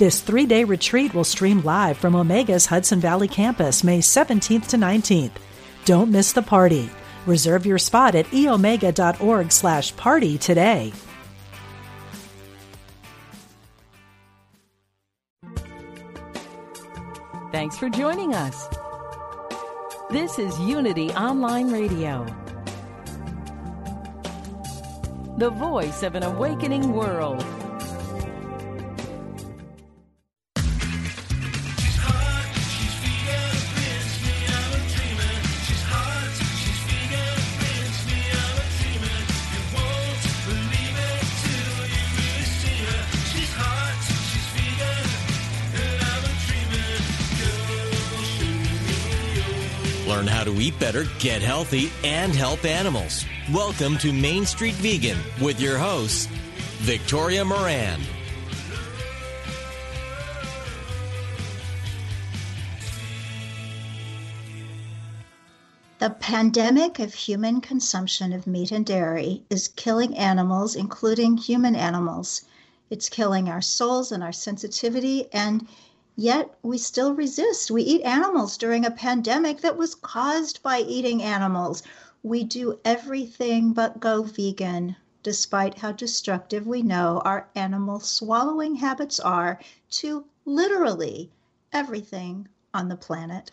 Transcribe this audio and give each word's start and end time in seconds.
This 0.00 0.22
three 0.22 0.46
day 0.46 0.64
retreat 0.64 1.12
will 1.12 1.24
stream 1.24 1.60
live 1.60 1.98
from 1.98 2.14
Omega's 2.14 2.64
Hudson 2.64 3.00
Valley 3.00 3.28
campus 3.28 3.84
May 3.84 3.98
17th 3.98 4.68
to 4.68 4.78
19th. 4.78 5.32
Don't 5.84 6.10
miss 6.10 6.32
the 6.32 6.40
party. 6.40 6.88
Reserve 7.26 7.66
your 7.66 7.76
spot 7.76 8.14
at 8.14 8.24
eomega.org 8.28 9.52
slash 9.52 9.94
party 9.96 10.38
today. 10.38 10.94
Thanks 17.52 17.76
for 17.76 17.90
joining 17.90 18.34
us. 18.34 18.68
This 20.08 20.38
is 20.38 20.58
Unity 20.60 21.10
Online 21.10 21.70
Radio, 21.70 22.24
the 25.36 25.50
voice 25.50 26.02
of 26.02 26.14
an 26.14 26.22
awakening 26.22 26.94
world. 26.94 27.44
Eat 50.70 50.78
better, 50.78 51.04
get 51.18 51.42
healthy, 51.42 51.90
and 52.04 52.34
help 52.34 52.64
animals. 52.64 53.24
Welcome 53.52 53.98
to 53.98 54.12
Main 54.12 54.46
Street 54.46 54.74
Vegan 54.74 55.18
with 55.40 55.60
your 55.60 55.78
host, 55.78 56.28
Victoria 56.78 57.44
Moran. 57.44 58.00
The 65.98 66.10
pandemic 66.10 66.98
of 66.98 67.12
human 67.12 67.60
consumption 67.60 68.32
of 68.32 68.46
meat 68.46 68.70
and 68.70 68.86
dairy 68.86 69.42
is 69.50 69.68
killing 69.68 70.16
animals, 70.16 70.74
including 70.74 71.36
human 71.36 71.76
animals. 71.76 72.42
It's 72.88 73.08
killing 73.10 73.50
our 73.50 73.60
souls 73.60 74.10
and 74.10 74.22
our 74.22 74.32
sensitivity, 74.32 75.30
and 75.32 75.68
Yet 76.22 76.54
we 76.62 76.76
still 76.76 77.14
resist. 77.14 77.70
We 77.70 77.82
eat 77.82 78.02
animals 78.02 78.58
during 78.58 78.84
a 78.84 78.90
pandemic 78.90 79.62
that 79.62 79.78
was 79.78 79.94
caused 79.94 80.62
by 80.62 80.80
eating 80.80 81.22
animals. 81.22 81.82
We 82.22 82.44
do 82.44 82.78
everything 82.84 83.72
but 83.72 84.00
go 84.00 84.24
vegan, 84.24 84.96
despite 85.22 85.78
how 85.78 85.92
destructive 85.92 86.66
we 86.66 86.82
know 86.82 87.22
our 87.24 87.48
animal 87.54 88.00
swallowing 88.00 88.74
habits 88.74 89.18
are 89.18 89.60
to 89.92 90.26
literally 90.44 91.30
everything 91.72 92.48
on 92.74 92.90
the 92.90 92.96
planet. 92.96 93.50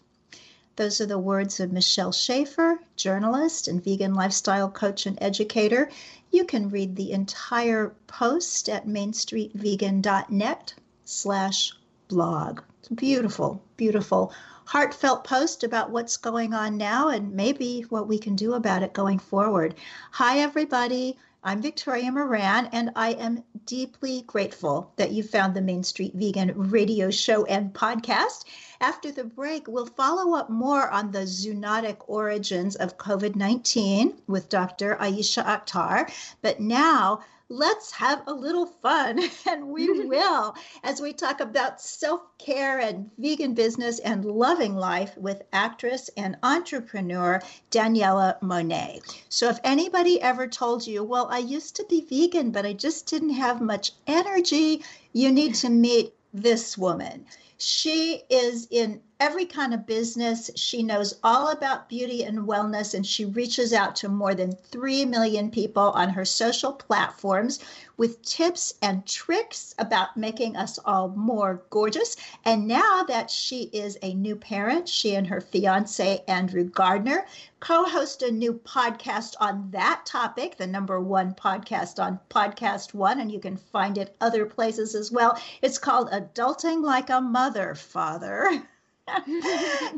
Those 0.76 1.00
are 1.00 1.06
the 1.06 1.18
words 1.18 1.62
of 1.62 1.72
Michelle 1.72 2.12
Schaefer, 2.12 2.82
journalist 2.98 3.70
and 3.70 3.82
vegan 3.82 4.14
lifestyle 4.14 4.70
coach 4.70 5.06
and 5.06 5.18
educator. 5.22 5.90
You 6.32 6.44
can 6.44 6.70
read 6.70 6.98
the 6.98 7.14
entire 7.14 7.96
post 8.08 8.68
at 8.68 8.86
mainstreetvegan.net 8.86 10.74
slash 11.06 11.72
blog. 12.08 12.62
It's 12.80 12.90
beautiful, 12.90 13.62
beautiful, 13.76 14.34
heartfelt 14.66 15.24
post 15.24 15.64
about 15.64 15.92
what's 15.92 16.18
going 16.18 16.54
on 16.54 16.78
now 16.78 17.10
and 17.10 17.34
maybe 17.34 17.82
what 17.90 18.08
we 18.08 18.20
can 18.20 18.36
do 18.36 18.54
about 18.54 18.84
it 18.84 18.94
going 18.94 19.20
forward. 19.20 19.76
Hi, 20.12 20.40
everybody. 20.40 21.18
I'm 21.44 21.62
Victoria 21.62 22.12
Moran, 22.12 22.68
and 22.74 22.92
I 22.96 23.12
am 23.12 23.44
deeply 23.66 24.24
grateful 24.28 24.92
that 24.98 25.12
you 25.12 25.24
found 25.24 25.54
the 25.54 25.62
Main 25.62 25.84
Street 25.84 26.14
Vegan 26.14 26.52
radio 26.70 27.10
show 27.10 27.46
and 27.46 27.74
podcast. 27.74 28.44
After 28.82 29.12
the 29.12 29.24
break, 29.24 29.68
we'll 29.68 29.86
follow 29.86 30.36
up 30.36 30.50
more 30.50 30.90
on 30.90 31.12
the 31.12 31.20
zoonotic 31.20 31.98
origins 32.08 32.76
of 32.76 32.98
COVID 32.98 33.36
19 33.36 34.22
with 34.28 34.50
Dr. 34.50 34.98
Aysha 35.00 35.46
Akhtar. 35.46 36.12
But 36.42 36.60
now, 36.60 37.22
let's 37.50 37.92
have 37.92 38.24
a 38.28 38.34
little 38.34 38.66
fun, 38.66 39.20
and 39.50 39.68
we 39.70 39.90
will, 40.08 40.56
as 40.84 41.02
we 41.02 41.14
talk 41.14 41.40
about 41.40 41.82
self 41.82 42.22
care 42.38 42.80
and 42.80 43.10
vegan 43.18 43.54
business 43.54 44.00
and 44.00 44.26
loving 44.26 44.76
life 44.76 45.16
with 45.18 45.44
actress 45.54 46.10
and 46.18 46.38
entrepreneur 46.44 47.42
Daniela 47.72 48.42
Monet. 48.42 49.02
So, 49.30 49.50
if 49.50 49.60
anybody 49.64 50.22
ever 50.22 50.48
told 50.48 50.86
you, 50.86 51.04
well, 51.04 51.28
I 51.30 51.40
used 51.40 51.76
to 51.78 51.86
be 51.90 52.02
vegan, 52.02 52.52
but 52.52 52.66
I 52.66 52.74
just 52.74 53.08
didn't 53.08 53.32
have 53.32 53.62
much 53.62 53.94
energy, 54.08 54.84
you 55.14 55.32
need 55.32 55.56
to 55.56 55.70
meet 55.70 56.14
this 56.34 56.78
woman. 56.78 57.26
She 57.58 58.22
is 58.30 58.68
in 58.70 59.02
every 59.20 59.46
kind 59.46 59.74
of 59.74 59.86
business. 59.88 60.52
She 60.56 60.84
knows 60.84 61.20
all 61.24 61.50
about 61.50 61.90
beauty 61.90 62.24
and 62.24 62.48
wellness, 62.48 62.94
and 62.94 63.06
she 63.06 63.26
reaches 63.26 63.74
out 63.74 63.96
to 63.98 64.10
more 64.10 64.36
than 64.36 64.52
3 64.52 65.06
million 65.06 65.50
people 65.50 65.90
on 65.92 66.10
her 66.10 66.24
social 66.24 66.72
platforms 66.72 67.60
with 67.98 68.22
tips 68.22 68.76
and 68.82 69.06
tricks 69.08 69.74
about 69.80 70.16
making 70.16 70.56
us 70.56 70.78
all 70.86 71.10
more 71.10 71.64
gorgeous. 71.72 72.16
And 72.46 72.68
now 72.68 73.04
that 73.08 73.32
she 73.32 73.64
is 73.74 73.98
a 74.02 74.14
new 74.14 74.36
parent, 74.36 74.88
she 74.88 75.16
and 75.16 75.26
her 75.28 75.42
fiance, 75.42 76.24
Andrew 76.28 76.64
Gardner, 76.64 77.26
co 77.60 77.86
host 77.86 78.22
a 78.22 78.32
new 78.32 78.54
podcast 78.54 79.34
on 79.40 79.72
that 79.72 80.06
topic, 80.06 80.58
the 80.58 80.68
number 80.68 81.00
one 81.00 81.34
podcast 81.34 82.02
on 82.02 82.20
Podcast 82.30 82.94
One, 82.94 83.20
and 83.20 83.32
you 83.32 83.40
can 83.40 83.58
find 83.58 83.98
it 83.98 84.16
other 84.22 84.46
places 84.46 84.94
as 84.94 85.12
well. 85.12 85.42
It's 85.62 85.80
called 85.80 86.12
Adulting 86.12 86.84
Like 86.84 87.10
a 87.10 87.20
Mother, 87.20 87.74
Father. 87.74 88.64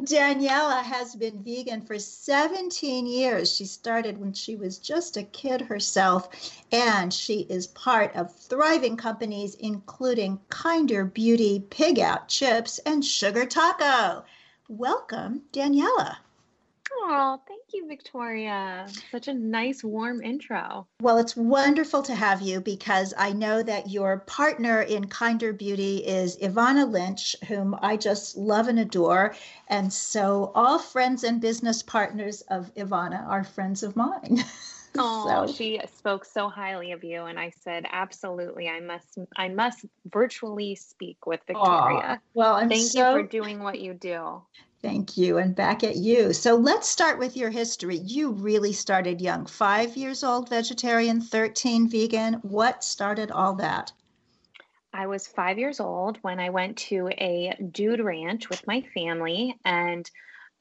Daniela 0.04 0.84
has 0.84 1.16
been 1.16 1.44
vegan 1.44 1.82
for 1.82 1.98
17 1.98 3.08
years. 3.08 3.56
She 3.56 3.66
started 3.66 4.20
when 4.20 4.34
she 4.34 4.56
was 4.56 4.78
just 4.78 5.18
a 5.18 5.24
kid 5.24 5.62
herself, 5.62 6.30
and 6.72 7.12
she 7.12 7.40
is 7.50 7.66
part 7.68 8.16
of 8.16 8.36
thriving 8.36 8.98
companies, 8.98 9.56
including 9.56 10.40
Kinder 10.50 11.06
Beauty, 11.06 11.60
Pig 11.72 12.00
Out 12.00 12.28
Chips, 12.28 12.78
and 12.86 13.04
Sugar 13.04 13.46
Taco. 13.46 14.26
Welcome, 14.68 15.42
Daniela. 15.52 16.18
Oh, 16.92 17.40
thank 17.48 17.62
you, 17.74 17.88
Victoria. 17.88 18.88
Such 19.12 19.28
a 19.28 19.34
nice, 19.34 19.84
warm 19.84 20.22
intro. 20.22 20.88
Well, 21.02 21.18
it's 21.18 21.36
wonderful 21.36 22.02
to 22.04 22.16
have 22.16 22.42
you 22.42 22.62
because 22.62 23.14
I 23.18 23.32
know 23.32 23.64
that 23.64 23.90
your 23.90 24.20
partner 24.20 24.82
in 24.82 25.08
Kinder 25.08 25.54
Beauty 25.54 25.98
is 25.98 26.38
Ivana 26.38 26.90
Lynch, 26.90 27.36
whom 27.48 27.76
I 27.82 27.98
just 27.98 28.38
love 28.38 28.68
and 28.68 28.80
adore. 28.80 29.36
And 29.68 29.92
so, 29.92 30.52
all 30.56 30.80
friends 30.80 31.24
and 31.24 31.42
business 31.42 31.84
partners 31.84 32.42
of 32.50 32.74
Ivana 32.76 33.28
are 33.28 33.44
friends 33.44 33.84
of 33.84 33.96
mine. 33.96 34.44
Oh, 34.98 35.46
so. 35.46 35.54
she 35.54 35.80
spoke 35.96 36.26
so 36.26 36.50
highly 36.50 36.94
of 36.94 37.04
you, 37.04 37.26
and 37.26 37.40
I 37.40 37.52
said, 37.52 37.86
absolutely, 37.92 38.68
I 38.68 38.80
must, 38.80 39.20
I 39.38 39.48
must 39.48 39.86
virtually 40.12 40.76
speak 40.76 41.28
with 41.28 41.42
Victoria. 41.46 42.20
well, 42.34 42.56
I'm 42.56 42.70
thank 42.70 42.88
so... 42.88 43.16
you 43.16 43.22
for 43.22 43.28
doing 43.28 43.62
what 43.62 43.80
you 43.80 43.94
do. 43.94 44.42
Thank 44.82 45.18
you. 45.18 45.38
And 45.38 45.56
back 45.56 45.84
at 45.84 45.98
you. 45.98 46.32
So 46.32 46.56
let's 46.56 46.88
start 46.88 47.20
with 47.20 47.36
your 47.36 47.50
history. 47.50 47.98
You 47.98 48.32
really 48.32 48.72
started 48.72 49.20
young, 49.20 49.46
five 49.46 49.98
years 49.98 50.24
old, 50.24 50.48
vegetarian, 50.48 51.20
13 51.20 51.90
vegan. 51.90 52.36
What 52.44 52.84
started 52.84 53.30
all 53.30 53.56
that? 53.56 53.92
I 54.94 55.08
was 55.08 55.28
five 55.28 55.60
years 55.60 55.80
old 55.80 56.18
when 56.22 56.40
I 56.40 56.50
went 56.50 56.78
to 56.78 57.10
a 57.10 57.56
dude 57.72 58.00
ranch 58.00 58.50
with 58.50 58.66
my 58.66 58.82
family, 58.94 59.56
and 59.64 60.10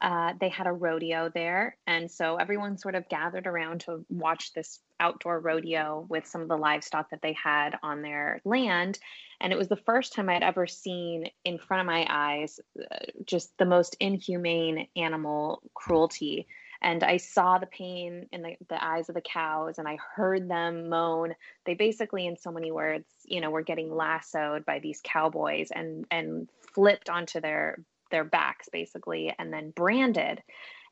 uh, 0.01 0.33
they 0.39 0.49
had 0.49 0.67
a 0.67 0.71
rodeo 0.71 1.29
there. 1.33 1.77
And 1.87 2.11
so 2.11 2.35
everyone 2.35 2.77
sort 2.77 2.95
of 2.95 3.09
gathered 3.09 3.47
around 3.47 3.81
to 3.81 4.05
watch 4.09 4.53
this 4.53 4.79
outdoor 4.99 5.39
rodeo 5.39 6.05
with 6.09 6.27
some 6.27 6.41
of 6.41 6.47
the 6.47 6.57
livestock 6.57 7.09
that 7.09 7.21
they 7.21 7.33
had 7.33 7.77
on 7.83 8.01
their 8.01 8.41
land. 8.45 8.99
And 9.41 9.53
it 9.53 9.57
was 9.57 9.69
the 9.69 9.75
first 9.75 10.13
time 10.13 10.29
I'd 10.29 10.43
ever 10.43 10.67
seen 10.67 11.29
in 11.45 11.57
front 11.57 11.81
of 11.81 11.87
my 11.87 12.05
eyes 12.09 12.59
uh, 12.79 12.97
just 13.25 13.57
the 13.57 13.65
most 13.65 13.95
inhumane 13.99 14.87
animal 14.95 15.61
cruelty. 15.73 16.47
and 16.81 17.03
I 17.03 17.17
saw 17.17 17.57
the 17.57 17.65
pain 17.65 18.27
in 18.31 18.41
the, 18.41 18.55
the 18.67 18.83
eyes 18.83 19.09
of 19.09 19.15
the 19.15 19.21
cows 19.21 19.77
and 19.77 19.87
I 19.87 19.97
heard 20.15 20.49
them 20.49 20.89
moan. 20.89 21.35
They 21.65 21.73
basically, 21.73 22.25
in 22.25 22.37
so 22.37 22.51
many 22.51 22.71
words, 22.71 23.05
you 23.25 23.41
know, 23.41 23.49
were 23.49 23.63
getting 23.63 23.93
lassoed 23.93 24.65
by 24.65 24.79
these 24.79 25.01
cowboys 25.03 25.71
and 25.71 26.05
and 26.11 26.49
flipped 26.73 27.09
onto 27.09 27.41
their 27.41 27.79
their 28.11 28.23
backs 28.23 28.69
basically 28.69 29.33
and 29.37 29.53
then 29.53 29.71
branded. 29.71 30.41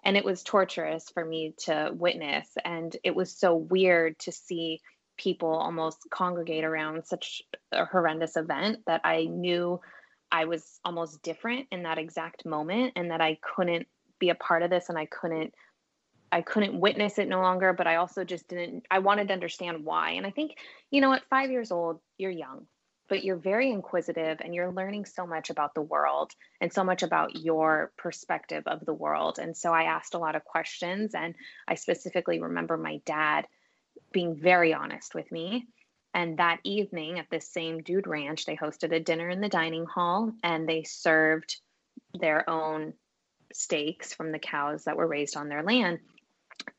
And 0.03 0.15
it 0.15 0.25
was 0.25 0.43
torturous 0.43 1.09
for 1.13 1.23
me 1.23 1.53
to 1.65 1.91
witness. 1.93 2.47
And 2.63 2.95
it 3.03 3.15
was 3.15 3.37
so 3.37 3.55
weird 3.55 4.17
to 4.19 4.31
see 4.31 4.81
people 5.17 5.49
almost 5.49 6.07
congregate 6.09 6.63
around 6.63 7.05
such 7.05 7.41
a 7.71 7.85
horrendous 7.85 8.37
event 8.37 8.79
that 8.85 9.01
I 9.03 9.25
knew 9.25 9.81
I 10.31 10.45
was 10.45 10.79
almost 10.85 11.21
different 11.23 11.67
in 11.71 11.83
that 11.83 11.97
exact 11.97 12.45
moment 12.45 12.93
and 12.95 13.11
that 13.11 13.21
I 13.21 13.39
couldn't 13.41 13.87
be 14.19 14.29
a 14.29 14.35
part 14.35 14.63
of 14.63 14.69
this 14.69 14.89
and 14.89 14.97
I 14.97 15.05
couldn't 15.05 15.53
I 16.31 16.41
couldn't 16.41 16.79
witness 16.79 17.17
it 17.19 17.27
no 17.27 17.41
longer, 17.41 17.73
but 17.73 17.87
I 17.87 17.95
also 17.95 18.23
just 18.23 18.47
didn't, 18.49 18.85
I 18.91 18.99
wanted 18.99 19.29
to 19.29 19.33
understand 19.33 19.85
why. 19.85 20.11
And 20.11 20.25
I 20.25 20.31
think, 20.31 20.57
you 20.91 20.99
know, 20.99 21.13
at 21.13 21.23
five 21.29 21.51
years 21.51 21.71
old, 21.71 22.01
you're 22.17 22.31
young, 22.31 22.67
but 23.07 23.23
you're 23.23 23.37
very 23.37 23.71
inquisitive 23.71 24.39
and 24.41 24.53
you're 24.53 24.71
learning 24.71 25.05
so 25.05 25.25
much 25.25 25.49
about 25.49 25.73
the 25.73 25.81
world 25.81 26.31
and 26.59 26.71
so 26.71 26.83
much 26.83 27.03
about 27.03 27.35
your 27.35 27.91
perspective 27.97 28.63
of 28.67 28.85
the 28.85 28.93
world. 28.93 29.39
And 29.39 29.55
so 29.55 29.73
I 29.73 29.83
asked 29.83 30.13
a 30.13 30.19
lot 30.19 30.35
of 30.35 30.43
questions. 30.43 31.15
And 31.15 31.35
I 31.67 31.75
specifically 31.75 32.39
remember 32.39 32.77
my 32.77 33.01
dad 33.05 33.45
being 34.11 34.35
very 34.35 34.73
honest 34.73 35.15
with 35.15 35.31
me. 35.31 35.67
And 36.13 36.37
that 36.37 36.59
evening 36.63 37.19
at 37.19 37.29
this 37.29 37.47
same 37.51 37.81
dude 37.81 38.07
ranch, 38.07 38.45
they 38.45 38.55
hosted 38.55 38.93
a 38.93 38.99
dinner 38.99 39.29
in 39.29 39.41
the 39.41 39.49
dining 39.49 39.85
hall 39.85 40.33
and 40.43 40.67
they 40.67 40.83
served 40.83 41.57
their 42.13 42.49
own 42.49 42.93
steaks 43.53 44.13
from 44.13 44.31
the 44.31 44.39
cows 44.39 44.85
that 44.85 44.97
were 44.97 45.07
raised 45.07 45.37
on 45.37 45.49
their 45.49 45.63
land 45.63 45.99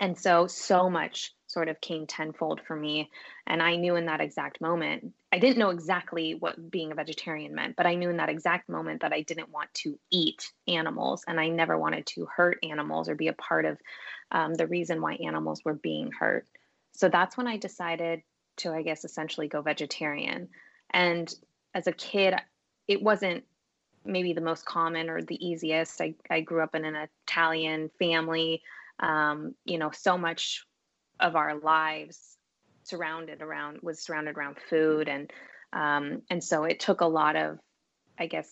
and 0.01 0.19
so 0.19 0.47
so 0.47 0.91
much 0.91 1.33
sort 1.49 1.69
of 1.69 1.81
came 1.81 2.07
tenfold 2.07 2.61
for 2.67 2.77
me. 2.77 3.11
And 3.47 3.63
i 3.63 3.77
knew 3.77 3.97
in 3.97 4.07
that 4.07 4.21
exact 4.21 4.61
moment 4.61 5.13
i 5.33 5.39
didn't 5.39 5.59
know 5.59 5.71
exactly 5.71 6.35
what 6.35 6.71
being 6.71 6.93
a 6.93 6.95
vegetarian 6.95 7.55
meant 7.55 7.77
but 7.77 7.87
i 7.87 7.95
knew 7.95 8.11
in 8.11 8.19
that 8.19 8.29
exact 8.29 8.69
moment 8.69 9.01
that 9.01 9.13
i 9.13 9.23
didn't 9.23 9.51
want 9.51 9.73
to 9.75 9.99
eat 10.11 10.53
animals 10.67 11.25
and 11.27 11.41
i 11.41 11.49
never 11.49 11.79
wanted 11.79 12.07
to 12.07 12.27
hurt 12.27 12.59
animals 12.63 13.09
or 13.09 13.15
be 13.15 13.29
a 13.29 13.33
part 13.33 13.65
of 13.65 13.79
um, 14.31 14.55
the 14.55 14.67
reason 14.67 15.01
why 15.01 15.15
animals 15.15 15.65
were 15.65 15.75
being 15.75 16.11
hurt. 16.13 16.47
So 16.93 17.09
that's 17.09 17.37
when 17.37 17.47
i 17.47 17.57
decided 17.57 18.23
to 18.59 18.73
i 18.73 18.83
guess 18.83 19.05
essentially 19.05 19.49
go 19.49 19.63
vegetarian. 19.63 20.49
And 20.91 21.33
as 21.75 21.87
a 21.87 21.93
kid 21.93 22.35
it 22.87 23.03
wasn't 23.03 23.45
maybe 24.05 24.33
the 24.33 24.41
most 24.41 24.65
common 24.65 25.11
or 25.11 25.21
the 25.21 25.47
easiest. 25.47 26.01
I, 26.01 26.15
I 26.31 26.41
grew 26.41 26.63
up 26.63 26.75
in 26.75 26.85
an 26.85 27.09
italian 27.27 27.91
family. 27.99 28.63
Um, 29.01 29.55
you 29.65 29.79
know 29.79 29.91
so 29.93 30.19
much 30.19 30.67
of 31.21 31.37
our 31.37 31.59
lives 31.59 32.37
surrounded 32.85 33.43
around 33.43 33.81
was 33.83 34.01
surrounded 34.01 34.37
around 34.37 34.57
food. 34.71 35.09
And 35.09 35.31
um, 35.73 36.23
and 36.31 36.43
so 36.43 36.65
it 36.65 36.81
took 36.81 37.03
a 37.03 37.07
lot 37.07 37.37
of 37.37 37.59
i 38.19 38.27
guess 38.27 38.51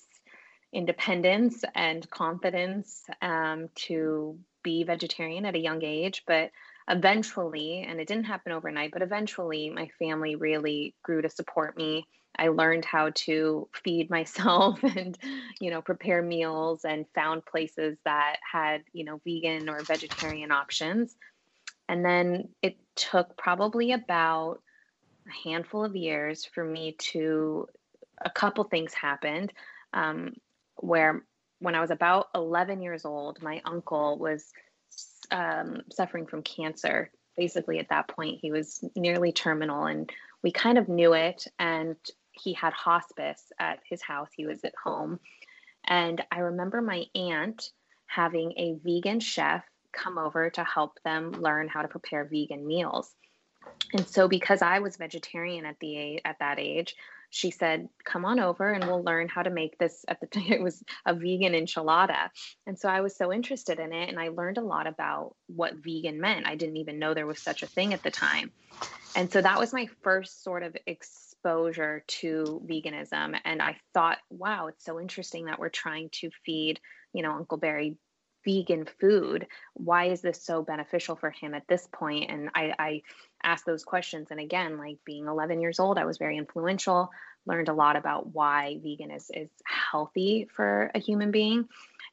independence 0.72 1.64
and 1.74 2.08
confidence 2.10 3.02
um, 3.22 3.68
to 3.74 4.38
be 4.62 4.84
vegetarian 4.84 5.46
at 5.46 5.54
a 5.54 5.60
young 5.60 5.82
age. 5.82 6.24
But 6.26 6.50
eventually 6.88 7.84
and 7.88 8.00
it 8.00 8.06
didn't 8.06 8.26
happen 8.26 8.52
overnight 8.52 8.92
but 8.92 9.02
eventually 9.02 9.68
my 9.70 9.88
family 9.98 10.36
really 10.36 10.94
grew 11.02 11.22
to 11.22 11.28
support 11.28 11.76
me. 11.76 12.06
I 12.38 12.48
learned 12.48 12.84
how 12.84 13.10
to 13.14 13.68
feed 13.82 14.10
myself 14.18 14.82
and, 14.82 15.16
you 15.60 15.70
know, 15.70 15.82
prepare 15.82 16.22
meals 16.22 16.84
and 16.84 17.06
found 17.14 17.46
places 17.46 17.98
that 18.04 18.36
had, 18.52 18.82
you 18.92 19.04
know, 19.04 19.20
vegan 19.24 19.68
or 19.68 19.80
vegetarian 19.82 20.52
options. 20.52 21.16
And 21.88 22.04
then 22.04 22.48
it 22.62 22.76
took 22.94 23.36
probably 23.36 23.92
about 23.92 24.60
a 25.26 25.48
handful 25.48 25.84
of 25.84 25.96
years 25.96 26.44
for 26.44 26.64
me 26.64 26.96
to, 26.98 27.66
a 28.24 28.30
couple 28.30 28.64
things 28.64 28.94
happened 28.94 29.52
um, 29.92 30.34
where 30.76 31.24
when 31.58 31.74
I 31.74 31.80
was 31.80 31.90
about 31.90 32.28
11 32.34 32.82
years 32.82 33.04
old, 33.04 33.42
my 33.42 33.60
uncle 33.64 34.18
was 34.18 34.52
um, 35.30 35.82
suffering 35.90 36.26
from 36.26 36.42
cancer. 36.42 37.10
Basically, 37.36 37.78
at 37.78 37.88
that 37.90 38.08
point, 38.08 38.38
he 38.40 38.50
was 38.50 38.82
nearly 38.94 39.32
terminal, 39.32 39.84
and 39.84 40.10
we 40.42 40.50
kind 40.50 40.78
of 40.78 40.88
knew 40.88 41.12
it. 41.12 41.46
And 41.58 41.96
he 42.32 42.52
had 42.52 42.72
hospice 42.72 43.52
at 43.58 43.80
his 43.88 44.02
house. 44.02 44.28
He 44.34 44.46
was 44.46 44.64
at 44.64 44.74
home. 44.82 45.20
And 45.86 46.22
I 46.30 46.40
remember 46.40 46.80
my 46.80 47.04
aunt 47.14 47.70
having 48.06 48.52
a 48.56 48.78
vegan 48.82 49.20
chef 49.20 49.64
come 49.92 50.18
over 50.18 50.50
to 50.50 50.64
help 50.64 50.98
them 51.04 51.32
learn 51.32 51.68
how 51.68 51.82
to 51.82 51.88
prepare 51.88 52.24
vegan 52.24 52.66
meals. 52.66 53.14
And 53.92 54.06
so 54.08 54.28
because 54.28 54.62
I 54.62 54.78
was 54.78 54.96
vegetarian 54.96 55.64
at 55.64 55.78
the 55.80 56.24
at 56.24 56.38
that 56.40 56.58
age, 56.58 56.96
she 57.30 57.50
said, 57.50 57.88
"Come 58.04 58.24
on 58.24 58.40
over 58.40 58.70
and 58.72 58.84
we'll 58.84 59.02
learn 59.02 59.28
how 59.28 59.42
to 59.42 59.50
make 59.50 59.78
this." 59.78 60.04
At 60.08 60.20
the 60.20 60.26
time, 60.26 60.44
it 60.50 60.62
was 60.62 60.82
a 61.04 61.14
vegan 61.14 61.52
enchilada, 61.52 62.30
and 62.66 62.78
so 62.78 62.88
I 62.88 63.00
was 63.00 63.16
so 63.16 63.32
interested 63.32 63.78
in 63.78 63.92
it, 63.92 64.08
and 64.08 64.18
I 64.18 64.28
learned 64.28 64.58
a 64.58 64.62
lot 64.62 64.86
about 64.86 65.34
what 65.46 65.74
vegan 65.74 66.20
meant. 66.20 66.46
I 66.46 66.54
didn't 66.56 66.78
even 66.78 66.98
know 66.98 67.14
there 67.14 67.26
was 67.26 67.42
such 67.42 67.62
a 67.62 67.66
thing 67.66 67.94
at 67.94 68.02
the 68.02 68.10
time, 68.10 68.52
and 69.14 69.30
so 69.32 69.40
that 69.42 69.58
was 69.58 69.72
my 69.72 69.88
first 70.02 70.44
sort 70.44 70.62
of 70.62 70.76
exposure 70.86 72.04
to 72.06 72.62
veganism. 72.66 73.38
And 73.44 73.62
I 73.62 73.76
thought, 73.94 74.18
wow, 74.30 74.68
it's 74.68 74.84
so 74.84 75.00
interesting 75.00 75.46
that 75.46 75.58
we're 75.58 75.68
trying 75.68 76.10
to 76.20 76.30
feed, 76.44 76.80
you 77.12 77.22
know, 77.22 77.32
Uncle 77.32 77.58
Barry 77.58 77.96
vegan 78.46 78.86
food. 79.00 79.46
Why 79.74 80.06
is 80.06 80.22
this 80.22 80.42
so 80.42 80.62
beneficial 80.62 81.16
for 81.16 81.30
him 81.30 81.52
at 81.52 81.66
this 81.68 81.86
point? 81.92 82.30
And 82.30 82.48
I, 82.54 82.72
I 82.78 83.02
asked 83.42 83.66
those 83.66 83.84
questions. 83.84 84.28
And 84.30 84.40
again, 84.40 84.78
like 84.78 84.98
being 85.04 85.26
11 85.26 85.60
years 85.60 85.80
old, 85.80 85.98
I 85.98 86.06
was 86.06 86.16
very 86.16 86.38
influential, 86.38 87.10
learned 87.44 87.68
a 87.68 87.74
lot 87.74 87.96
about 87.96 88.34
why 88.34 88.78
vegan 88.82 89.10
is, 89.10 89.30
is 89.34 89.50
healthy 89.90 90.48
for 90.54 90.90
a 90.94 90.98
human 90.98 91.32
being. 91.32 91.68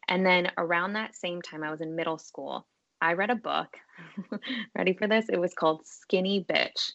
And 0.09 0.25
then 0.25 0.51
around 0.57 0.93
that 0.93 1.15
same 1.15 1.41
time, 1.41 1.63
I 1.63 1.71
was 1.71 1.79
in 1.79 1.95
middle 1.95 2.17
school. 2.17 2.65
I 2.99 3.13
read 3.13 3.29
a 3.29 3.35
book. 3.35 3.77
Ready 4.75 4.93
for 4.93 5.07
this? 5.07 5.29
It 5.29 5.39
was 5.39 5.53
called 5.53 5.85
Skinny 5.85 6.43
Bitch. 6.43 6.91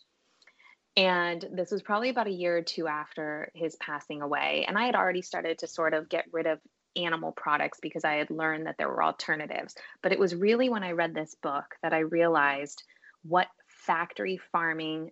And 0.97 1.45
this 1.53 1.71
was 1.71 1.81
probably 1.81 2.09
about 2.09 2.27
a 2.27 2.33
year 2.33 2.57
or 2.57 2.63
two 2.63 2.89
after 2.89 3.53
his 3.55 3.77
passing 3.77 4.21
away. 4.21 4.65
And 4.67 4.77
I 4.77 4.87
had 4.87 4.97
already 4.97 5.23
started 5.23 5.59
to 5.59 5.69
sort 5.69 5.95
of 5.95 6.09
get 6.09 6.25
rid 6.33 6.47
of 6.47 6.59
animal 6.97 7.33
products 7.33 7.79
because 7.81 8.05
I 8.05 8.15
had 8.15 8.31
learned 8.31 8.67
that 8.67 8.77
there 8.79 8.89
were 8.89 9.03
alternatives. 9.03 9.75
But 10.03 10.13
it 10.13 10.19
was 10.19 10.35
really 10.35 10.69
when 10.69 10.83
I 10.83 10.93
read 10.93 11.15
this 11.15 11.35
book 11.43 11.77
that 11.83 11.93
I 11.93 12.01
realized 12.01 12.83
what 13.23 13.49
factory 13.67 14.39
farming 14.53 15.11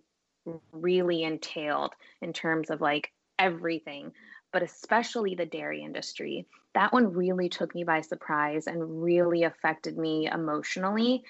really 0.71 1.23
entailed 1.23 1.93
in 2.21 2.33
terms 2.33 2.69
of 2.69 2.81
like 2.81 3.11
everything, 3.37 4.13
but 4.51 4.63
especially 4.63 5.35
the 5.35 5.45
dairy 5.45 5.83
industry 5.83 6.47
that 6.77 6.93
one 6.93 7.11
really 7.11 7.49
took 7.49 7.73
me 7.73 7.83
by 7.83 8.01
surprise 8.01 8.67
and 8.67 9.01
really 9.03 9.45
affected 9.45 9.97
me 9.97 10.29
emotionally. 10.31 11.23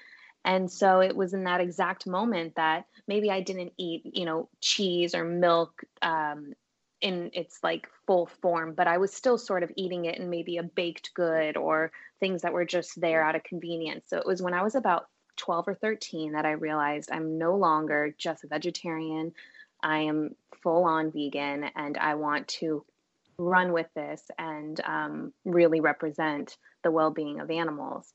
And 0.43 0.69
so 0.69 0.99
it 0.99 1.15
was 1.15 1.33
in 1.33 1.45
that 1.45 1.61
exact 1.61 2.05
moment 2.05 2.55
that 2.55 2.83
maybe 3.07 3.31
I 3.31 3.39
didn't 3.39 3.71
eat, 3.77 4.01
you 4.03 4.25
know, 4.25 4.49
cheese 4.59 5.15
or 5.15 5.23
milk 5.23 5.85
um, 6.01 6.51
in 7.01 7.29
its 7.33 7.59
like 7.63 7.87
full 8.05 8.25
form, 8.25 8.73
but 8.73 8.87
I 8.87 8.97
was 8.97 9.13
still 9.13 9.37
sort 9.37 9.63
of 9.63 9.71
eating 9.75 10.05
it 10.05 10.17
in 10.17 10.29
maybe 10.29 10.57
a 10.57 10.63
baked 10.63 11.13
good 11.13 11.57
or 11.57 11.91
things 12.19 12.41
that 12.41 12.53
were 12.53 12.65
just 12.65 12.99
there 12.99 13.23
out 13.23 13.35
of 13.35 13.43
convenience. 13.43 14.05
So 14.07 14.17
it 14.17 14.25
was 14.25 14.41
when 14.41 14.53
I 14.53 14.63
was 14.63 14.75
about 14.75 15.07
12 15.37 15.67
or 15.67 15.75
13 15.75 16.33
that 16.33 16.45
I 16.45 16.51
realized 16.51 17.09
I'm 17.11 17.37
no 17.37 17.55
longer 17.55 18.15
just 18.17 18.43
a 18.43 18.47
vegetarian. 18.47 19.33
I 19.83 19.99
am 19.99 20.35
full 20.63 20.85
on 20.85 21.11
vegan 21.11 21.69
and 21.75 21.97
I 21.97 22.15
want 22.15 22.47
to 22.47 22.83
run 23.37 23.71
with 23.71 23.87
this 23.95 24.23
and 24.39 24.81
um, 24.83 25.33
really 25.45 25.79
represent 25.79 26.57
the 26.83 26.89
well-being 26.89 27.39
of 27.39 27.51
animals. 27.51 28.11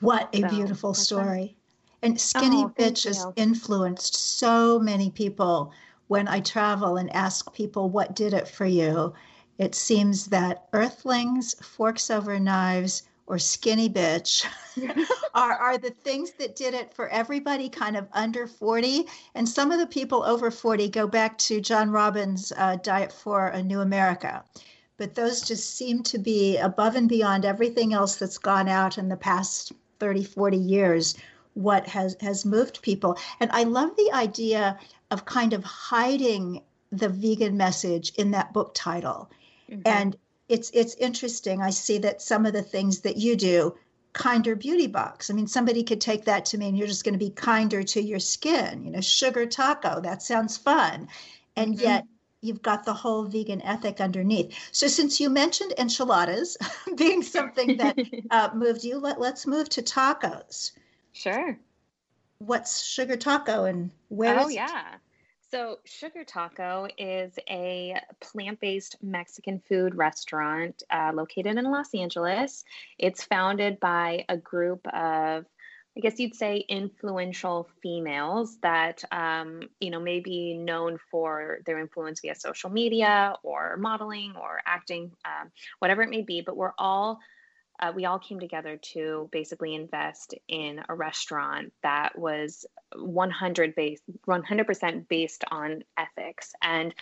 What 0.00 0.28
a 0.34 0.40
so, 0.42 0.48
beautiful 0.48 0.92
story. 0.92 1.56
And 2.02 2.20
skinny 2.20 2.64
oh, 2.64 2.72
bitch 2.78 3.06
has 3.06 3.26
influenced 3.36 4.14
so 4.38 4.78
many 4.78 5.10
people 5.10 5.72
when 6.08 6.28
i 6.28 6.40
travel 6.40 6.96
and 6.96 7.14
ask 7.14 7.52
people 7.52 7.88
what 7.88 8.14
did 8.14 8.32
it 8.32 8.48
for 8.48 8.66
you 8.66 9.12
it 9.58 9.74
seems 9.74 10.26
that 10.26 10.68
earthlings 10.72 11.54
forks 11.54 12.10
over 12.10 12.38
knives 12.38 13.02
or 13.26 13.38
skinny 13.38 13.88
bitch 13.88 14.46
are, 15.34 15.54
are 15.54 15.78
the 15.78 15.90
things 15.90 16.32
that 16.32 16.56
did 16.56 16.74
it 16.74 16.94
for 16.94 17.08
everybody 17.08 17.68
kind 17.68 17.96
of 17.96 18.06
under 18.12 18.46
40. 18.46 19.06
And 19.34 19.48
some 19.48 19.72
of 19.72 19.78
the 19.78 19.86
people 19.86 20.22
over 20.22 20.50
40 20.50 20.88
go 20.88 21.06
back 21.06 21.36
to 21.38 21.60
John 21.60 21.90
Robbins' 21.90 22.52
uh, 22.56 22.76
Diet 22.76 23.12
for 23.12 23.48
a 23.48 23.62
New 23.62 23.80
America. 23.80 24.44
But 24.96 25.14
those 25.14 25.42
just 25.42 25.76
seem 25.76 26.02
to 26.04 26.18
be 26.18 26.56
above 26.56 26.94
and 26.94 27.08
beyond 27.08 27.44
everything 27.44 27.92
else 27.92 28.16
that's 28.16 28.38
gone 28.38 28.68
out 28.68 28.96
in 28.96 29.08
the 29.08 29.16
past 29.16 29.72
30, 29.98 30.24
40 30.24 30.56
years, 30.56 31.16
what 31.54 31.86
has, 31.88 32.16
has 32.20 32.44
moved 32.44 32.80
people. 32.82 33.18
And 33.40 33.50
I 33.52 33.64
love 33.64 33.90
the 33.96 34.12
idea 34.12 34.78
of 35.10 35.24
kind 35.24 35.52
of 35.52 35.64
hiding 35.64 36.62
the 36.92 37.08
vegan 37.08 37.56
message 37.56 38.12
in 38.16 38.30
that 38.32 38.52
book 38.52 38.72
title. 38.74 39.30
Mm-hmm. 39.70 39.82
And 39.86 40.16
it's 40.48 40.70
it's 40.72 40.94
interesting. 40.94 41.60
I 41.60 41.70
see 41.70 41.98
that 41.98 42.22
some 42.22 42.46
of 42.46 42.52
the 42.52 42.62
things 42.62 43.00
that 43.00 43.16
you 43.16 43.36
do 43.36 43.74
kinder 44.12 44.56
beauty 44.56 44.86
box. 44.86 45.30
I 45.30 45.34
mean, 45.34 45.46
somebody 45.46 45.82
could 45.82 46.00
take 46.00 46.24
that 46.24 46.46
to 46.46 46.58
mean 46.58 46.74
you're 46.74 46.86
just 46.86 47.04
going 47.04 47.12
to 47.12 47.18
be 47.18 47.30
kinder 47.30 47.82
to 47.82 48.02
your 48.02 48.18
skin. 48.18 48.84
You 48.84 48.92
know, 48.92 49.00
sugar 49.00 49.46
taco, 49.46 50.00
that 50.00 50.22
sounds 50.22 50.56
fun. 50.56 51.08
And 51.54 51.74
mm-hmm. 51.74 51.84
yet, 51.84 52.04
you've 52.40 52.62
got 52.62 52.84
the 52.84 52.94
whole 52.94 53.24
vegan 53.24 53.60
ethic 53.62 54.00
underneath. 54.00 54.56
So, 54.72 54.88
since 54.88 55.20
you 55.20 55.28
mentioned 55.28 55.74
enchiladas 55.78 56.56
being 56.96 57.22
something 57.22 57.76
that 57.76 57.98
uh, 58.30 58.50
moved 58.54 58.84
you, 58.84 58.98
let, 58.98 59.20
let's 59.20 59.46
move 59.46 59.68
to 59.70 59.82
tacos. 59.82 60.72
Sure. 61.12 61.58
What's 62.38 62.84
sugar 62.84 63.16
taco 63.16 63.64
and 63.64 63.90
where? 64.08 64.40
Oh, 64.40 64.48
yeah. 64.48 64.96
So, 65.52 65.78
Sugar 65.84 66.24
Taco 66.24 66.88
is 66.98 67.38
a 67.48 67.94
plant 68.20 68.58
based 68.58 68.96
Mexican 69.00 69.60
food 69.60 69.94
restaurant 69.94 70.82
uh, 70.90 71.12
located 71.14 71.56
in 71.56 71.64
Los 71.64 71.94
Angeles. 71.94 72.64
It's 72.98 73.22
founded 73.22 73.78
by 73.78 74.24
a 74.28 74.36
group 74.36 74.86
of 74.88 75.46
I 75.96 76.00
guess 76.00 76.20
you'd 76.20 76.34
say 76.34 76.58
influential 76.68 77.70
females 77.82 78.58
that 78.60 79.02
um, 79.10 79.62
you 79.80 79.90
know 79.90 80.00
may 80.00 80.20
be 80.20 80.54
known 80.54 80.98
for 81.10 81.60
their 81.64 81.78
influence 81.78 82.20
via 82.20 82.34
social 82.34 82.68
media 82.68 83.34
or 83.42 83.76
modeling 83.78 84.34
or 84.36 84.60
acting, 84.66 85.12
um, 85.24 85.50
whatever 85.78 86.02
it 86.02 86.10
may 86.10 86.22
be. 86.22 86.42
But 86.42 86.56
we're 86.56 86.74
all 86.76 87.20
uh, 87.80 87.92
we 87.94 88.04
all 88.04 88.18
came 88.18 88.40
together 88.40 88.78
to 88.92 89.28
basically 89.32 89.74
invest 89.74 90.34
in 90.48 90.82
a 90.88 90.94
restaurant 90.94 91.72
that 91.82 92.18
was 92.18 92.66
100 92.94 93.74
based 93.74 94.02
100% 94.26 95.08
based 95.08 95.44
on 95.50 95.82
ethics. 95.96 96.52
And 96.62 96.94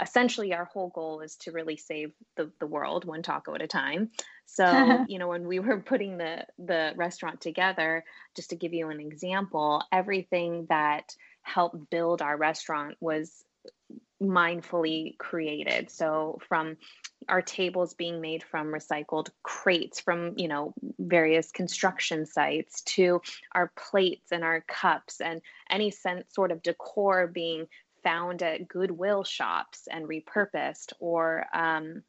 essentially 0.00 0.54
our 0.54 0.64
whole 0.64 0.88
goal 0.88 1.20
is 1.20 1.36
to 1.36 1.52
really 1.52 1.76
save 1.76 2.12
the, 2.36 2.50
the 2.60 2.66
world 2.66 3.04
one 3.04 3.22
taco 3.22 3.54
at 3.54 3.62
a 3.62 3.66
time. 3.66 4.10
So 4.46 5.04
you 5.08 5.18
know 5.18 5.28
when 5.28 5.46
we 5.46 5.58
were 5.58 5.80
putting 5.80 6.18
the 6.18 6.46
the 6.58 6.92
restaurant 6.96 7.40
together 7.40 8.04
just 8.34 8.50
to 8.50 8.56
give 8.56 8.72
you 8.72 8.88
an 8.88 9.00
example 9.00 9.82
everything 9.92 10.66
that 10.68 11.14
helped 11.42 11.90
build 11.90 12.22
our 12.22 12.36
restaurant 12.36 12.96
was 13.00 13.44
mindfully 14.22 15.18
created. 15.18 15.90
So 15.90 16.38
from 16.48 16.76
our 17.28 17.42
tables 17.42 17.94
being 17.94 18.20
made 18.20 18.42
from 18.42 18.68
recycled 18.68 19.30
crates 19.42 20.00
from 20.00 20.34
you 20.36 20.48
know 20.48 20.74
various 20.98 21.52
construction 21.52 22.26
sites 22.26 22.82
to 22.82 23.20
our 23.52 23.70
plates 23.76 24.32
and 24.32 24.42
our 24.44 24.62
cups 24.62 25.20
and 25.20 25.40
any 25.70 25.90
sense 25.90 26.26
sort 26.34 26.50
of 26.50 26.62
decor 26.62 27.26
being 27.26 27.66
found 28.02 28.42
at 28.42 28.68
goodwill 28.68 29.24
shops 29.24 29.86
and 29.90 30.08
repurposed 30.08 30.92
or 30.98 31.46
um, 31.54 32.02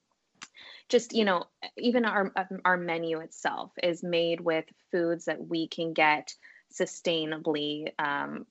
just 0.89 1.13
you 1.13 1.25
know 1.25 1.43
even 1.77 2.05
our 2.05 2.31
um, 2.35 2.59
our 2.65 2.77
menu 2.77 3.19
itself 3.19 3.71
is 3.81 4.03
made 4.03 4.41
with 4.41 4.65
foods 4.91 5.25
that 5.25 5.47
we 5.47 5.67
can 5.67 5.93
get 5.93 6.33
sustainably 6.73 7.91
um, 7.99 8.45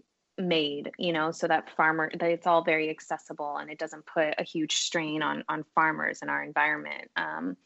made 0.49 0.91
you 0.99 1.13
know 1.13 1.31
so 1.31 1.47
that 1.47 1.71
farmer 1.77 2.11
that 2.19 2.31
it's 2.31 2.47
all 2.47 2.63
very 2.63 2.91
accessible 2.91 3.57
and 3.57 3.71
it 3.71 3.79
doesn't 3.79 4.05
put 4.07 4.35
a 4.39 4.43
huge 4.43 4.77
strain 4.77 5.23
on 5.23 5.45
on 5.49 5.65
farmers 5.75 6.21
and 6.23 6.31
our 6.31 6.43
environment. 6.43 7.11
Um, 7.17 7.57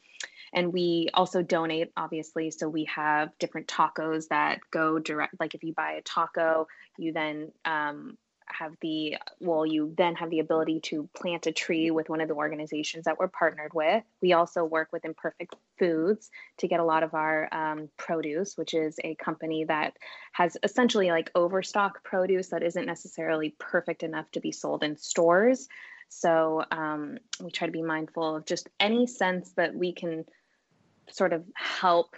and 0.53 0.71
we 0.71 1.09
also 1.13 1.43
donate 1.43 1.91
obviously 1.97 2.51
so 2.51 2.69
we 2.69 2.85
have 2.85 3.29
different 3.37 3.67
tacos 3.67 4.29
that 4.29 4.59
go 4.71 4.97
direct 4.97 5.35
like 5.39 5.55
if 5.55 5.63
you 5.63 5.73
buy 5.73 5.93
a 5.93 6.01
taco 6.01 6.67
you 6.97 7.11
then 7.11 7.51
um, 7.65 8.17
have 8.49 8.73
the 8.81 9.17
well 9.39 9.65
you 9.65 9.93
then 9.97 10.15
have 10.15 10.29
the 10.29 10.39
ability 10.39 10.79
to 10.81 11.09
plant 11.15 11.47
a 11.47 11.51
tree 11.51 11.91
with 11.91 12.09
one 12.09 12.21
of 12.21 12.27
the 12.27 12.33
organizations 12.33 13.05
that 13.05 13.17
we're 13.17 13.27
partnered 13.27 13.73
with. 13.73 14.03
We 14.21 14.33
also 14.33 14.63
work 14.63 14.89
with 14.91 15.05
imperfect 15.05 15.55
foods 15.77 16.29
to 16.57 16.67
get 16.67 16.79
a 16.79 16.85
lot 16.85 17.03
of 17.03 17.13
our 17.13 17.47
um, 17.51 17.89
produce 17.97 18.57
which 18.57 18.73
is 18.73 18.99
a 19.03 19.15
company 19.15 19.65
that 19.65 19.97
has 20.31 20.57
essentially 20.63 21.09
like 21.09 21.31
overstock 21.35 22.03
produce 22.03 22.49
that 22.49 22.63
isn't 22.63 22.85
necessarily 22.85 23.55
perfect 23.59 24.03
enough 24.03 24.29
to 24.31 24.39
be 24.39 24.51
sold 24.51 24.83
in 24.83 24.97
stores. 24.97 25.67
So 26.09 26.63
um, 26.71 27.17
we 27.43 27.51
try 27.51 27.67
to 27.67 27.71
be 27.71 27.81
mindful 27.81 28.37
of 28.37 28.45
just 28.45 28.69
any 28.79 29.07
sense 29.07 29.51
that 29.57 29.75
we 29.75 29.93
can 29.93 30.25
sort 31.09 31.33
of 31.33 31.43
help 31.53 32.15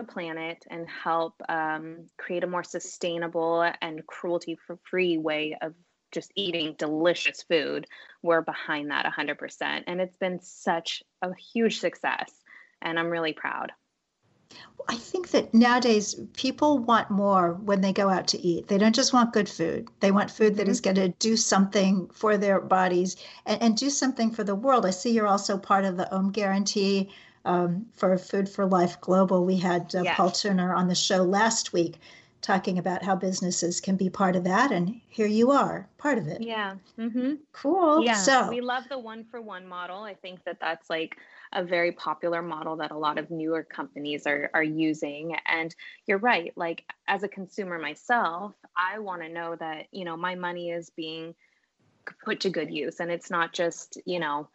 the 0.00 0.12
planet 0.12 0.64
and 0.70 0.86
help 0.88 1.34
um, 1.48 2.06
create 2.16 2.44
a 2.44 2.46
more 2.46 2.64
sustainable 2.64 3.70
and 3.82 4.06
cruelty 4.06 4.58
free 4.84 5.18
way 5.18 5.56
of 5.60 5.74
just 6.10 6.32
eating 6.34 6.74
delicious 6.78 7.42
food, 7.42 7.86
we're 8.22 8.40
behind 8.40 8.90
that 8.90 9.06
100%. 9.06 9.84
And 9.86 10.00
it's 10.00 10.16
been 10.16 10.40
such 10.40 11.02
a 11.22 11.30
huge 11.34 11.78
success. 11.78 12.32
And 12.82 12.98
I'm 12.98 13.10
really 13.10 13.32
proud. 13.32 13.72
I 14.88 14.96
think 14.96 15.30
that 15.30 15.54
nowadays 15.54 16.16
people 16.32 16.78
want 16.78 17.10
more 17.10 17.52
when 17.52 17.82
they 17.82 17.92
go 17.92 18.08
out 18.08 18.26
to 18.28 18.40
eat. 18.40 18.66
They 18.66 18.78
don't 18.78 18.94
just 18.94 19.12
want 19.12 19.32
good 19.32 19.48
food. 19.48 19.88
They 20.00 20.10
want 20.10 20.30
food 20.30 20.56
that 20.56 20.62
mm-hmm. 20.62 20.70
is 20.70 20.80
going 20.80 20.96
to 20.96 21.08
do 21.10 21.36
something 21.36 22.08
for 22.12 22.36
their 22.36 22.60
bodies 22.60 23.16
and, 23.46 23.62
and, 23.62 23.76
do 23.76 23.90
something 23.90 24.32
for 24.32 24.42
the 24.42 24.56
world. 24.56 24.86
I 24.86 24.90
see 24.90 25.10
you're 25.10 25.28
also 25.28 25.56
part 25.56 25.84
of 25.84 25.96
the 25.96 26.12
Om 26.12 26.32
Guarantee 26.32 27.10
um, 27.44 27.86
for 27.92 28.16
Food 28.18 28.48
for 28.48 28.66
Life 28.66 29.00
Global. 29.00 29.44
We 29.44 29.56
had 29.56 29.94
uh, 29.94 30.02
yes. 30.02 30.16
Paul 30.16 30.30
Turner 30.30 30.74
on 30.74 30.88
the 30.88 30.94
show 30.94 31.22
last 31.22 31.72
week 31.72 31.98
talking 32.42 32.78
about 32.78 33.02
how 33.02 33.14
businesses 33.14 33.80
can 33.80 33.96
be 33.96 34.08
part 34.08 34.34
of 34.34 34.44
that. 34.44 34.72
And 34.72 35.00
here 35.08 35.26
you 35.26 35.50
are, 35.50 35.86
part 35.98 36.16
of 36.16 36.26
it. 36.26 36.40
Yeah. 36.40 36.76
Mm-hmm. 36.98 37.34
Cool. 37.52 38.02
Yeah. 38.02 38.14
So 38.14 38.48
we 38.48 38.60
love 38.60 38.84
the 38.88 38.98
one 38.98 39.24
for 39.24 39.42
one 39.42 39.66
model. 39.66 40.02
I 40.04 40.14
think 40.14 40.42
that 40.44 40.58
that's 40.58 40.88
like 40.88 41.16
a 41.52 41.62
very 41.62 41.92
popular 41.92 42.40
model 42.40 42.76
that 42.76 42.92
a 42.92 42.96
lot 42.96 43.18
of 43.18 43.30
newer 43.30 43.62
companies 43.62 44.26
are, 44.26 44.50
are 44.54 44.62
using. 44.62 45.36
And 45.46 45.74
you're 46.06 46.18
right. 46.18 46.52
Like 46.56 46.84
as 47.08 47.22
a 47.22 47.28
consumer 47.28 47.78
myself, 47.78 48.54
I 48.76 49.00
want 49.00 49.22
to 49.22 49.28
know 49.28 49.56
that, 49.56 49.86
you 49.90 50.04
know, 50.04 50.16
my 50.16 50.34
money 50.34 50.70
is 50.70 50.90
being 50.90 51.34
put 52.24 52.40
to 52.40 52.50
good 52.50 52.70
use 52.70 53.00
and 53.00 53.10
it's 53.10 53.30
not 53.30 53.52
just, 53.52 54.00
you 54.06 54.18
know, 54.18 54.48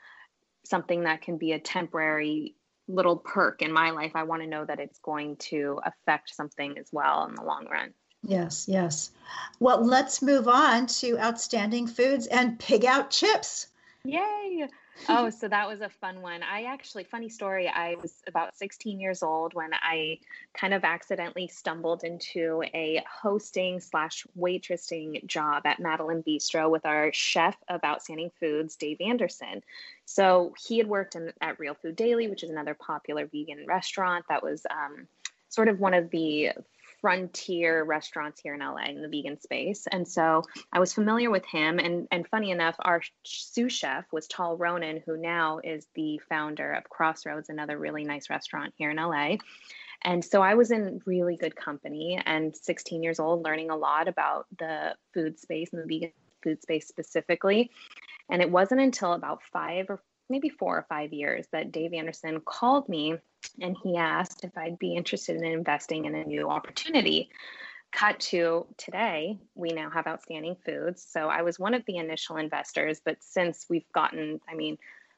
something 0.63 1.03
that 1.03 1.21
can 1.21 1.37
be 1.37 1.51
a 1.51 1.59
temporary 1.59 2.55
little 2.87 3.17
perk 3.17 3.61
in 3.61 3.71
my 3.71 3.91
life, 3.91 4.11
I 4.15 4.23
want 4.23 4.41
to 4.41 4.47
know 4.47 4.65
that 4.65 4.79
it's 4.79 4.99
going 4.99 5.37
to 5.37 5.79
affect 5.85 6.35
something 6.35 6.77
as 6.77 6.87
well 6.91 7.25
in 7.27 7.35
the 7.35 7.43
long 7.43 7.67
run. 7.69 7.93
Yes, 8.23 8.65
yes. 8.67 9.11
Well, 9.59 9.83
let's 9.83 10.21
move 10.21 10.47
on 10.47 10.87
to 10.87 11.17
outstanding 11.19 11.87
foods 11.87 12.27
and 12.27 12.59
pig 12.59 12.85
out 12.85 13.11
chips. 13.11 13.67
Yay! 14.03 14.67
Oh, 15.09 15.29
so 15.31 15.47
that 15.47 15.67
was 15.67 15.81
a 15.81 15.89
fun 15.89 16.21
one. 16.21 16.41
I 16.43 16.63
actually, 16.63 17.03
funny 17.03 17.29
story, 17.29 17.67
I 17.67 17.95
was 18.01 18.21
about 18.27 18.55
16 18.55 18.99
years 18.99 19.23
old 19.23 19.53
when 19.53 19.71
I 19.73 20.19
kind 20.53 20.73
of 20.73 20.83
accidentally 20.83 21.47
stumbled 21.47 22.03
into 22.03 22.63
a 22.73 23.03
hosting 23.09 23.79
slash 23.79 24.25
waitressing 24.37 25.25
job 25.25 25.65
at 25.65 25.79
Madeleine 25.79 26.23
Bistro 26.23 26.69
with 26.69 26.85
our 26.85 27.11
chef 27.13 27.57
of 27.69 27.83
Outstanding 27.83 28.31
Foods, 28.39 28.75
Dave 28.75 29.01
Anderson. 29.01 29.61
So 30.05 30.53
he 30.67 30.77
had 30.77 30.87
worked 30.87 31.15
in, 31.15 31.33
at 31.41 31.59
Real 31.59 31.73
Food 31.73 31.95
Daily, 31.95 32.27
which 32.27 32.43
is 32.43 32.49
another 32.49 32.75
popular 32.75 33.25
vegan 33.25 33.65
restaurant 33.67 34.25
that 34.29 34.43
was 34.43 34.65
um, 34.69 35.07
sort 35.49 35.69
of 35.69 35.79
one 35.79 35.93
of 35.93 36.09
the 36.09 36.51
frontier 37.05 37.83
restaurants 37.83 38.41
here 38.41 38.55
in 38.55 38.61
LA 38.61 38.85
in 38.85 39.03
the 39.03 39.07
vegan 39.07 39.39
space. 39.39 39.85
And 39.91 40.07
so 40.07 40.41
I 40.73 40.79
was 40.79 40.91
familiar 40.91 41.29
with 41.29 41.45
him. 41.45 41.77
And, 41.77 42.07
and 42.09 42.27
funny 42.27 42.49
enough, 42.49 42.75
our 42.79 43.03
sous 43.21 43.71
chef 43.71 44.05
was 44.11 44.25
Tal 44.25 44.57
Ronnen, 44.57 45.03
who 45.05 45.15
now 45.15 45.59
is 45.63 45.85
the 45.93 46.19
founder 46.27 46.73
of 46.73 46.89
Crossroads, 46.89 47.49
another 47.49 47.77
really 47.77 48.05
nice 48.05 48.31
restaurant 48.31 48.73
here 48.75 48.89
in 48.89 48.97
LA. 48.97 49.35
And 50.01 50.25
so 50.25 50.41
I 50.41 50.55
was 50.55 50.71
in 50.71 50.99
really 51.05 51.37
good 51.37 51.55
company 51.55 52.19
and 52.25 52.55
16 52.55 53.03
years 53.03 53.19
old, 53.19 53.43
learning 53.43 53.69
a 53.69 53.77
lot 53.77 54.07
about 54.07 54.47
the 54.57 54.95
food 55.13 55.39
space 55.39 55.73
and 55.73 55.83
the 55.83 55.87
vegan 55.87 56.11
food 56.41 56.59
space 56.63 56.87
specifically. 56.87 57.69
And 58.31 58.41
it 58.41 58.49
wasn't 58.49 58.81
until 58.81 59.13
about 59.13 59.43
five 59.53 59.91
or 59.91 60.01
maybe 60.27 60.49
four 60.49 60.75
or 60.75 60.87
five 60.89 61.13
years 61.13 61.45
that 61.51 61.71
Dave 61.71 61.93
Anderson 61.93 62.41
called 62.41 62.89
me 62.89 63.13
and 63.61 63.75
he 63.83 63.97
asked 63.97 64.43
if 64.43 64.57
I'd 64.57 64.79
be 64.79 64.95
interested 64.95 65.35
in 65.35 65.43
investing 65.45 66.05
in 66.05 66.15
a 66.15 66.23
new 66.23 66.49
opportunity. 66.49 67.29
Cut 67.91 68.19
to 68.19 68.65
today, 68.77 69.39
we 69.55 69.69
now 69.69 69.89
have 69.89 70.07
outstanding 70.07 70.57
foods. 70.65 71.05
So 71.07 71.29
I 71.29 71.43
was 71.43 71.57
one 71.57 71.73
of 71.73 71.85
the 71.85 71.97
initial 71.97 72.37
investors, 72.37 73.01
but 73.03 73.17
since 73.21 73.65
we've 73.69 73.89
gotten, 73.93 74.41
I 74.49 74.55
mean, 74.55 74.77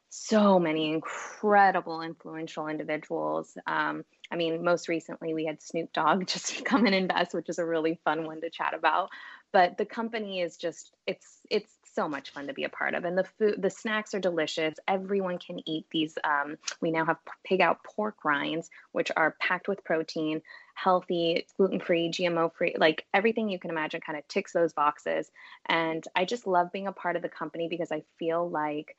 so 0.09 0.59
many 0.59 0.93
incredible, 0.93 2.01
influential 2.01 2.67
individuals. 2.67 3.57
Um, 3.67 4.05
I 4.31 4.35
mean, 4.35 4.63
most 4.63 4.87
recently 4.87 5.33
we 5.33 5.45
had 5.45 5.61
Snoop 5.61 5.91
Dogg 5.93 6.27
just 6.27 6.63
come 6.65 6.85
and 6.85 6.95
invest, 6.95 7.33
which 7.33 7.49
is 7.49 7.59
a 7.59 7.65
really 7.65 7.99
fun 8.03 8.25
one 8.25 8.41
to 8.41 8.49
chat 8.49 8.73
about. 8.73 9.09
But 9.51 9.77
the 9.77 9.85
company 9.85 10.41
is 10.41 10.57
just 10.57 10.93
it's 11.05 11.39
it's 11.49 11.76
so 11.97 12.07
much 12.07 12.29
fun 12.29 12.47
to 12.47 12.53
be 12.53 12.63
a 12.63 12.69
part 12.69 12.93
of. 12.93 13.05
And 13.05 13.17
the 13.17 13.23
food, 13.23 13.61
the 13.61 13.69
snacks 13.69 14.13
are 14.13 14.19
delicious. 14.19 14.75
Everyone 14.87 15.39
can 15.39 15.59
eat 15.67 15.85
these. 15.91 16.17
Um, 16.23 16.57
we 16.79 16.91
now 16.91 17.05
have 17.05 17.17
pig 17.43 17.59
out 17.59 17.83
pork 17.83 18.23
rinds, 18.23 18.69
which 18.91 19.11
are 19.17 19.35
packed 19.41 19.67
with 19.67 19.83
protein, 19.83 20.41
healthy, 20.75 21.47
gluten 21.57 21.79
free, 21.79 22.09
GMO 22.09 22.53
free, 22.53 22.75
like 22.77 23.05
everything 23.13 23.49
you 23.49 23.59
can 23.59 23.71
imagine 23.71 23.99
kind 23.99 24.17
of 24.17 24.27
ticks 24.27 24.53
those 24.53 24.73
boxes. 24.73 25.31
And 25.65 26.05
I 26.15 26.25
just 26.25 26.45
love 26.45 26.71
being 26.71 26.87
a 26.87 26.91
part 26.93 27.15
of 27.15 27.21
the 27.21 27.29
company 27.29 27.67
because 27.67 27.91
I 27.91 28.03
feel 28.19 28.47
like 28.49 28.95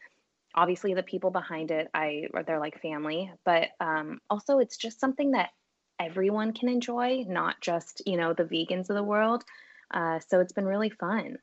obviously 0.54 0.94
the 0.94 1.02
people 1.02 1.30
behind 1.30 1.70
it 1.70 1.90
i 1.92 2.24
they're 2.46 2.58
like 2.58 2.80
family 2.80 3.30
but 3.44 3.68
um, 3.80 4.18
also 4.30 4.60
it's 4.60 4.78
just 4.78 4.98
something 4.98 5.32
that 5.32 5.50
everyone 5.98 6.52
can 6.52 6.68
enjoy, 6.68 7.24
not 7.28 7.60
just, 7.60 8.02
you 8.06 8.16
know, 8.16 8.32
the 8.32 8.44
vegans 8.44 8.90
of 8.90 8.96
the 8.96 9.02
world. 9.02 9.44
Uh, 9.92 10.20
so 10.28 10.40
it's 10.40 10.52
been 10.52 10.66
really 10.66 10.90
fun. 10.90 11.38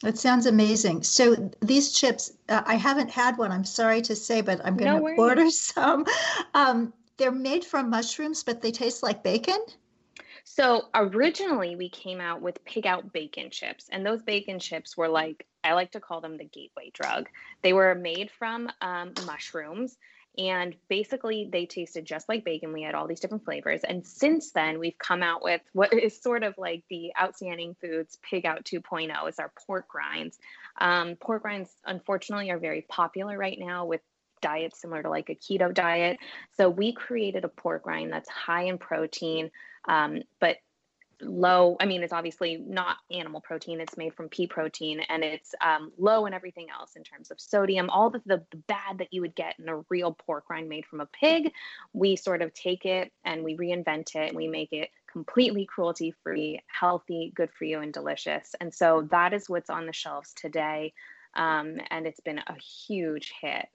That 0.00 0.18
sounds 0.18 0.46
amazing. 0.46 1.02
So 1.02 1.50
these 1.60 1.92
chips, 1.92 2.32
uh, 2.48 2.62
I 2.66 2.74
haven't 2.74 3.10
had 3.10 3.38
one. 3.38 3.52
I'm 3.52 3.64
sorry 3.64 4.02
to 4.02 4.16
say, 4.16 4.40
but 4.42 4.60
I'm 4.64 4.76
going 4.76 4.92
to 4.92 4.98
no 4.98 5.22
order 5.22 5.50
some. 5.50 6.04
Um, 6.52 6.92
they're 7.16 7.32
made 7.32 7.64
from 7.64 7.90
mushrooms, 7.90 8.42
but 8.42 8.60
they 8.60 8.70
taste 8.70 9.02
like 9.02 9.22
bacon. 9.22 9.58
So 10.44 10.88
originally 10.94 11.74
we 11.74 11.88
came 11.88 12.20
out 12.20 12.42
with 12.42 12.64
pig 12.64 12.86
out 12.86 13.12
bacon 13.12 13.50
chips, 13.50 13.88
and 13.90 14.04
those 14.04 14.22
bacon 14.22 14.58
chips 14.58 14.96
were 14.96 15.08
like 15.08 15.46
I 15.64 15.72
like 15.72 15.92
to 15.92 16.00
call 16.00 16.20
them 16.20 16.36
the 16.36 16.44
gateway 16.44 16.90
drug. 16.92 17.28
They 17.62 17.72
were 17.72 17.94
made 17.94 18.30
from 18.30 18.70
um, 18.82 19.14
mushrooms, 19.24 19.96
and 20.36 20.74
basically 20.88 21.48
they 21.50 21.66
tasted 21.66 22.04
just 22.04 22.28
like 22.28 22.44
bacon. 22.44 22.72
We 22.72 22.82
had 22.82 22.94
all 22.94 23.06
these 23.06 23.20
different 23.20 23.44
flavors, 23.44 23.82
and 23.84 24.06
since 24.06 24.50
then 24.52 24.78
we've 24.78 24.98
come 24.98 25.22
out 25.22 25.42
with 25.42 25.60
what 25.72 25.92
is 25.94 26.20
sort 26.20 26.42
of 26.42 26.54
like 26.58 26.84
the 26.90 27.12
outstanding 27.20 27.76
foods 27.80 28.18
pig 28.22 28.46
out 28.46 28.64
2.0 28.64 29.28
is 29.28 29.38
our 29.38 29.52
pork 29.66 29.86
rinds. 29.94 30.38
Um, 30.80 31.16
pork 31.16 31.44
rinds, 31.44 31.70
unfortunately, 31.84 32.50
are 32.50 32.58
very 32.58 32.82
popular 32.88 33.38
right 33.38 33.58
now 33.58 33.86
with 33.86 34.00
diets 34.40 34.80
similar 34.80 35.02
to 35.02 35.08
like 35.08 35.30
a 35.30 35.34
keto 35.34 35.72
diet. 35.72 36.18
So 36.56 36.68
we 36.68 36.92
created 36.92 37.44
a 37.44 37.48
pork 37.48 37.86
rind 37.86 38.12
that's 38.12 38.28
high 38.28 38.64
in 38.64 38.78
protein, 38.78 39.50
um, 39.88 40.22
but 40.38 40.58
low 41.24 41.76
i 41.80 41.86
mean 41.86 42.02
it's 42.02 42.12
obviously 42.12 42.56
not 42.56 42.96
animal 43.10 43.40
protein 43.40 43.80
it's 43.80 43.96
made 43.96 44.14
from 44.14 44.28
pea 44.28 44.46
protein 44.46 45.00
and 45.08 45.24
it's 45.24 45.54
um, 45.60 45.92
low 45.98 46.26
in 46.26 46.34
everything 46.34 46.66
else 46.70 46.96
in 46.96 47.02
terms 47.02 47.30
of 47.30 47.40
sodium. 47.40 47.90
All 47.90 48.10
the, 48.10 48.20
the, 48.26 48.42
the, 48.50 48.62
bad 48.66 48.98
that 48.98 49.12
you 49.12 49.20
would 49.20 49.34
get 49.34 49.54
in 49.58 49.68
a 49.68 49.82
real 49.90 50.12
pork 50.12 50.48
rind 50.48 50.68
made 50.68 50.86
from 50.86 51.00
a 51.00 51.06
pig 51.06 51.52
we 51.92 52.16
sort 52.16 52.42
of 52.42 52.52
take 52.54 52.84
it 52.84 53.12
and 53.24 53.44
we 53.44 53.56
reinvent 53.56 54.14
it 54.14 54.28
and 54.28 54.36
we 54.36 54.48
make 54.48 54.72
it 54.72 54.90
completely 55.10 55.66
cruelty 55.66 56.14
free 56.22 56.60
healthy 56.66 57.32
good 57.34 57.50
for 57.56 57.64
you 57.64 57.80
and 57.80 57.92
delicious. 57.92 58.54
And 58.60 58.74
so 58.74 59.06
that 59.10 59.32
is 59.32 59.48
what's 59.48 59.70
on 59.70 59.86
the 59.86 59.92
shelves 59.92 60.32
today 60.34 60.92
um, 61.34 61.78
and 61.90 62.06
it's 62.06 62.20
been 62.20 62.38
a 62.38 62.54
huge 62.54 63.32
hit. 63.40 63.68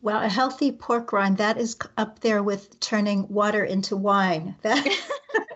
Well, 0.00 0.22
a 0.22 0.28
healthy 0.28 0.70
pork 0.70 1.12
rind 1.12 1.38
that 1.38 1.58
is 1.58 1.76
up 1.96 2.20
there 2.20 2.42
with 2.42 2.78
turning 2.78 3.26
water 3.28 3.64
into 3.64 3.96
wine. 3.96 4.54
That 4.62 4.86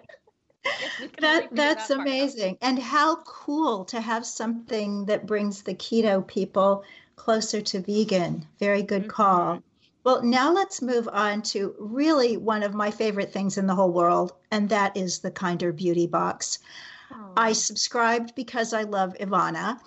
that 1.20 1.48
that's 1.52 1.88
that 1.88 1.98
amazing. 2.00 2.58
And 2.60 2.78
how 2.78 3.16
cool 3.24 3.84
to 3.86 4.00
have 4.00 4.24
something 4.24 5.06
that 5.06 5.26
brings 5.26 5.62
the 5.62 5.74
keto 5.74 6.26
people 6.26 6.84
closer 7.16 7.60
to 7.60 7.80
vegan. 7.80 8.46
Very 8.58 8.82
good 8.82 9.02
mm-hmm. 9.02 9.10
call. 9.10 9.62
Well, 10.04 10.22
now 10.22 10.52
let's 10.52 10.82
move 10.82 11.08
on 11.12 11.42
to 11.42 11.76
really 11.78 12.36
one 12.36 12.64
of 12.64 12.74
my 12.74 12.90
favorite 12.90 13.32
things 13.32 13.56
in 13.56 13.66
the 13.66 13.74
whole 13.74 13.92
world, 13.92 14.32
and 14.50 14.68
that 14.68 14.96
is 14.96 15.20
the 15.20 15.30
Kinder 15.30 15.72
Beauty 15.72 16.08
Box. 16.08 16.58
Aww. 17.12 17.32
I 17.36 17.52
subscribed 17.52 18.34
because 18.34 18.72
I 18.72 18.82
love 18.82 19.14
Ivana, 19.20 19.78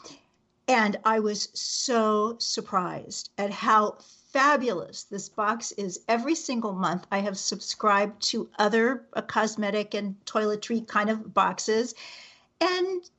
and 0.70 0.98
I 1.04 1.20
was 1.20 1.50
so 1.54 2.38
surprised 2.40 3.30
at 3.38 3.52
how 3.52 3.98
fabulous 4.36 5.04
this 5.04 5.30
box 5.30 5.72
is 5.72 6.02
every 6.10 6.36
single 6.36 6.74
month. 6.74 7.08
I 7.10 7.20
have 7.20 7.38
subscribed 7.38 8.22
to 8.32 8.50
other 8.60 9.06
uh, 9.14 9.22
cosmetic 9.22 9.94
and 9.94 10.18
toiletry 10.26 10.86
kind 10.86 11.10
of 11.10 11.34
boxes. 11.34 11.96
And 12.60 13.10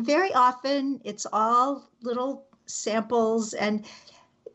very 0.00 0.34
often 0.34 1.00
it's 1.04 1.28
all 1.32 1.88
little 2.02 2.48
samples 2.66 3.54
and 3.54 3.84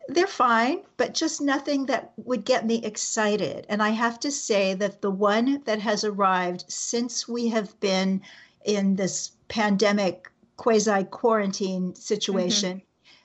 they're 0.09 0.27
fine, 0.27 0.81
but 0.97 1.13
just 1.13 1.39
nothing 1.39 1.85
that 1.85 2.11
would 2.17 2.43
get 2.43 2.65
me 2.65 2.83
excited. 2.83 3.65
And 3.69 3.81
I 3.81 3.91
have 3.91 4.19
to 4.19 4.31
say 4.31 4.73
that 4.73 5.01
the 5.01 5.11
one 5.11 5.61
that 5.63 5.79
has 5.79 6.03
arrived 6.03 6.65
since 6.67 7.29
we 7.29 7.47
have 7.47 7.79
been 7.79 8.23
in 8.65 8.97
this 8.97 9.31
pandemic 9.47 10.29
quasi 10.57 11.05
quarantine 11.05 11.95
situation 11.95 12.81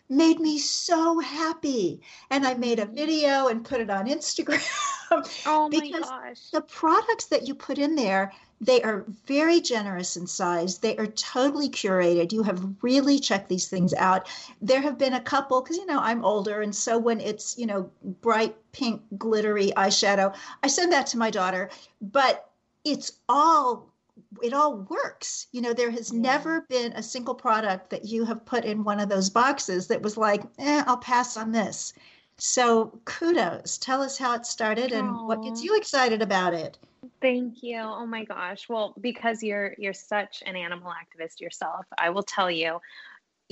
made 0.08 0.40
me 0.40 0.58
so 0.58 1.18
happy. 1.18 2.00
And 2.30 2.46
I 2.46 2.54
made 2.54 2.78
a 2.78 2.86
video 2.86 3.48
and 3.48 3.64
put 3.64 3.80
it 3.80 3.90
on 3.90 4.06
Instagram. 4.06 4.62
oh 5.46 5.68
because 5.68 6.08
gosh. 6.08 6.50
the 6.50 6.60
products 6.60 7.26
that 7.26 7.46
you 7.46 7.54
put 7.54 7.78
in 7.78 7.94
there, 7.94 8.32
they 8.60 8.82
are 8.82 9.04
very 9.26 9.60
generous 9.60 10.16
in 10.16 10.26
size. 10.26 10.78
They 10.78 10.96
are 10.96 11.06
totally 11.06 11.68
curated. 11.68 12.32
You 12.32 12.42
have 12.42 12.64
really 12.82 13.18
checked 13.18 13.48
these 13.48 13.68
things 13.68 13.92
out. 13.94 14.28
There 14.62 14.80
have 14.80 14.98
been 14.98 15.14
a 15.14 15.20
couple, 15.20 15.60
because 15.60 15.76
you 15.76 15.86
know, 15.86 15.98
I'm 15.98 16.24
older. 16.24 16.62
And 16.62 16.74
so 16.74 16.98
when 16.98 17.20
it's, 17.20 17.58
you 17.58 17.66
know, 17.66 17.90
bright 18.22 18.56
pink, 18.72 19.02
glittery 19.18 19.72
eyeshadow, 19.76 20.34
I 20.62 20.68
send 20.68 20.92
that 20.92 21.06
to 21.08 21.18
my 21.18 21.30
daughter. 21.30 21.70
But 22.00 22.50
it's 22.84 23.12
all 23.28 23.93
it 24.42 24.52
all 24.52 24.76
works. 24.76 25.46
You 25.52 25.60
know, 25.60 25.72
there 25.72 25.90
has 25.90 26.12
yeah. 26.12 26.20
never 26.20 26.62
been 26.62 26.92
a 26.92 27.02
single 27.02 27.34
product 27.34 27.90
that 27.90 28.04
you 28.04 28.24
have 28.24 28.44
put 28.44 28.64
in 28.64 28.84
one 28.84 29.00
of 29.00 29.08
those 29.08 29.30
boxes 29.30 29.88
that 29.88 30.02
was 30.02 30.16
like, 30.16 30.42
eh, 30.58 30.84
I'll 30.86 30.96
pass 30.96 31.36
on 31.36 31.52
this. 31.52 31.94
So 32.36 33.00
kudos. 33.04 33.78
Tell 33.78 34.02
us 34.02 34.18
how 34.18 34.34
it 34.34 34.46
started 34.46 34.92
and 34.92 35.08
Aww. 35.08 35.26
what 35.26 35.42
gets 35.42 35.62
you 35.62 35.76
excited 35.76 36.20
about 36.20 36.54
it. 36.54 36.78
Thank 37.20 37.62
you. 37.62 37.78
Oh 37.78 38.06
my 38.06 38.24
gosh. 38.24 38.68
Well, 38.68 38.94
because 39.00 39.42
you're 39.42 39.74
you're 39.78 39.92
such 39.92 40.42
an 40.46 40.56
animal 40.56 40.90
activist 40.92 41.40
yourself, 41.40 41.86
I 41.96 42.10
will 42.10 42.22
tell 42.22 42.50
you. 42.50 42.80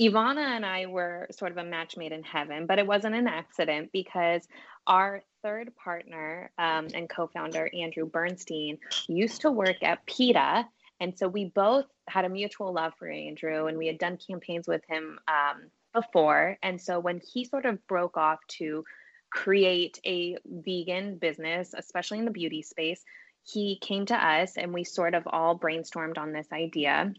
Ivana 0.01 0.55
and 0.55 0.65
I 0.65 0.87
were 0.87 1.27
sort 1.31 1.51
of 1.51 1.57
a 1.57 1.63
match 1.63 1.97
made 1.97 2.11
in 2.11 2.23
heaven, 2.23 2.65
but 2.65 2.79
it 2.79 2.87
wasn't 2.87 3.13
an 3.13 3.27
accident 3.27 3.91
because 3.93 4.47
our 4.87 5.23
third 5.43 5.75
partner 5.75 6.49
um, 6.57 6.87
and 6.95 7.09
co 7.09 7.27
founder, 7.27 7.69
Andrew 7.73 8.05
Bernstein, 8.05 8.79
used 9.07 9.41
to 9.41 9.51
work 9.51 9.83
at 9.83 10.05
PETA. 10.05 10.65
And 10.99 11.17
so 11.17 11.27
we 11.27 11.45
both 11.45 11.85
had 12.07 12.25
a 12.25 12.29
mutual 12.29 12.73
love 12.73 12.93
for 12.97 13.09
Andrew 13.09 13.67
and 13.67 13.77
we 13.77 13.87
had 13.87 13.97
done 13.97 14.17
campaigns 14.17 14.67
with 14.67 14.81
him 14.87 15.19
um, 15.27 15.63
before. 15.93 16.57
And 16.63 16.81
so 16.81 16.99
when 16.99 17.21
he 17.33 17.45
sort 17.45 17.65
of 17.65 17.85
broke 17.87 18.17
off 18.17 18.39
to 18.59 18.85
create 19.29 19.99
a 20.05 20.37
vegan 20.45 21.17
business, 21.17 21.73
especially 21.77 22.19
in 22.19 22.25
the 22.25 22.31
beauty 22.31 22.61
space, 22.61 23.03
he 23.43 23.77
came 23.81 24.05
to 24.05 24.15
us 24.15 24.55
and 24.55 24.73
we 24.73 24.83
sort 24.83 25.13
of 25.13 25.23
all 25.27 25.59
brainstormed 25.59 26.17
on 26.17 26.31
this 26.31 26.47
idea. 26.53 27.13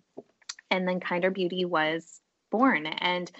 And 0.70 0.88
then 0.88 1.00
Kinder 1.00 1.30
Beauty 1.30 1.64
was 1.64 2.20
born. 2.50 2.86
And 2.86 3.30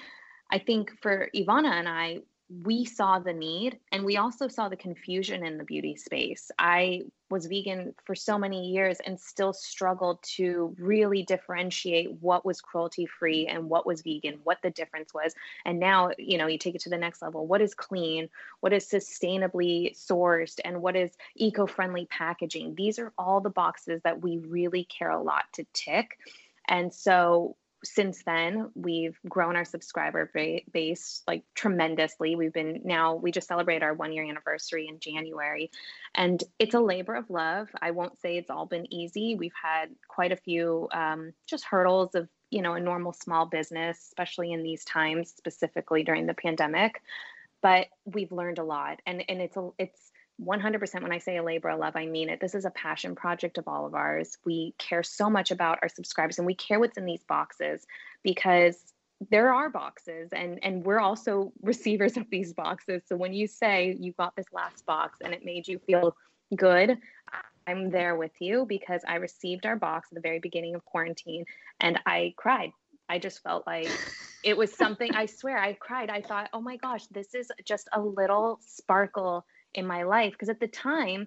I 0.50 0.58
think 0.58 0.92
for 1.00 1.30
Ivana 1.34 1.72
and 1.72 1.88
I, 1.88 2.18
we 2.50 2.84
saw 2.84 3.18
the 3.18 3.32
need 3.32 3.78
and 3.90 4.04
we 4.04 4.18
also 4.18 4.48
saw 4.48 4.68
the 4.68 4.76
confusion 4.76 5.44
in 5.44 5.56
the 5.56 5.64
beauty 5.64 5.96
space. 5.96 6.50
I 6.58 7.02
was 7.30 7.46
vegan 7.46 7.94
for 8.04 8.14
so 8.14 8.36
many 8.36 8.70
years 8.70 8.98
and 9.04 9.18
still 9.18 9.54
struggled 9.54 10.22
to 10.36 10.74
really 10.78 11.22
differentiate 11.22 12.12
what 12.20 12.44
was 12.44 12.60
cruelty 12.60 13.06
free 13.06 13.46
and 13.46 13.70
what 13.70 13.86
was 13.86 14.02
vegan, 14.02 14.40
what 14.44 14.58
the 14.62 14.70
difference 14.70 15.14
was. 15.14 15.34
And 15.64 15.80
now, 15.80 16.10
you 16.18 16.36
know, 16.36 16.46
you 16.46 16.58
take 16.58 16.74
it 16.74 16.82
to 16.82 16.90
the 16.90 16.98
next 16.98 17.22
level. 17.22 17.46
What 17.46 17.62
is 17.62 17.74
clean? 17.74 18.28
What 18.60 18.74
is 18.74 18.86
sustainably 18.86 19.96
sourced? 19.96 20.60
And 20.64 20.82
what 20.82 20.96
is 20.96 21.16
eco 21.34 21.66
friendly 21.66 22.06
packaging? 22.06 22.74
These 22.74 22.98
are 22.98 23.12
all 23.16 23.40
the 23.40 23.50
boxes 23.50 24.02
that 24.04 24.22
we 24.22 24.36
really 24.36 24.84
care 24.84 25.10
a 25.10 25.22
lot 25.22 25.44
to 25.54 25.66
tick. 25.72 26.18
And 26.68 26.92
so 26.92 27.56
since 27.84 28.22
then 28.24 28.70
we've 28.74 29.18
grown 29.28 29.56
our 29.56 29.64
subscriber 29.64 30.30
base 30.72 31.22
like 31.26 31.44
tremendously. 31.54 32.34
We've 32.34 32.52
been 32.52 32.80
now 32.84 33.14
we 33.14 33.30
just 33.30 33.48
celebrated 33.48 33.82
our 33.82 33.94
one 33.94 34.12
year 34.12 34.24
anniversary 34.24 34.88
in 34.88 35.00
january. 35.00 35.70
And 36.14 36.42
it's 36.58 36.74
a 36.74 36.80
labor 36.80 37.14
of 37.14 37.30
love. 37.30 37.68
I 37.80 37.92
won't 37.92 38.20
say 38.20 38.36
it's 38.36 38.50
all 38.50 38.66
been 38.66 38.92
easy. 38.92 39.34
We've 39.34 39.52
had 39.60 39.90
quite 40.08 40.32
a 40.32 40.36
few 40.36 40.88
um, 40.92 41.32
just 41.46 41.64
hurdles 41.64 42.14
of 42.14 42.28
you 42.50 42.62
know 42.62 42.74
a 42.74 42.80
normal 42.80 43.12
small 43.12 43.46
business 43.46 43.98
especially 44.08 44.52
in 44.52 44.62
these 44.62 44.84
times 44.84 45.32
specifically 45.36 46.02
during 46.02 46.26
the 46.26 46.34
pandemic. 46.34 47.02
But 47.62 47.86
we've 48.04 48.32
learned 48.32 48.58
a 48.58 48.64
lot. 48.64 49.00
And 49.06 49.24
and 49.28 49.40
it's 49.40 49.56
a 49.56 49.70
it's 49.78 50.12
100% 50.42 51.02
when 51.02 51.12
I 51.12 51.18
say 51.18 51.36
a 51.36 51.42
labor 51.42 51.68
of 51.68 51.78
love, 51.78 51.94
I 51.96 52.06
mean 52.06 52.28
it. 52.28 52.40
This 52.40 52.54
is 52.54 52.64
a 52.64 52.70
passion 52.70 53.14
project 53.14 53.58
of 53.58 53.68
all 53.68 53.86
of 53.86 53.94
ours. 53.94 54.36
We 54.44 54.74
care 54.78 55.02
so 55.02 55.30
much 55.30 55.50
about 55.50 55.78
our 55.82 55.88
subscribers 55.88 56.38
and 56.38 56.46
we 56.46 56.54
care 56.54 56.80
what's 56.80 56.98
in 56.98 57.04
these 57.04 57.22
boxes 57.24 57.86
because 58.22 58.92
there 59.30 59.54
are 59.54 59.70
boxes 59.70 60.30
and 60.32 60.58
and 60.64 60.84
we're 60.84 60.98
also 61.00 61.52
receivers 61.62 62.16
of 62.16 62.28
these 62.30 62.52
boxes. 62.52 63.02
So 63.06 63.16
when 63.16 63.32
you 63.32 63.46
say 63.46 63.96
you 63.98 64.12
got 64.12 64.34
this 64.34 64.46
last 64.52 64.84
box 64.86 65.18
and 65.22 65.32
it 65.32 65.44
made 65.44 65.68
you 65.68 65.78
feel 65.78 66.16
good, 66.56 66.98
I'm 67.66 67.90
there 67.90 68.16
with 68.16 68.32
you 68.40 68.66
because 68.68 69.02
I 69.06 69.16
received 69.16 69.66
our 69.66 69.76
box 69.76 70.08
at 70.10 70.16
the 70.16 70.20
very 70.20 70.40
beginning 70.40 70.74
of 70.74 70.84
quarantine 70.84 71.44
and 71.80 71.98
I 72.06 72.34
cried. 72.36 72.72
I 73.08 73.18
just 73.18 73.42
felt 73.42 73.66
like 73.66 73.88
it 74.42 74.56
was 74.56 74.72
something 74.72 75.14
I 75.14 75.26
swear 75.26 75.58
I 75.58 75.74
cried. 75.74 76.10
I 76.10 76.22
thought, 76.22 76.48
"Oh 76.52 76.60
my 76.60 76.76
gosh, 76.76 77.06
this 77.06 77.34
is 77.34 77.52
just 77.64 77.88
a 77.92 78.00
little 78.00 78.58
sparkle 78.62 79.46
in 79.74 79.86
my 79.86 80.02
life 80.02 80.32
because 80.32 80.48
at 80.48 80.60
the 80.60 80.68
time 80.68 81.26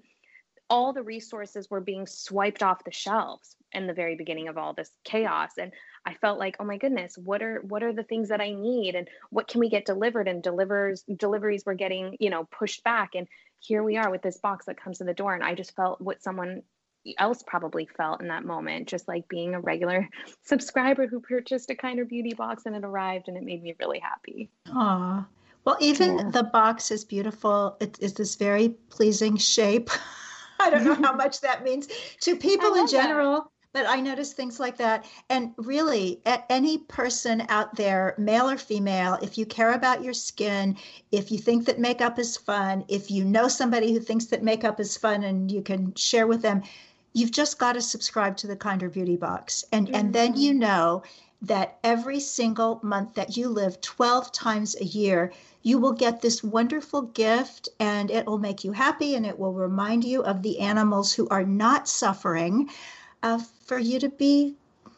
all 0.69 0.91
the 0.91 1.03
resources 1.03 1.69
were 1.69 1.79
being 1.79 2.05
swiped 2.05 2.61
off 2.61 2.83
the 2.83 2.91
shelves 2.91 3.55
in 3.73 3.87
the 3.87 3.93
very 3.93 4.15
beginning 4.15 4.47
of 4.47 4.57
all 4.57 4.73
this 4.73 4.91
chaos 5.03 5.51
and 5.57 5.71
i 6.05 6.13
felt 6.15 6.39
like 6.39 6.55
oh 6.59 6.65
my 6.65 6.77
goodness 6.77 7.17
what 7.17 7.41
are 7.41 7.61
what 7.61 7.83
are 7.83 7.93
the 7.93 8.03
things 8.03 8.29
that 8.29 8.41
i 8.41 8.51
need 8.51 8.95
and 8.95 9.07
what 9.29 9.47
can 9.47 9.59
we 9.59 9.69
get 9.69 9.85
delivered 9.85 10.27
and 10.27 10.41
delivers 10.41 11.03
deliveries 11.17 11.65
were 11.65 11.73
getting 11.73 12.15
you 12.19 12.29
know 12.29 12.45
pushed 12.45 12.83
back 12.83 13.11
and 13.15 13.27
here 13.59 13.83
we 13.83 13.97
are 13.97 14.09
with 14.09 14.21
this 14.21 14.37
box 14.37 14.65
that 14.65 14.81
comes 14.81 14.97
to 14.97 15.03
the 15.03 15.13
door 15.13 15.33
and 15.33 15.43
i 15.43 15.53
just 15.53 15.75
felt 15.75 15.99
what 16.01 16.21
someone 16.21 16.61
else 17.17 17.43
probably 17.45 17.87
felt 17.97 18.21
in 18.21 18.27
that 18.27 18.43
moment, 18.43 18.87
just 18.87 19.07
like 19.07 19.27
being 19.27 19.53
a 19.53 19.61
regular 19.61 20.09
subscriber 20.43 21.07
who 21.07 21.19
purchased 21.19 21.69
a 21.69 21.75
Kinder 21.75 22.05
Beauty 22.05 22.33
box 22.33 22.65
and 22.65 22.75
it 22.75 22.83
arrived 22.83 23.27
and 23.27 23.37
it 23.37 23.43
made 23.43 23.63
me 23.63 23.75
really 23.79 23.99
happy. 23.99 24.49
Aw. 24.73 25.25
Well, 25.67 25.75
even 25.81 26.17
yeah. 26.17 26.29
the 26.29 26.43
box 26.43 26.91
is 26.91 27.03
beautiful. 27.03 27.75
It 27.81 27.97
is 27.99 28.13
this 28.13 28.35
very 28.35 28.69
pleasing 28.89 29.35
shape. 29.35 29.89
I 30.61 30.69
don't 30.69 30.85
know 30.85 30.93
how 30.93 31.13
much 31.25 31.41
that 31.41 31.65
means 31.65 31.89
to 32.21 32.37
people 32.37 32.73
in 32.75 32.87
general. 32.87 33.51
That 33.73 33.83
but 33.83 33.85
I 33.85 33.99
notice 33.99 34.31
things 34.31 34.61
like 34.61 34.77
that. 34.77 35.03
And 35.29 35.51
really, 35.57 36.21
any 36.49 36.77
person 36.77 37.43
out 37.49 37.75
there, 37.75 38.15
male 38.17 38.49
or 38.49 38.57
female, 38.57 39.19
if 39.21 39.37
you 39.37 39.45
care 39.45 39.73
about 39.73 40.05
your 40.05 40.13
skin, 40.13 40.77
if 41.11 41.33
you 41.33 41.37
think 41.37 41.65
that 41.65 41.79
makeup 41.79 42.17
is 42.17 42.37
fun, 42.37 42.85
if 42.87 43.11
you 43.11 43.25
know 43.25 43.49
somebody 43.49 43.91
who 43.91 43.99
thinks 43.99 44.27
that 44.27 44.43
makeup 44.43 44.79
is 44.79 44.95
fun 44.95 45.23
and 45.23 45.51
you 45.51 45.61
can 45.61 45.93
share 45.95 46.27
with 46.27 46.41
them, 46.41 46.63
you've 47.11 47.31
just 47.31 47.59
got 47.59 47.73
to 47.73 47.81
subscribe 47.81 48.37
to 48.37 48.47
the 48.47 48.55
Kinder 48.55 48.87
Beauty 48.87 49.17
Box. 49.17 49.65
And, 49.73 49.87
mm-hmm. 49.87 49.95
and 49.95 50.13
then 50.13 50.37
you 50.37 50.51
mm-hmm. 50.51 50.59
know 50.59 51.03
that 51.41 51.77
every 51.83 52.19
single 52.19 52.79
month 52.83 53.13
that 53.13 53.37
you 53.37 53.49
live 53.49 53.79
12 53.81 54.31
times 54.31 54.75
a 54.75 54.85
year, 54.85 55.31
you 55.61 55.77
will 55.77 55.93
get 55.93 56.21
this 56.21 56.43
wonderful 56.43 57.01
gift 57.01 57.69
and 57.79 58.09
it 58.09 58.25
will 58.25 58.39
make 58.39 58.63
you 58.63 58.71
happy 58.71 59.15
and 59.15 59.25
it 59.25 59.37
will 59.37 59.53
remind 59.53 60.03
you 60.03 60.23
of 60.23 60.41
the 60.41 60.59
animals 60.59 61.13
who 61.13 61.27
are 61.29 61.43
not 61.43 61.87
suffering 61.87 62.69
uh, 63.23 63.39
for 63.65 63.77
you 63.77 63.99
to 63.99 64.09
be 64.09 64.55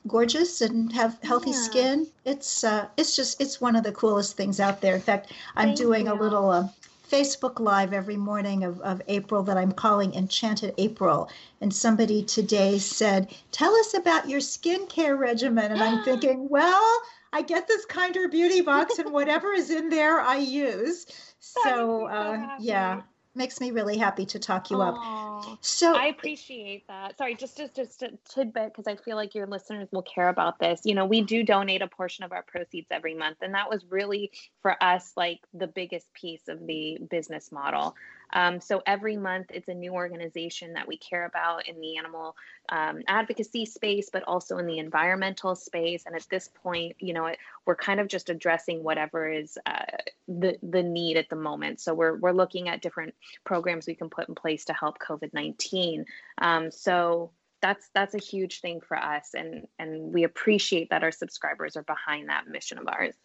gorgeous 0.08 0.62
and 0.62 0.94
have 0.94 1.20
healthy 1.24 1.52
yeah. 1.52 1.62
skin. 1.62 2.08
It's 2.26 2.64
uh, 2.64 2.88
it's 2.98 3.16
just 3.16 3.42
it's 3.42 3.60
one 3.60 3.76
of 3.76 3.84
the 3.84 3.92
coolest 3.92 4.38
things 4.38 4.60
out 4.60 4.82
there. 4.82 4.96
In 4.96 5.02
fact, 5.02 5.34
I'm 5.56 5.70
Thank 5.70 5.78
doing 5.78 6.06
you. 6.06 6.14
a 6.14 6.16
little 6.16 6.50
uh, 6.50 6.68
Facebook 7.10 7.60
Live 7.60 7.94
every 7.94 8.18
morning 8.18 8.64
of, 8.64 8.80
of 8.82 9.02
April 9.08 9.44
that 9.44 9.58
I'm 9.58 9.72
calling 9.72 10.14
Enchanted 10.14 10.74
April. 10.78 11.30
And 11.62 11.74
somebody 11.74 12.24
today 12.24 12.78
said, 12.78 13.34
Tell 13.52 13.74
us 13.76 13.94
about 13.94 14.30
your 14.30 14.40
skincare 14.40 15.18
regimen. 15.18 15.72
And 15.72 15.82
I'm 15.82 16.04
thinking, 16.06 16.48
Well, 16.50 17.02
I 17.34 17.42
get 17.42 17.68
this 17.68 17.86
Kinder 17.86 18.28
Beauty 18.28 18.62
box, 18.62 18.98
and 19.00 19.12
whatever 19.12 19.54
is 19.54 19.70
in 19.70 19.90
there, 19.90 20.20
I 20.20 20.38
use. 20.38 21.06
So, 21.40 22.08
uh, 22.08 22.58
yeah, 22.60 23.02
makes 23.40 23.60
me 23.60 23.72
really 23.72 23.98
happy 23.98 24.28
to 24.28 24.38
talk 24.38 24.70
you 24.70 24.78
Aww. 24.78 25.40
up. 25.44 25.58
So 25.62 25.96
I 25.96 26.08
appreciate 26.08 26.86
that. 26.88 27.18
Sorry, 27.18 27.34
just 27.34 27.58
just 27.58 27.76
just 27.76 28.04
a 28.04 28.12
tidbit 28.30 28.76
because 28.76 28.86
I 28.86 28.98
feel 28.98 29.16
like 29.16 29.34
your 29.34 29.48
listeners 29.48 29.88
will 29.92 30.04
care 30.04 30.30
about 30.30 30.60
this. 30.60 30.82
You 30.84 30.94
know, 30.94 31.06
we 31.06 31.22
do 31.22 31.44
donate 31.44 31.82
a 31.82 31.88
portion 31.88 32.24
of 32.24 32.32
our 32.32 32.44
proceeds 32.44 32.88
every 32.92 33.16
month, 33.16 33.38
and 33.42 33.56
that 33.56 33.70
was 33.70 33.84
really 33.90 34.32
for 34.62 34.76
us 34.84 35.14
like 35.18 35.40
the 35.54 35.66
biggest 35.66 36.14
piece 36.14 36.48
of 36.48 36.68
the 36.68 37.00
business 37.10 37.52
model. 37.52 37.96
Um, 38.34 38.60
so 38.60 38.82
every 38.86 39.18
month, 39.18 39.48
it's 39.54 39.68
a 39.68 39.74
new 39.74 39.94
organization 39.94 40.74
that 40.74 40.88
we 40.88 40.98
care 40.98 41.26
about 41.26 41.68
in 41.68 41.80
the 41.80 41.98
animal 41.98 42.36
um, 42.70 43.02
advocacy 43.08 43.66
space, 43.66 44.10
but 44.12 44.24
also 44.24 44.58
in 44.58 44.68
the 44.68 44.80
environmental 44.80 45.56
space. 45.56 46.04
And 46.06 46.16
at 46.16 46.28
this 46.30 46.50
point, 46.64 46.96
you 47.00 47.14
know, 47.14 47.28
it, 47.28 47.38
we're 47.66 47.76
kind 47.76 48.00
of 48.00 48.08
just 48.08 48.30
addressing 48.30 48.84
whatever 48.84 49.30
is 49.30 49.58
uh, 49.66 49.98
the 50.28 50.58
the 50.62 50.84
need 50.84 51.18
at 51.18 51.30
the 51.30 51.36
moment. 51.36 51.80
So 51.80 51.94
we're 51.94 52.18
we're 52.18 52.32
looking 52.32 52.70
at 52.70 52.82
different 52.82 53.16
programs 53.44 53.88
we 53.88 53.96
can 53.96 54.10
put 54.10 54.30
in 54.30 54.36
place 54.36 54.66
to 54.66 54.74
help 54.74 55.00
COVID 55.00 55.34
nineteen. 55.34 56.06
Um, 56.40 56.72
so 56.72 57.32
that's 57.62 57.90
that's 57.94 58.16
a 58.16 58.20
huge 58.20 58.62
thing 58.62 58.82
for 58.82 58.98
us, 58.98 59.34
and 59.34 59.68
and 59.78 60.14
we 60.14 60.24
appreciate 60.24 60.90
that 60.92 61.04
our 61.04 61.12
subscribers 61.12 61.76
are 61.76 61.84
behind 61.84 62.30
that 62.30 62.48
mission 62.48 62.78
of 62.78 62.88
ours. 62.88 63.16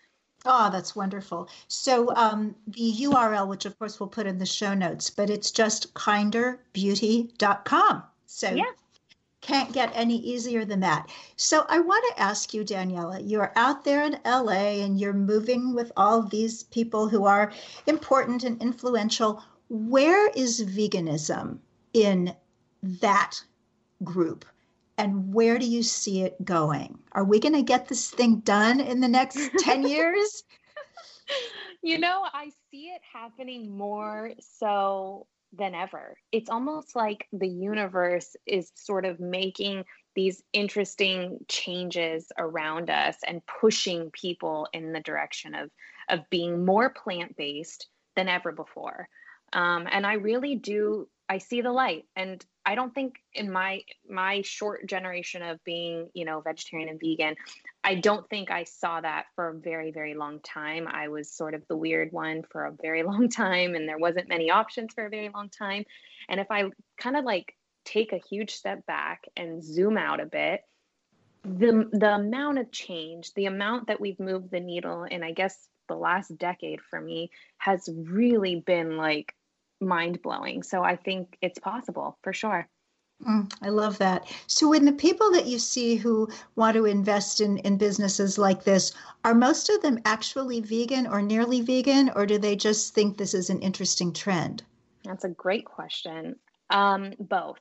Oh, 0.46 0.68
that's 0.70 0.94
wonderful. 0.94 1.48
So 1.68 2.14
um, 2.14 2.54
the 2.66 2.92
URL, 3.00 3.48
which 3.48 3.64
of 3.64 3.78
course 3.78 3.98
we'll 3.98 4.10
put 4.10 4.26
in 4.26 4.36
the 4.38 4.44
show 4.44 4.74
notes, 4.74 5.08
but 5.08 5.30
it's 5.30 5.50
just 5.50 5.94
kinderbeauty.com. 5.94 8.02
So 8.26 8.50
yeah. 8.50 8.64
can't 9.40 9.72
get 9.72 9.90
any 9.94 10.18
easier 10.18 10.66
than 10.66 10.80
that. 10.80 11.08
So 11.36 11.64
I 11.68 11.80
want 11.80 12.04
to 12.10 12.20
ask 12.20 12.52
you, 12.52 12.62
Daniela, 12.62 13.22
you're 13.24 13.54
out 13.56 13.84
there 13.84 14.04
in 14.04 14.20
LA 14.26 14.82
and 14.84 15.00
you're 15.00 15.14
moving 15.14 15.74
with 15.74 15.90
all 15.96 16.22
these 16.22 16.64
people 16.64 17.08
who 17.08 17.24
are 17.24 17.50
important 17.86 18.44
and 18.44 18.60
influential. 18.60 19.42
Where 19.70 20.28
is 20.30 20.62
veganism 20.62 21.60
in 21.94 22.36
that 22.82 23.42
group? 24.02 24.44
And 24.98 25.32
where 25.34 25.58
do 25.58 25.66
you 25.66 25.82
see 25.82 26.22
it 26.22 26.44
going? 26.44 26.98
Are 27.12 27.24
we 27.24 27.40
going 27.40 27.54
to 27.54 27.62
get 27.62 27.88
this 27.88 28.10
thing 28.10 28.40
done 28.40 28.80
in 28.80 29.00
the 29.00 29.08
next 29.08 29.50
10 29.58 29.82
years? 29.88 30.44
You 31.82 31.98
know, 31.98 32.24
I 32.32 32.50
see 32.70 32.86
it 32.86 33.02
happening 33.12 33.76
more 33.76 34.32
so 34.40 35.26
than 35.52 35.74
ever. 35.74 36.16
It's 36.32 36.50
almost 36.50 36.96
like 36.96 37.26
the 37.32 37.48
universe 37.48 38.36
is 38.46 38.70
sort 38.74 39.04
of 39.04 39.20
making 39.20 39.84
these 40.14 40.42
interesting 40.52 41.38
changes 41.48 42.30
around 42.38 42.90
us 42.90 43.16
and 43.26 43.42
pushing 43.46 44.10
people 44.10 44.68
in 44.72 44.92
the 44.92 45.00
direction 45.00 45.54
of 45.54 45.70
of 46.08 46.28
being 46.30 46.64
more 46.64 46.90
plant-based 46.90 47.88
than 48.14 48.28
ever 48.28 48.52
before. 48.52 49.08
Um, 49.52 49.88
and 49.90 50.06
I 50.06 50.14
really 50.14 50.56
do 50.56 51.08
I 51.34 51.38
see 51.38 51.62
the 51.62 51.72
light 51.72 52.04
and 52.14 52.44
I 52.64 52.76
don't 52.76 52.94
think 52.94 53.16
in 53.32 53.50
my 53.50 53.82
my 54.08 54.42
short 54.42 54.86
generation 54.88 55.42
of 55.42 55.62
being, 55.64 56.08
you 56.14 56.24
know, 56.24 56.40
vegetarian 56.40 56.88
and 56.88 57.00
vegan, 57.00 57.34
I 57.82 57.96
don't 57.96 58.30
think 58.30 58.52
I 58.52 58.62
saw 58.62 59.00
that 59.00 59.24
for 59.34 59.48
a 59.48 59.58
very 59.58 59.90
very 59.90 60.14
long 60.14 60.38
time. 60.38 60.86
I 60.86 61.08
was 61.08 61.32
sort 61.32 61.54
of 61.54 61.64
the 61.68 61.76
weird 61.76 62.12
one 62.12 62.44
for 62.52 62.66
a 62.66 62.76
very 62.80 63.02
long 63.10 63.28
time 63.28 63.74
and 63.74 63.88
there 63.88 63.98
wasn't 63.98 64.28
many 64.28 64.52
options 64.52 64.94
for 64.94 65.06
a 65.06 65.10
very 65.10 65.28
long 65.34 65.48
time. 65.48 65.84
And 66.28 66.38
if 66.38 66.46
I 66.52 66.70
kind 66.98 67.16
of 67.16 67.24
like 67.24 67.52
take 67.84 68.12
a 68.12 68.22
huge 68.30 68.54
step 68.54 68.86
back 68.86 69.24
and 69.36 69.60
zoom 69.60 69.98
out 69.98 70.20
a 70.20 70.26
bit, 70.26 70.60
the 71.42 71.88
the 71.90 72.14
amount 72.14 72.58
of 72.58 72.70
change, 72.70 73.34
the 73.34 73.46
amount 73.46 73.88
that 73.88 74.00
we've 74.00 74.20
moved 74.20 74.52
the 74.52 74.60
needle 74.60 75.02
in 75.02 75.24
I 75.24 75.32
guess 75.32 75.58
the 75.88 75.96
last 75.96 76.38
decade 76.38 76.80
for 76.80 77.00
me 77.00 77.32
has 77.58 77.90
really 77.92 78.54
been 78.54 78.96
like 78.96 79.34
mind 79.84 80.22
blowing. 80.22 80.62
So 80.62 80.82
I 80.82 80.96
think 80.96 81.36
it's 81.40 81.58
possible 81.58 82.18
for 82.22 82.32
sure. 82.32 82.68
Mm, 83.22 83.50
I 83.62 83.68
love 83.68 83.98
that. 83.98 84.26
So, 84.48 84.68
when 84.68 84.84
the 84.84 84.92
people 84.92 85.30
that 85.32 85.46
you 85.46 85.58
see 85.58 85.96
who 85.96 86.28
want 86.56 86.74
to 86.74 86.84
invest 86.84 87.40
in, 87.40 87.58
in 87.58 87.78
businesses 87.78 88.38
like 88.38 88.64
this, 88.64 88.92
are 89.24 89.34
most 89.34 89.70
of 89.70 89.80
them 89.82 90.00
actually 90.04 90.60
vegan 90.60 91.06
or 91.06 91.22
nearly 91.22 91.60
vegan, 91.60 92.10
or 92.16 92.26
do 92.26 92.38
they 92.38 92.56
just 92.56 92.92
think 92.92 93.16
this 93.16 93.32
is 93.32 93.50
an 93.50 93.60
interesting 93.60 94.12
trend? 94.12 94.64
That's 95.04 95.24
a 95.24 95.28
great 95.28 95.64
question. 95.64 96.36
Um, 96.70 97.14
both. 97.20 97.60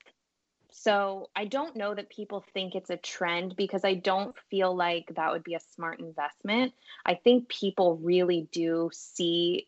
So, 0.72 1.30
I 1.36 1.46
don't 1.46 1.76
know 1.76 1.94
that 1.94 2.10
people 2.10 2.44
think 2.54 2.74
it's 2.74 2.90
a 2.90 2.98
trend 2.98 3.56
because 3.56 3.86
I 3.86 3.94
don't 3.94 4.36
feel 4.50 4.76
like 4.76 5.14
that 5.16 5.32
would 5.32 5.44
be 5.44 5.54
a 5.54 5.60
smart 5.76 6.00
investment. 6.00 6.74
I 7.06 7.14
think 7.14 7.48
people 7.48 7.98
really 7.98 8.50
do 8.52 8.90
see 8.92 9.68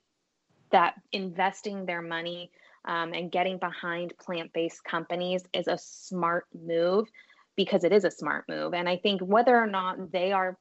that 0.76 0.96
investing 1.14 1.86
their 1.86 2.02
money 2.02 2.52
um, 2.84 3.14
and 3.14 3.32
getting 3.32 3.58
behind 3.58 4.14
plant 4.18 4.52
based 4.52 4.84
companies 4.84 5.42
is 5.54 5.70
a 5.70 5.78
smart 5.78 6.48
move 6.54 7.08
because 7.56 7.86
it 7.86 7.94
is 7.94 8.04
a 8.04 8.12
smart 8.12 8.44
move. 8.50 8.74
And 8.74 8.90
I 8.90 8.98
think 8.98 9.22
whether 9.22 9.56
or 9.56 9.68
not 9.68 10.12
they 10.12 10.34
are 10.34 10.58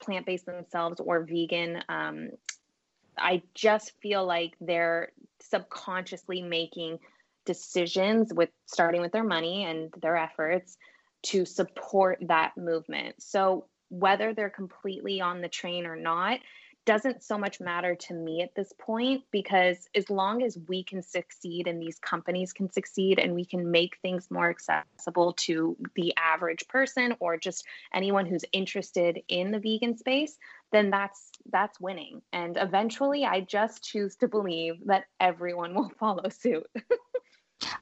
plant 0.00 0.24
based 0.24 0.46
themselves 0.46 1.00
or 1.00 1.22
vegan, 1.22 1.82
um, 1.90 2.30
I 3.18 3.42
just 3.54 3.92
feel 4.00 4.24
like 4.24 4.54
they're 4.58 5.12
subconsciously 5.42 6.40
making 6.40 7.00
decisions 7.44 8.32
with 8.32 8.48
starting 8.64 9.02
with 9.02 9.12
their 9.12 9.22
money 9.22 9.66
and 9.66 9.92
their 10.00 10.16
efforts 10.16 10.78
to 11.24 11.44
support 11.44 12.16
that 12.22 12.56
movement. 12.56 13.22
So 13.22 13.66
whether 13.90 14.32
they're 14.32 14.48
completely 14.48 15.20
on 15.20 15.42
the 15.42 15.48
train 15.48 15.84
or 15.84 15.96
not, 15.96 16.40
doesn't 16.88 17.22
so 17.22 17.36
much 17.36 17.60
matter 17.60 17.94
to 17.94 18.14
me 18.14 18.40
at 18.40 18.54
this 18.54 18.72
point 18.78 19.22
because 19.30 19.90
as 19.94 20.08
long 20.08 20.42
as 20.42 20.56
we 20.68 20.82
can 20.82 21.02
succeed 21.02 21.66
and 21.66 21.82
these 21.82 21.98
companies 21.98 22.54
can 22.54 22.72
succeed 22.72 23.18
and 23.18 23.34
we 23.34 23.44
can 23.44 23.70
make 23.70 23.98
things 24.00 24.30
more 24.30 24.48
accessible 24.48 25.34
to 25.34 25.76
the 25.96 26.14
average 26.16 26.66
person 26.66 27.14
or 27.20 27.36
just 27.36 27.66
anyone 27.92 28.24
who's 28.24 28.46
interested 28.52 29.20
in 29.28 29.50
the 29.50 29.58
vegan 29.58 29.98
space 29.98 30.38
then 30.72 30.88
that's 30.88 31.30
that's 31.52 31.78
winning. 31.78 32.22
And 32.32 32.56
eventually 32.56 33.26
i 33.26 33.42
just 33.42 33.84
choose 33.84 34.16
to 34.16 34.26
believe 34.26 34.76
that 34.86 35.04
everyone 35.20 35.74
will 35.74 35.92
follow 36.00 36.30
suit. 36.30 36.66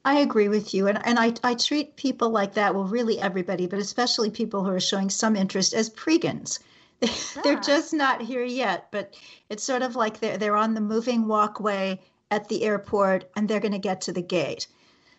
I 0.05 0.19
agree 0.19 0.49
with 0.49 0.75
you. 0.75 0.89
And, 0.89 1.01
and 1.07 1.17
I, 1.17 1.33
I 1.45 1.55
treat 1.55 1.97
people 1.97 2.31
like 2.31 2.55
that, 2.55 2.75
well, 2.75 2.85
really 2.85 3.21
everybody, 3.21 3.69
but 3.69 3.79
especially 3.79 4.31
people 4.31 4.65
who 4.65 4.71
are 4.71 4.81
showing 4.81 5.11
some 5.11 5.37
interest 5.37 5.75
as 5.75 5.91
pregans 5.91 6.59
they're 7.45 7.61
just 7.61 7.93
not 7.93 8.23
here 8.23 8.45
yet, 8.45 8.89
but 8.91 9.15
it's 9.51 9.63
sort 9.63 9.83
of 9.83 9.97
like 9.97 10.21
they're 10.21 10.39
they're 10.39 10.57
on 10.57 10.75
the 10.75 10.81
moving 10.81 11.29
walkway 11.29 12.01
at 12.31 12.49
the 12.49 12.63
airport 12.65 13.31
and 13.37 13.49
they're 13.49 13.61
going 13.61 13.73
to 13.73 13.79
get 13.79 14.01
to 14.03 14.13
the 14.13 14.23
gate. 14.23 14.67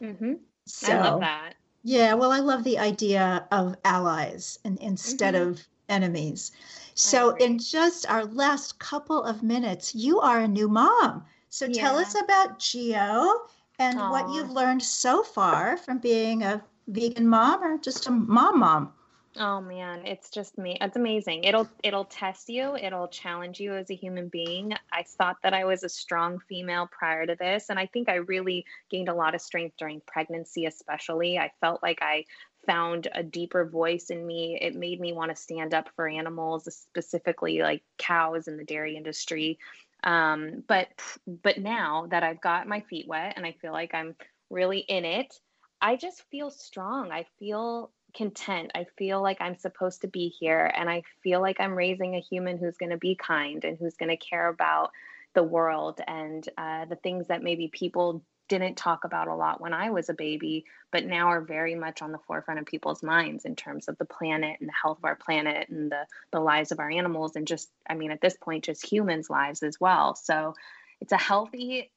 Mm-hmm. 0.02 0.34
So, 0.66 0.92
I 0.92 1.02
love 1.02 1.20
that. 1.22 1.54
Yeah, 1.84 2.14
well, 2.16 2.32
I 2.32 2.40
love 2.40 2.64
the 2.64 2.80
idea 2.80 3.48
of 3.52 3.78
allies 3.86 4.60
and, 4.66 4.78
instead 4.80 5.36
mm-hmm. 5.36 5.52
of 5.52 5.68
enemies. 5.88 6.52
So, 6.96 7.36
in 7.36 7.60
just 7.60 8.10
our 8.10 8.26
last 8.26 8.80
couple 8.80 9.24
of 9.24 9.44
minutes, 9.44 9.96
you 9.96 10.20
are 10.20 10.40
a 10.40 10.48
new 10.48 10.68
mom. 10.68 11.24
So, 11.50 11.66
yeah. 11.66 11.82
tell 11.82 11.98
us 11.98 12.16
about 12.20 12.60
Gio 12.60 13.38
and 13.80 14.00
Aww. 14.00 14.12
what 14.12 14.34
you've 14.34 14.52
learned 14.52 14.84
so 14.84 15.24
far 15.24 15.78
from 15.78 16.00
being 16.00 16.44
a 16.44 16.64
vegan 16.88 17.28
mom 17.28 17.64
or 17.64 17.78
just 17.78 18.08
a 18.08 18.12
mom 18.12 18.60
mom? 18.60 18.92
Oh 19.40 19.62
man, 19.62 20.06
it's 20.08 20.32
just 20.32 20.58
me. 20.58 20.78
It's 20.82 20.96
amazing. 20.96 21.44
It'll 21.44 21.68
it'll 21.84 22.06
test 22.06 22.50
you. 22.50 22.76
It'll 22.76 23.08
challenge 23.08 23.60
you 23.60 23.76
as 23.76 23.92
a 23.92 23.96
human 23.96 24.30
being. 24.30 24.74
I 24.92 25.04
thought 25.04 25.38
that 25.44 25.54
I 25.54 25.66
was 25.66 25.84
a 25.84 25.90
strong 25.90 26.40
female 26.50 26.90
prior 26.92 27.26
to 27.28 27.36
this, 27.36 27.70
and 27.70 27.78
I 27.78 27.86
think 27.86 28.10
I 28.10 28.16
really 28.16 28.66
gained 28.90 29.10
a 29.10 29.14
lot 29.14 29.36
of 29.36 29.42
strength 29.42 29.76
during 29.78 30.02
pregnancy, 30.08 30.66
especially. 30.66 31.38
I 31.38 31.52
felt 31.62 31.84
like 31.84 32.00
I 32.02 32.26
found 32.66 33.10
a 33.14 33.22
deeper 33.22 33.66
voice 33.66 34.10
in 34.10 34.26
me. 34.26 34.58
It 34.60 34.76
made 34.76 35.00
me 35.00 35.14
want 35.14 35.30
to 35.30 35.36
stand 35.36 35.74
up 35.74 35.90
for 35.96 36.08
animals, 36.08 36.68
specifically 36.74 37.60
like 37.60 37.84
cows 38.00 38.48
in 38.48 38.58
the 38.58 38.66
dairy 38.66 38.98
industry. 38.98 39.60
Um, 40.04 40.64
but 40.68 40.88
but 41.28 41.60
now 41.60 42.08
that 42.10 42.24
I've 42.24 42.42
got 42.42 42.68
my 42.68 42.80
feet 42.82 43.08
wet 43.08 43.34
and 43.36 43.46
I 43.46 43.52
feel 43.62 43.72
like 43.72 43.94
I'm 43.94 44.16
really 44.50 44.80
in 44.80 45.06
it, 45.06 45.40
I 45.80 45.96
just 45.96 46.24
feel 46.32 46.50
strong. 46.50 47.12
I 47.12 47.26
feel 47.38 47.92
content. 48.14 48.72
I 48.76 48.86
feel 48.98 49.22
like 49.22 49.38
I'm 49.40 49.56
supposed 49.56 50.02
to 50.02 50.08
be 50.08 50.30
here 50.30 50.72
and 50.76 50.90
I 50.90 51.04
feel 51.24 51.42
like 51.42 51.60
I'm 51.60 51.76
raising 51.76 52.16
a 52.16 52.20
human 52.20 52.58
who's 52.58 52.78
going 52.78 52.92
to 52.92 52.98
be 52.98 53.16
kind 53.16 53.64
and 53.64 53.78
who's 53.78 53.96
going 53.96 54.10
to 54.10 54.18
care 54.18 54.48
about 54.48 54.92
the 55.34 55.44
world 55.44 56.02
and 56.08 56.48
uh, 56.58 56.86
the 56.86 56.96
things 56.96 57.28
that 57.28 57.44
maybe 57.44 57.68
people 57.68 58.24
didn't 58.48 58.76
talk 58.76 59.04
about 59.04 59.28
a 59.28 59.36
lot 59.36 59.60
when 59.60 59.74
I 59.74 59.90
was 59.90 60.10
a 60.10 60.14
baby, 60.14 60.66
but 60.92 61.06
now 61.06 61.28
are 61.28 61.42
very 61.42 61.76
much 61.76 62.02
on 62.02 62.12
the 62.12 62.18
forefront 62.18 62.60
of 62.60 62.66
people's 62.66 63.04
minds 63.04 63.46
in 63.46 63.56
terms 63.56 63.88
of 63.88 63.98
the 63.98 64.06
planet 64.06 64.58
and 64.60 64.70
the 64.70 64.74
health 64.82 65.00
of 65.00 65.06
our 65.06 65.16
planet 65.16 65.70
and 65.70 65.92
the, 65.92 66.06
the 66.32 66.40
lives 66.40 66.72
of 66.72 66.80
our 66.80 66.90
animals 66.90 67.36
and 67.36 67.46
just, 67.46 67.70
I 67.90 67.94
mean, 67.94 68.12
at 68.12 68.22
this 68.22 68.38
point, 68.38 68.64
just 68.64 68.90
humans' 68.90 69.30
lives 69.30 69.64
as 69.64 69.80
well. 69.80 70.16
So 70.16 70.56
it's 71.02 71.12
a 71.12 71.18
healthy, 71.18 71.92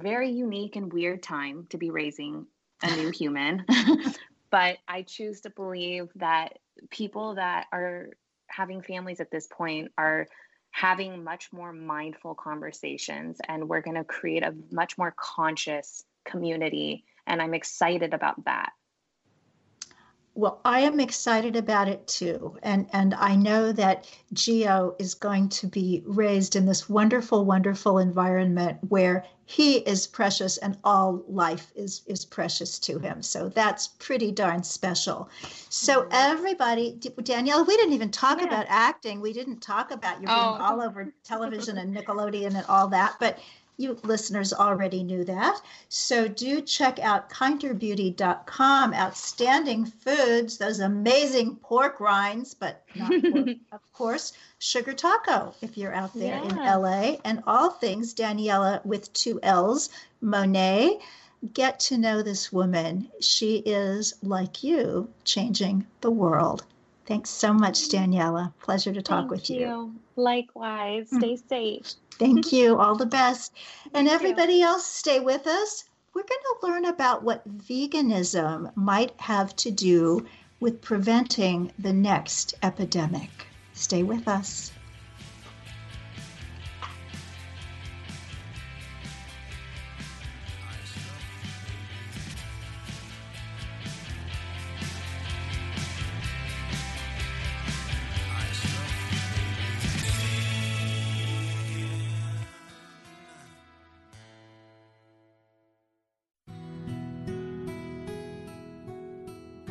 very 0.00 0.30
unique 0.30 0.76
and 0.76 0.92
weird 0.92 1.22
time 1.22 1.66
to 1.70 1.78
be 1.78 1.90
raising 1.90 2.46
a 2.82 2.96
new 2.96 3.10
human. 3.10 3.64
but 4.50 4.78
I 4.86 5.02
choose 5.02 5.42
to 5.42 5.50
believe 5.50 6.08
that 6.16 6.58
people 6.90 7.34
that 7.34 7.66
are 7.72 8.10
having 8.48 8.82
families 8.82 9.20
at 9.20 9.30
this 9.30 9.46
point 9.46 9.92
are 9.98 10.26
having 10.70 11.24
much 11.24 11.52
more 11.52 11.72
mindful 11.72 12.34
conversations 12.34 13.38
and 13.46 13.68
we're 13.68 13.80
going 13.80 13.96
to 13.96 14.04
create 14.04 14.42
a 14.42 14.54
much 14.70 14.96
more 14.98 15.14
conscious 15.16 16.04
community 16.24 17.04
and 17.26 17.40
i'm 17.40 17.54
excited 17.54 18.12
about 18.14 18.44
that 18.44 18.70
well, 20.38 20.60
I 20.64 20.80
am 20.80 21.00
excited 21.00 21.56
about 21.56 21.88
it 21.88 22.06
too. 22.06 22.56
And, 22.62 22.86
and 22.92 23.12
I 23.14 23.34
know 23.34 23.72
that 23.72 24.08
Gio 24.32 24.94
is 25.00 25.14
going 25.14 25.48
to 25.48 25.66
be 25.66 26.04
raised 26.06 26.54
in 26.54 26.64
this 26.64 26.88
wonderful, 26.88 27.44
wonderful 27.44 27.98
environment 27.98 28.78
where 28.88 29.24
he 29.46 29.78
is 29.78 30.06
precious 30.06 30.56
and 30.58 30.78
all 30.84 31.24
life 31.26 31.72
is, 31.74 32.02
is 32.06 32.24
precious 32.24 32.78
to 32.80 33.00
him. 33.00 33.20
So 33.20 33.48
that's 33.48 33.88
pretty 33.88 34.30
darn 34.30 34.62
special. 34.62 35.28
So, 35.70 36.02
mm-hmm. 36.02 36.10
everybody, 36.12 37.00
Danielle, 37.24 37.64
we 37.64 37.76
didn't 37.76 37.94
even 37.94 38.12
talk 38.12 38.38
yeah. 38.38 38.46
about 38.46 38.66
acting. 38.68 39.20
We 39.20 39.32
didn't 39.32 39.60
talk 39.60 39.90
about 39.90 40.20
you 40.20 40.26
being 40.28 40.38
oh. 40.38 40.58
all 40.60 40.80
over 40.80 41.12
television 41.24 41.78
and 41.78 41.96
Nickelodeon 41.96 42.54
and 42.54 42.64
all 42.68 42.86
that. 42.88 43.16
But 43.18 43.40
you 43.78 43.96
listeners 44.02 44.52
already 44.52 45.04
knew 45.04 45.24
that. 45.24 45.60
So 45.88 46.26
do 46.26 46.60
check 46.60 46.98
out 46.98 47.30
kinderbeauty.com. 47.30 48.92
Outstanding 48.92 49.86
foods, 49.86 50.58
those 50.58 50.80
amazing 50.80 51.56
pork 51.56 52.00
rinds, 52.00 52.54
but 52.54 52.84
not 52.96 53.10
pork, 53.10 53.48
of 53.72 53.92
course, 53.92 54.32
sugar 54.58 54.92
taco 54.92 55.54
if 55.62 55.78
you're 55.78 55.94
out 55.94 56.12
there 56.12 56.42
yeah. 56.42 56.48
in 56.48 56.82
LA, 56.82 57.16
and 57.24 57.42
all 57.46 57.70
things 57.70 58.14
Daniela 58.14 58.84
with 58.84 59.12
two 59.12 59.38
L's, 59.42 59.90
Monet. 60.20 60.98
Get 61.54 61.78
to 61.80 61.96
know 61.96 62.20
this 62.22 62.52
woman. 62.52 63.08
She 63.20 63.58
is, 63.58 64.14
like 64.24 64.64
you, 64.64 65.08
changing 65.22 65.86
the 66.00 66.10
world. 66.10 66.64
Thanks 67.08 67.30
so 67.30 67.54
much, 67.54 67.88
Daniela. 67.88 68.52
Pleasure 68.60 68.92
to 68.92 69.00
talk 69.00 69.20
Thank 69.20 69.30
with 69.30 69.48
you. 69.48 69.60
you. 69.60 69.94
Likewise. 70.16 71.08
Hmm. 71.08 71.16
Stay 71.20 71.36
safe. 71.36 71.94
Thank 72.18 72.52
you. 72.52 72.78
All 72.78 72.96
the 72.96 73.06
best. 73.06 73.54
And 73.94 74.06
everybody 74.06 74.60
else, 74.60 74.86
stay 74.86 75.18
with 75.18 75.46
us. 75.46 75.84
We're 76.12 76.24
going 76.24 76.42
to 76.60 76.66
learn 76.66 76.84
about 76.84 77.22
what 77.22 77.48
veganism 77.48 78.76
might 78.76 79.18
have 79.22 79.56
to 79.56 79.70
do 79.70 80.26
with 80.60 80.82
preventing 80.82 81.72
the 81.78 81.94
next 81.94 82.54
epidemic. 82.62 83.30
Stay 83.72 84.02
with 84.02 84.28
us. 84.28 84.70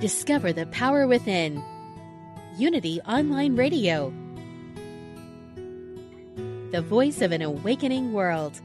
Discover 0.08 0.54
the 0.54 0.65
power 0.67 1.06
within. 1.06 1.62
Unity 2.58 3.02
Online 3.02 3.58
Radio. 3.58 4.13
The 6.72 6.82
voice 6.82 7.22
of 7.22 7.34
an 7.34 7.41
awakening 7.41 8.13
world. 8.13 8.62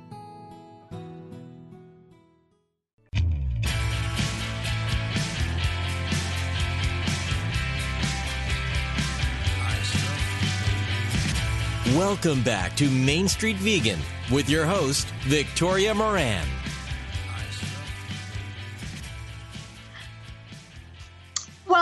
Welcome 11.97 12.45
back 12.45 12.77
to 12.77 12.89
Main 12.89 13.27
Street 13.27 13.57
Vegan 13.57 13.99
with 14.31 14.49
your 14.49 14.65
host, 14.65 15.09
Victoria 15.25 15.93
Moran. 15.93 16.47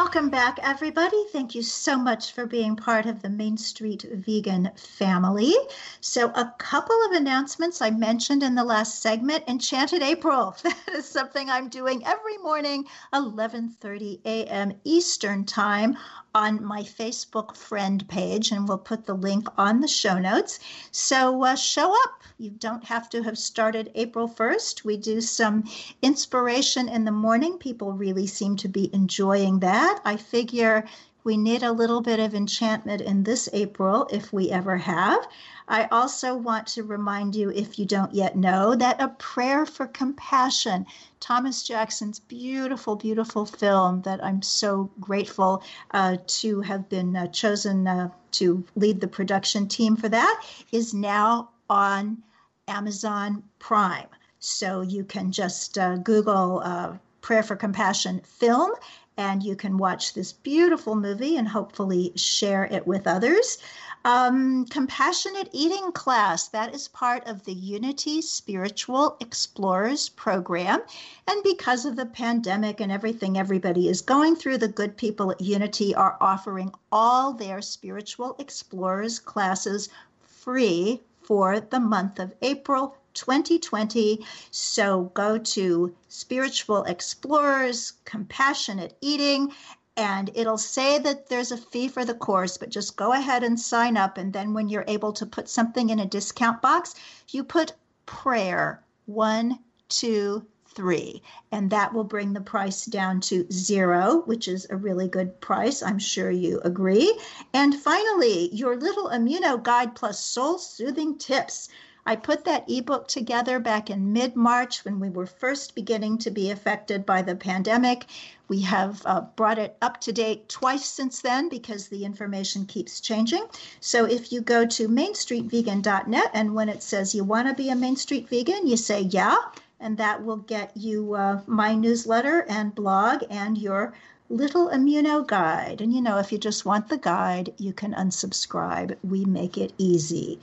Welcome 0.02 0.30
back, 0.30 0.58
everybody. 0.62 1.24
Thank 1.30 1.54
you 1.54 1.62
so 1.62 1.98
much 1.98 2.32
for 2.32 2.46
being 2.46 2.74
part 2.74 3.04
of 3.04 3.20
the 3.20 3.28
Main 3.28 3.58
Street 3.58 4.02
Vegan 4.10 4.70
family. 4.74 5.52
So, 6.00 6.30
a 6.30 6.54
couple 6.56 6.96
of 7.04 7.12
announcements 7.12 7.82
I 7.82 7.90
mentioned 7.90 8.42
in 8.42 8.54
the 8.54 8.64
last 8.64 9.02
segment. 9.02 9.44
Enchanted 9.46 10.02
April. 10.02 10.56
That 10.62 10.94
is 10.94 11.04
something 11.06 11.50
I'm 11.50 11.68
doing 11.68 12.02
every 12.06 12.38
morning, 12.38 12.86
11:30 13.12 14.20
a.m. 14.24 14.72
Eastern 14.84 15.44
Time 15.44 15.98
on 16.34 16.64
my 16.64 16.82
Facebook 16.82 17.56
friend 17.56 18.06
page, 18.08 18.52
and 18.52 18.68
we'll 18.68 18.78
put 18.78 19.06
the 19.06 19.14
link 19.14 19.48
on 19.58 19.80
the 19.80 19.88
show 19.88 20.18
notes. 20.18 20.58
So 20.90 21.44
uh, 21.44 21.56
show 21.56 21.92
up. 21.92 22.22
You 22.38 22.50
don't 22.50 22.84
have 22.84 23.10
to 23.10 23.22
have 23.22 23.36
started 23.36 23.90
April 23.94 24.28
1st. 24.28 24.84
We 24.84 24.96
do 24.96 25.20
some 25.20 25.64
inspiration 26.02 26.88
in 26.88 27.04
the 27.04 27.10
morning. 27.10 27.58
People 27.58 27.92
really 27.92 28.26
seem 28.26 28.56
to 28.56 28.68
be 28.68 28.94
enjoying 28.94 29.60
that. 29.60 30.00
I 30.04 30.16
figure 30.16 30.86
we 31.30 31.36
need 31.36 31.62
a 31.62 31.70
little 31.70 32.00
bit 32.00 32.18
of 32.18 32.34
enchantment 32.34 33.00
in 33.00 33.22
this 33.22 33.48
April 33.52 34.08
if 34.10 34.32
we 34.32 34.50
ever 34.50 34.76
have. 34.76 35.28
I 35.68 35.84
also 35.92 36.34
want 36.34 36.66
to 36.74 36.82
remind 36.82 37.36
you, 37.36 37.52
if 37.52 37.78
you 37.78 37.86
don't 37.86 38.12
yet 38.12 38.34
know, 38.34 38.74
that 38.74 39.00
A 39.00 39.06
Prayer 39.10 39.64
for 39.64 39.86
Compassion, 39.86 40.86
Thomas 41.20 41.62
Jackson's 41.62 42.18
beautiful, 42.18 42.96
beautiful 42.96 43.46
film 43.46 44.02
that 44.02 44.24
I'm 44.24 44.42
so 44.42 44.90
grateful 44.98 45.62
uh, 45.92 46.16
to 46.40 46.62
have 46.62 46.88
been 46.88 47.14
uh, 47.14 47.28
chosen 47.28 47.86
uh, 47.86 48.08
to 48.32 48.64
lead 48.74 49.00
the 49.00 49.06
production 49.06 49.68
team 49.68 49.94
for 49.94 50.08
that, 50.08 50.42
is 50.72 50.92
now 50.92 51.50
on 51.68 52.24
Amazon 52.66 53.44
Prime. 53.60 54.08
So 54.40 54.80
you 54.80 55.04
can 55.04 55.30
just 55.30 55.78
uh, 55.78 55.98
Google 55.98 56.60
uh, 56.64 56.96
Prayer 57.20 57.44
for 57.44 57.54
Compassion 57.54 58.20
film 58.24 58.72
and 59.20 59.42
you 59.42 59.54
can 59.54 59.76
watch 59.76 60.14
this 60.14 60.32
beautiful 60.32 60.94
movie 60.96 61.36
and 61.36 61.46
hopefully 61.46 62.10
share 62.16 62.64
it 62.64 62.86
with 62.86 63.06
others. 63.06 63.58
Um, 64.02 64.64
compassionate 64.64 65.50
eating 65.52 65.92
class 65.92 66.48
that 66.48 66.74
is 66.74 66.88
part 66.88 67.26
of 67.26 67.44
the 67.44 67.52
Unity 67.52 68.22
Spiritual 68.22 69.18
Explorers 69.20 70.08
program. 70.08 70.80
And 71.28 71.42
because 71.42 71.84
of 71.84 71.96
the 71.96 72.06
pandemic 72.06 72.80
and 72.80 72.90
everything 72.90 73.36
everybody 73.36 73.88
is 73.90 74.00
going 74.00 74.36
through, 74.36 74.56
the 74.56 74.68
good 74.68 74.96
people 74.96 75.30
at 75.32 75.40
Unity 75.42 75.94
are 75.94 76.16
offering 76.18 76.72
all 76.90 77.34
their 77.34 77.60
Spiritual 77.60 78.36
Explorers 78.38 79.18
classes 79.18 79.90
free 80.22 81.02
for 81.20 81.60
the 81.60 81.78
month 81.78 82.18
of 82.18 82.32
April 82.40 82.96
2020. 83.20 84.24
So 84.50 85.10
go 85.14 85.36
to 85.38 85.94
Spiritual 86.08 86.84
Explorers, 86.84 87.92
Compassionate 88.04 88.96
Eating, 89.02 89.52
and 89.96 90.30
it'll 90.34 90.56
say 90.56 90.98
that 90.98 91.28
there's 91.28 91.52
a 91.52 91.58
fee 91.58 91.88
for 91.88 92.06
the 92.06 92.14
course, 92.14 92.56
but 92.56 92.70
just 92.70 92.96
go 92.96 93.12
ahead 93.12 93.44
and 93.44 93.60
sign 93.60 93.98
up. 93.98 94.16
And 94.16 94.32
then 94.32 94.54
when 94.54 94.70
you're 94.70 94.84
able 94.88 95.12
to 95.12 95.26
put 95.26 95.50
something 95.50 95.90
in 95.90 95.98
a 95.98 96.06
discount 96.06 96.62
box, 96.62 96.94
you 97.28 97.44
put 97.44 97.74
prayer 98.06 98.82
one, 99.04 99.58
two, 99.90 100.46
three, 100.74 101.22
and 101.52 101.68
that 101.70 101.92
will 101.92 102.04
bring 102.04 102.32
the 102.32 102.40
price 102.40 102.86
down 102.86 103.20
to 103.20 103.46
zero, 103.52 104.22
which 104.24 104.48
is 104.48 104.66
a 104.70 104.76
really 104.76 105.08
good 105.08 105.38
price. 105.40 105.82
I'm 105.82 105.98
sure 105.98 106.30
you 106.30 106.60
agree. 106.64 107.14
And 107.52 107.74
finally, 107.74 108.48
your 108.54 108.76
little 108.76 109.10
Immuno 109.10 109.62
Guide 109.62 109.94
plus 109.94 110.18
soul 110.18 110.56
soothing 110.56 111.18
tips. 111.18 111.68
I 112.10 112.16
put 112.16 112.44
that 112.44 112.68
ebook 112.68 113.06
together 113.06 113.60
back 113.60 113.88
in 113.88 114.12
mid 114.12 114.34
March 114.34 114.84
when 114.84 114.98
we 114.98 115.08
were 115.08 115.26
first 115.26 115.76
beginning 115.76 116.18
to 116.18 116.30
be 116.32 116.50
affected 116.50 117.06
by 117.06 117.22
the 117.22 117.36
pandemic. 117.36 118.06
We 118.48 118.62
have 118.62 119.00
uh, 119.06 119.20
brought 119.36 119.60
it 119.60 119.76
up 119.80 120.00
to 120.00 120.12
date 120.12 120.48
twice 120.48 120.86
since 120.86 121.20
then 121.20 121.48
because 121.48 121.86
the 121.86 122.04
information 122.04 122.66
keeps 122.66 123.00
changing. 123.00 123.46
So 123.78 124.06
if 124.06 124.32
you 124.32 124.40
go 124.40 124.66
to 124.66 124.88
mainstreetvegan.net 124.88 126.30
and 126.34 126.52
when 126.52 126.68
it 126.68 126.82
says 126.82 127.14
you 127.14 127.22
want 127.22 127.46
to 127.46 127.54
be 127.54 127.70
a 127.70 127.76
Main 127.76 127.94
Street 127.94 128.28
Vegan, 128.28 128.66
you 128.66 128.76
say 128.76 129.02
yeah, 129.02 129.36
and 129.78 129.96
that 129.98 130.24
will 130.24 130.38
get 130.38 130.76
you 130.76 131.14
uh, 131.14 131.42
my 131.46 131.76
newsletter 131.76 132.44
and 132.48 132.74
blog 132.74 133.22
and 133.30 133.56
your 133.56 133.94
little 134.28 134.68
immuno 134.70 135.24
guide. 135.24 135.80
And 135.80 135.92
you 135.94 136.02
know, 136.02 136.18
if 136.18 136.32
you 136.32 136.38
just 136.38 136.66
want 136.66 136.88
the 136.88 136.98
guide, 136.98 137.54
you 137.56 137.72
can 137.72 137.94
unsubscribe. 137.94 138.96
We 139.04 139.24
make 139.24 139.56
it 139.56 139.72
easy. 139.78 140.40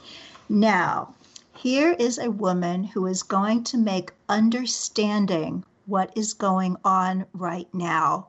Now, 0.49 1.13
here 1.57 1.93
is 1.93 2.19
a 2.19 2.29
woman 2.29 2.83
who 2.83 3.07
is 3.07 3.23
going 3.23 3.63
to 3.63 3.77
make 3.77 4.11
understanding 4.29 5.65
what 5.87 6.15
is 6.15 6.33
going 6.33 6.77
on 6.85 7.25
right 7.33 7.67
now 7.73 8.27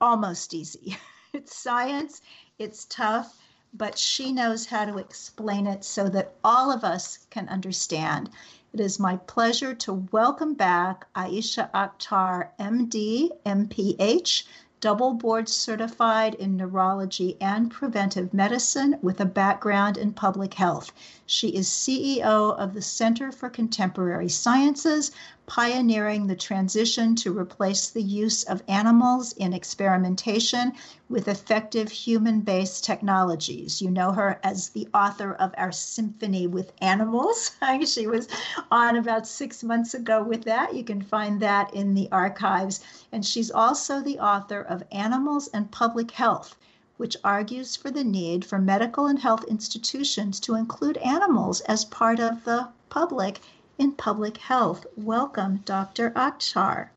almost 0.00 0.52
easy. 0.52 0.96
It's 1.34 1.56
science, 1.56 2.20
it's 2.58 2.84
tough, 2.84 3.38
but 3.72 3.96
she 3.96 4.32
knows 4.32 4.66
how 4.66 4.84
to 4.84 4.98
explain 4.98 5.66
it 5.66 5.82
so 5.82 6.10
that 6.10 6.34
all 6.44 6.70
of 6.70 6.84
us 6.84 7.26
can 7.30 7.48
understand. 7.48 8.28
It 8.74 8.80
is 8.80 8.98
my 8.98 9.16
pleasure 9.16 9.74
to 9.74 10.06
welcome 10.12 10.52
back 10.52 11.06
Aysha 11.14 11.70
Akhtar, 11.72 12.50
MD, 12.58 13.30
MPH, 13.46 14.44
double 14.82 15.14
board 15.14 15.48
certified 15.48 16.34
in 16.34 16.56
neurology 16.56 17.36
and 17.40 17.70
preventive 17.70 18.34
medicine 18.34 18.98
with 19.00 19.20
a 19.20 19.24
background 19.24 19.96
in 19.96 20.12
public 20.12 20.54
health. 20.54 20.92
She 21.24 21.50
is 21.50 21.68
CEO 21.68 22.58
of 22.58 22.74
the 22.74 22.82
Center 22.82 23.30
for 23.30 23.48
Contemporary 23.48 24.28
Sciences, 24.28 25.12
pioneering 25.46 26.26
the 26.26 26.36
transition 26.36 27.16
to 27.16 27.36
replace 27.36 27.90
the 27.90 28.02
use 28.02 28.44
of 28.44 28.62
animals 28.68 29.32
in 29.32 29.52
experimentation 29.52 30.72
with 31.08 31.26
effective 31.28 31.90
human 31.90 32.40
based 32.40 32.84
technologies. 32.84 33.82
You 33.82 33.90
know 33.90 34.12
her 34.12 34.38
as 34.44 34.68
the 34.68 34.88
author 34.94 35.34
of 35.34 35.54
Our 35.58 35.72
Symphony 35.72 36.46
with 36.46 36.72
Animals. 36.80 37.50
she 37.86 38.06
was 38.06 38.28
on 38.70 38.96
about 38.96 39.26
six 39.26 39.62
months 39.62 39.94
ago 39.94 40.22
with 40.22 40.44
that. 40.44 40.74
You 40.74 40.84
can 40.84 41.02
find 41.02 41.40
that 41.40 41.74
in 41.74 41.94
the 41.94 42.08
archives. 42.12 42.80
And 43.10 43.26
she's 43.26 43.50
also 43.50 44.00
the 44.00 44.18
author 44.18 44.60
of 44.60 44.84
Animals 44.92 45.48
and 45.48 45.70
Public 45.70 46.12
Health 46.12 46.56
which 46.98 47.16
argues 47.24 47.74
for 47.74 47.90
the 47.90 48.04
need 48.04 48.44
for 48.44 48.58
medical 48.60 49.06
and 49.06 49.18
health 49.18 49.42
institutions 49.48 50.38
to 50.38 50.54
include 50.54 50.96
animals 50.98 51.60
as 51.62 51.84
part 51.86 52.20
of 52.20 52.44
the 52.44 52.68
public 52.90 53.40
in 53.82 53.92
public 53.92 54.36
health. 54.36 54.86
Welcome, 54.96 55.56
Dr. 55.64 56.10
Akhtar. 56.12 56.88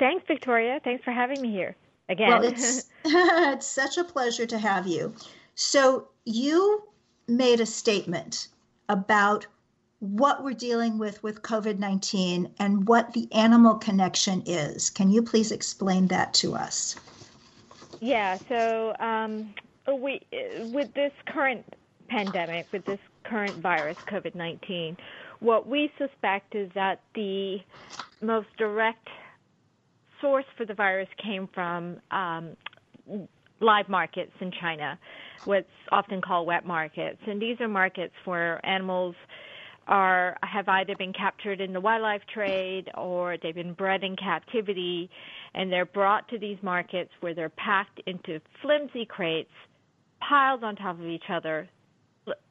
Thanks, 0.00 0.24
Victoria. 0.26 0.80
Thanks 0.82 1.04
for 1.04 1.12
having 1.12 1.40
me 1.40 1.50
here 1.52 1.76
again. 2.08 2.28
Well, 2.28 2.42
it's, 2.42 2.88
it's 3.04 3.66
such 3.66 3.98
a 3.98 4.04
pleasure 4.04 4.46
to 4.46 4.58
have 4.58 4.86
you. 4.86 5.14
So, 5.54 6.08
you 6.24 6.82
made 7.28 7.60
a 7.60 7.66
statement 7.66 8.48
about 8.88 9.46
what 10.00 10.42
we're 10.42 10.54
dealing 10.54 10.98
with 10.98 11.22
with 11.22 11.42
COVID 11.42 11.78
19 11.78 12.52
and 12.58 12.88
what 12.88 13.12
the 13.12 13.28
animal 13.32 13.76
connection 13.76 14.42
is. 14.44 14.90
Can 14.90 15.10
you 15.10 15.22
please 15.22 15.52
explain 15.52 16.08
that 16.08 16.34
to 16.34 16.54
us? 16.54 16.96
Yeah, 18.00 18.38
so 18.48 18.96
um, 18.98 19.54
we, 19.86 20.20
with 20.72 20.92
this 20.94 21.12
current 21.26 21.64
pandemic, 22.08 22.66
with 22.72 22.84
this 22.84 22.98
current 23.22 23.54
virus, 23.58 23.96
COVID 24.08 24.34
19, 24.34 24.96
what 25.42 25.66
we 25.66 25.90
suspect 25.98 26.54
is 26.54 26.70
that 26.74 27.00
the 27.14 27.58
most 28.20 28.46
direct 28.56 29.08
source 30.20 30.44
for 30.56 30.64
the 30.64 30.74
virus 30.74 31.08
came 31.22 31.48
from 31.52 31.96
um, 32.12 32.56
live 33.60 33.88
markets 33.88 34.30
in 34.40 34.52
China, 34.60 34.96
what's 35.44 35.66
often 35.90 36.22
called 36.22 36.46
wet 36.46 36.64
markets. 36.64 37.18
And 37.26 37.42
these 37.42 37.60
are 37.60 37.66
markets 37.66 38.14
where 38.24 38.64
animals 38.64 39.16
are 39.88 40.36
have 40.44 40.68
either 40.68 40.94
been 40.96 41.12
captured 41.12 41.60
in 41.60 41.72
the 41.72 41.80
wildlife 41.80 42.22
trade 42.32 42.88
or 42.96 43.36
they've 43.42 43.52
been 43.52 43.74
bred 43.74 44.04
in 44.04 44.14
captivity. 44.14 45.10
And 45.54 45.72
they're 45.72 45.84
brought 45.84 46.28
to 46.28 46.38
these 46.38 46.58
markets 46.62 47.10
where 47.18 47.34
they're 47.34 47.48
packed 47.48 48.00
into 48.06 48.40
flimsy 48.62 49.04
crates 49.06 49.50
piled 50.20 50.62
on 50.62 50.76
top 50.76 51.00
of 51.00 51.06
each 51.06 51.24
other. 51.28 51.68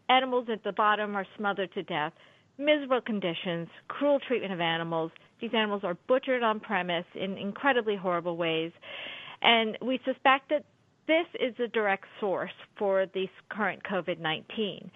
Animals 0.10 0.48
at 0.52 0.62
the 0.66 0.74
bottom 0.74 1.16
are 1.16 1.26
smothered 1.38 1.74
to 1.74 1.84
death 1.84 2.12
miserable 2.66 3.02
conditions, 3.02 3.68
cruel 3.88 4.20
treatment 4.20 4.54
of 4.54 4.60
animals. 4.60 5.12
These 5.40 5.52
animals 5.54 5.84
are 5.84 5.96
butchered 6.08 6.44
on 6.44 6.60
premise 6.60 7.06
in 7.16 7.38
incredibly 7.38 7.96
horrible 7.96 8.38
ways. 8.38 8.72
And 9.42 9.78
we 9.82 10.00
suspect 10.06 10.50
that 10.50 10.66
this 11.08 11.26
is 11.40 11.56
the 11.58 11.68
direct 11.68 12.06
source 12.20 12.52
for 12.78 13.06
this 13.08 13.30
current 13.50 13.82
COVID 13.84 14.20
19. 14.20 14.92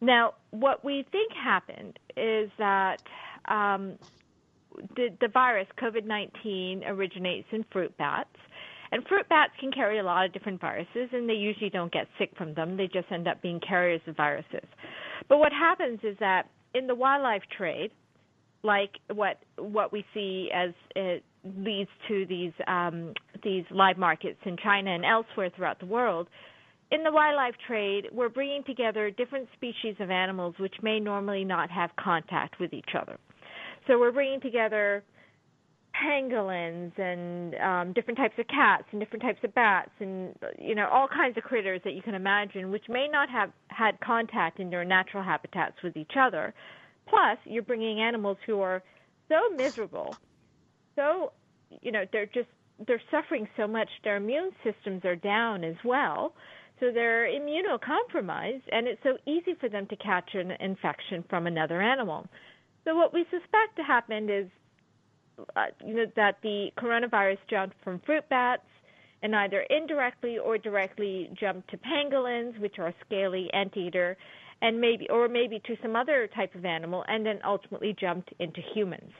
Now, 0.00 0.34
what 0.50 0.84
we 0.84 1.04
think 1.10 1.32
happened 1.32 1.98
is 2.16 2.50
that 2.58 3.02
um, 3.46 3.98
the, 4.96 5.08
the 5.20 5.28
virus, 5.28 5.66
COVID 5.80 6.04
19, 6.04 6.84
originates 6.86 7.48
in 7.52 7.64
fruit 7.72 7.96
bats. 7.98 8.30
And 8.90 9.06
fruit 9.06 9.28
bats 9.28 9.52
can 9.60 9.70
carry 9.70 9.98
a 9.98 10.02
lot 10.02 10.24
of 10.24 10.32
different 10.32 10.62
viruses, 10.62 11.10
and 11.12 11.28
they 11.28 11.34
usually 11.34 11.68
don't 11.68 11.92
get 11.92 12.06
sick 12.18 12.30
from 12.38 12.54
them. 12.54 12.76
They 12.78 12.86
just 12.86 13.12
end 13.12 13.28
up 13.28 13.42
being 13.42 13.60
carriers 13.60 14.00
of 14.06 14.16
viruses. 14.16 14.66
But 15.28 15.38
what 15.38 15.52
happens 15.52 16.00
is 16.02 16.16
that 16.20 16.48
in 16.78 16.86
the 16.86 16.94
wildlife 16.94 17.42
trade, 17.56 17.90
like 18.62 18.92
what 19.12 19.38
what 19.56 19.92
we 19.92 20.04
see 20.14 20.50
as 20.54 20.70
it 20.94 21.24
leads 21.58 21.90
to 22.08 22.26
these 22.26 22.52
um, 22.66 23.12
these 23.42 23.64
live 23.70 23.98
markets 23.98 24.38
in 24.44 24.56
China 24.62 24.90
and 24.94 25.04
elsewhere 25.04 25.50
throughout 25.54 25.80
the 25.80 25.86
world. 25.86 26.28
In 26.90 27.02
the 27.04 27.12
wildlife 27.12 27.54
trade, 27.66 28.06
we're 28.12 28.30
bringing 28.30 28.64
together 28.64 29.10
different 29.10 29.48
species 29.54 29.94
of 30.00 30.10
animals 30.10 30.54
which 30.58 30.74
may 30.82 30.98
normally 30.98 31.44
not 31.44 31.70
have 31.70 31.90
contact 32.00 32.58
with 32.58 32.72
each 32.72 32.90
other. 32.98 33.18
So 33.86 33.98
we're 33.98 34.12
bringing 34.12 34.40
together 34.40 35.02
pangolins 36.02 36.96
and 36.98 37.54
um, 37.56 37.92
different 37.92 38.18
types 38.18 38.34
of 38.38 38.46
cats 38.48 38.84
and 38.92 39.00
different 39.00 39.22
types 39.22 39.40
of 39.42 39.54
bats 39.54 39.90
and 40.00 40.34
you 40.58 40.74
know 40.74 40.88
all 40.88 41.08
kinds 41.08 41.36
of 41.36 41.42
critters 41.42 41.80
that 41.84 41.94
you 41.94 42.02
can 42.02 42.14
imagine 42.14 42.70
which 42.70 42.84
may 42.88 43.08
not 43.08 43.28
have 43.28 43.50
had 43.68 43.98
contact 44.00 44.60
in 44.60 44.70
their 44.70 44.84
natural 44.84 45.22
habitats 45.22 45.76
with 45.82 45.96
each 45.96 46.12
other. 46.18 46.54
Plus 47.08 47.38
you're 47.44 47.62
bringing 47.62 48.00
animals 48.00 48.36
who 48.46 48.60
are 48.60 48.82
so 49.28 49.54
miserable 49.56 50.16
so 50.96 51.32
you 51.82 51.92
know 51.92 52.04
they're 52.12 52.26
just 52.26 52.48
they're 52.86 53.02
suffering 53.10 53.48
so 53.56 53.66
much 53.66 53.88
their 54.04 54.16
immune 54.16 54.50
systems 54.62 55.04
are 55.04 55.16
down 55.16 55.64
as 55.64 55.76
well. 55.84 56.32
So 56.80 56.92
they're 56.92 57.26
immunocompromised 57.26 58.62
and 58.70 58.86
it's 58.86 59.02
so 59.02 59.16
easy 59.26 59.54
for 59.58 59.68
them 59.68 59.86
to 59.88 59.96
catch 59.96 60.34
an 60.34 60.52
infection 60.60 61.24
from 61.28 61.46
another 61.46 61.82
animal. 61.82 62.26
So 62.84 62.94
what 62.94 63.12
we 63.12 63.24
suspect 63.24 63.78
happened 63.84 64.30
is 64.30 64.46
uh, 65.56 65.66
you 65.84 65.94
know, 65.94 66.06
that 66.16 66.36
the 66.42 66.68
coronavirus 66.78 67.38
jumped 67.48 67.76
from 67.82 68.00
fruit 68.04 68.24
bats 68.28 68.62
and 69.22 69.34
either 69.34 69.64
indirectly 69.70 70.38
or 70.38 70.58
directly 70.58 71.30
jumped 71.38 71.70
to 71.70 71.78
pangolins, 71.78 72.58
which 72.60 72.78
are 72.78 72.94
scaly 73.04 73.50
anteater, 73.52 74.16
and 74.62 74.80
maybe 74.80 75.08
or 75.10 75.28
maybe 75.28 75.60
to 75.66 75.76
some 75.82 75.96
other 75.96 76.28
type 76.34 76.54
of 76.54 76.64
animal, 76.64 77.04
and 77.08 77.24
then 77.24 77.38
ultimately 77.44 77.94
jumped 77.98 78.32
into 78.38 78.60
humans. 78.74 79.12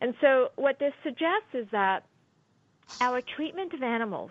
And 0.00 0.14
so, 0.20 0.48
what 0.56 0.78
this 0.78 0.92
suggests 1.02 1.54
is 1.54 1.66
that 1.72 2.04
our 3.00 3.20
treatment 3.36 3.72
of 3.74 3.82
animals, 3.82 4.30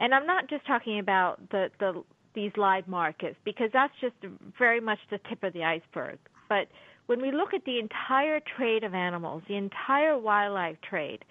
and 0.00 0.14
I'm 0.14 0.26
not 0.26 0.48
just 0.48 0.66
talking 0.66 0.98
about 0.98 1.48
the, 1.50 1.70
the 1.78 2.02
these 2.34 2.52
live 2.56 2.86
markets 2.86 3.36
because 3.44 3.70
that's 3.72 3.92
just 4.00 4.14
very 4.56 4.80
much 4.80 4.98
the 5.10 5.18
tip 5.28 5.42
of 5.42 5.52
the 5.52 5.64
iceberg, 5.64 6.18
but 6.48 6.68
when 7.08 7.22
we 7.22 7.32
look 7.32 7.54
at 7.54 7.64
the 7.64 7.78
entire 7.78 8.38
trade 8.38 8.84
of 8.84 8.94
animals, 8.94 9.42
the 9.48 9.56
entire 9.56 10.18
wildlife 10.18 10.76
trade, 10.82 11.24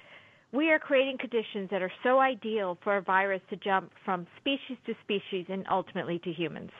we 0.52 0.72
are 0.72 0.80
creating 0.80 1.20
conditions 1.20 1.70
that 1.70 1.84
are 1.84 1.92
so 2.02 2.20
ideal 2.20 2.80
for 2.84 2.98
a 2.98 3.02
virus 3.02 3.42
to 3.52 3.56
jump 3.58 3.92
from 4.04 4.26
species 4.40 4.78
to 4.88 4.96
species 5.04 5.46
and 5.50 5.68
ultimately 5.70 6.18
to 6.20 6.34
humans. 6.34 6.72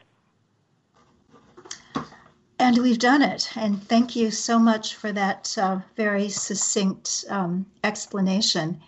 And 2.58 2.80
we've 2.80 2.98
done 2.98 3.22
it. 3.22 3.56
And 3.56 3.84
thank 3.84 4.16
you 4.16 4.32
so 4.32 4.58
much 4.58 4.96
for 4.96 5.12
that 5.12 5.56
uh, 5.60 5.78
very 5.96 6.30
succinct 6.30 7.24
um, 7.30 7.68
explanation. 7.84 8.82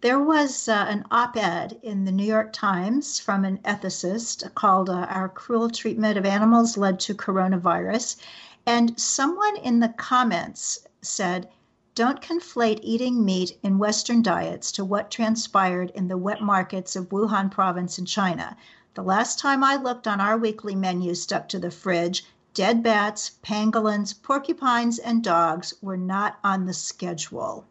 There 0.00 0.20
was 0.20 0.70
uh, 0.70 0.86
an 0.88 1.04
op 1.10 1.36
ed 1.36 1.78
in 1.82 2.06
the 2.06 2.12
New 2.12 2.24
York 2.24 2.54
Times 2.54 3.20
from 3.20 3.44
an 3.44 3.58
ethicist 3.58 4.54
called 4.54 4.88
uh, 4.88 5.06
Our 5.10 5.28
Cruel 5.28 5.68
Treatment 5.68 6.16
of 6.16 6.24
Animals 6.24 6.78
Led 6.78 6.98
to 7.00 7.14
Coronavirus. 7.14 8.16
And 8.72 9.00
someone 9.00 9.56
in 9.56 9.80
the 9.80 9.88
comments 9.88 10.86
said, 11.02 11.48
don't 11.96 12.22
conflate 12.22 12.78
eating 12.84 13.24
meat 13.24 13.58
in 13.64 13.78
Western 13.78 14.22
diets 14.22 14.70
to 14.70 14.84
what 14.84 15.10
transpired 15.10 15.90
in 15.90 16.06
the 16.06 16.16
wet 16.16 16.40
markets 16.40 16.94
of 16.94 17.08
Wuhan 17.08 17.50
province 17.50 17.98
in 17.98 18.06
China. 18.06 18.56
The 18.94 19.02
last 19.02 19.40
time 19.40 19.64
I 19.64 19.74
looked 19.74 20.06
on 20.06 20.20
our 20.20 20.38
weekly 20.38 20.76
menu 20.76 21.16
stuck 21.16 21.48
to 21.48 21.58
the 21.58 21.72
fridge, 21.72 22.24
dead 22.54 22.80
bats, 22.80 23.32
pangolins, 23.42 24.14
porcupines, 24.14 25.00
and 25.00 25.24
dogs 25.24 25.74
were 25.82 25.96
not 25.96 26.38
on 26.44 26.66
the 26.66 26.72
schedule. 26.72 27.64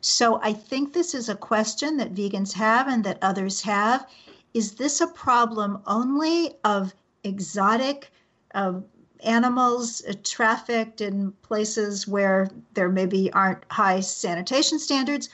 So 0.00 0.40
I 0.42 0.54
think 0.54 0.94
this 0.94 1.14
is 1.14 1.28
a 1.28 1.34
question 1.34 1.98
that 1.98 2.14
vegans 2.14 2.54
have 2.54 2.88
and 2.88 3.04
that 3.04 3.18
others 3.20 3.60
have. 3.60 4.06
Is 4.54 4.76
this 4.76 5.02
a 5.02 5.08
problem 5.08 5.82
only 5.86 6.54
of 6.64 6.94
exotic 7.22 8.10
uh, 8.54 8.80
animals 9.20 10.02
trafficked 10.24 11.00
in 11.00 11.32
places 11.42 12.06
where 12.06 12.48
there 12.74 12.88
maybe 12.88 13.32
aren't 13.32 13.64
high 13.70 14.00
sanitation 14.00 14.78
standards? 14.78 15.28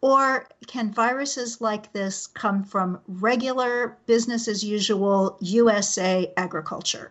Or 0.00 0.46
can 0.66 0.92
viruses 0.92 1.62
like 1.62 1.92
this 1.92 2.26
come 2.26 2.62
from 2.62 3.00
regular 3.08 3.96
business 4.06 4.48
as 4.48 4.62
usual 4.62 5.38
USA 5.40 6.30
agriculture? 6.36 7.10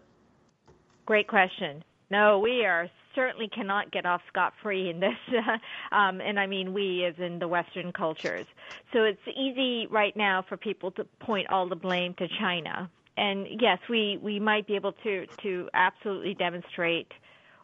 Great 1.07 1.27
question. 1.27 1.83
No, 2.11 2.37
we 2.37 2.65
are 2.65 2.89
certainly 3.15 3.47
cannot 3.47 3.91
get 3.91 4.05
off 4.05 4.21
scot 4.27 4.53
free 4.61 4.89
in 4.89 4.99
this. 4.99 5.17
um, 5.91 6.21
and 6.21 6.39
I 6.39 6.47
mean 6.47 6.73
we 6.73 7.05
as 7.05 7.15
in 7.17 7.39
the 7.39 7.47
Western 7.47 7.91
cultures. 7.91 8.45
So 8.91 9.03
it's 9.03 9.21
easy 9.35 9.87
right 9.87 10.15
now 10.15 10.43
for 10.47 10.57
people 10.57 10.91
to 10.91 11.03
point 11.19 11.49
all 11.49 11.67
the 11.67 11.75
blame 11.75 12.13
to 12.15 12.27
China. 12.39 12.89
And 13.17 13.47
yes, 13.61 13.79
we, 13.89 14.19
we 14.21 14.39
might 14.39 14.67
be 14.67 14.75
able 14.75 14.93
to, 15.03 15.25
to 15.43 15.69
absolutely 15.73 16.33
demonstrate 16.33 17.11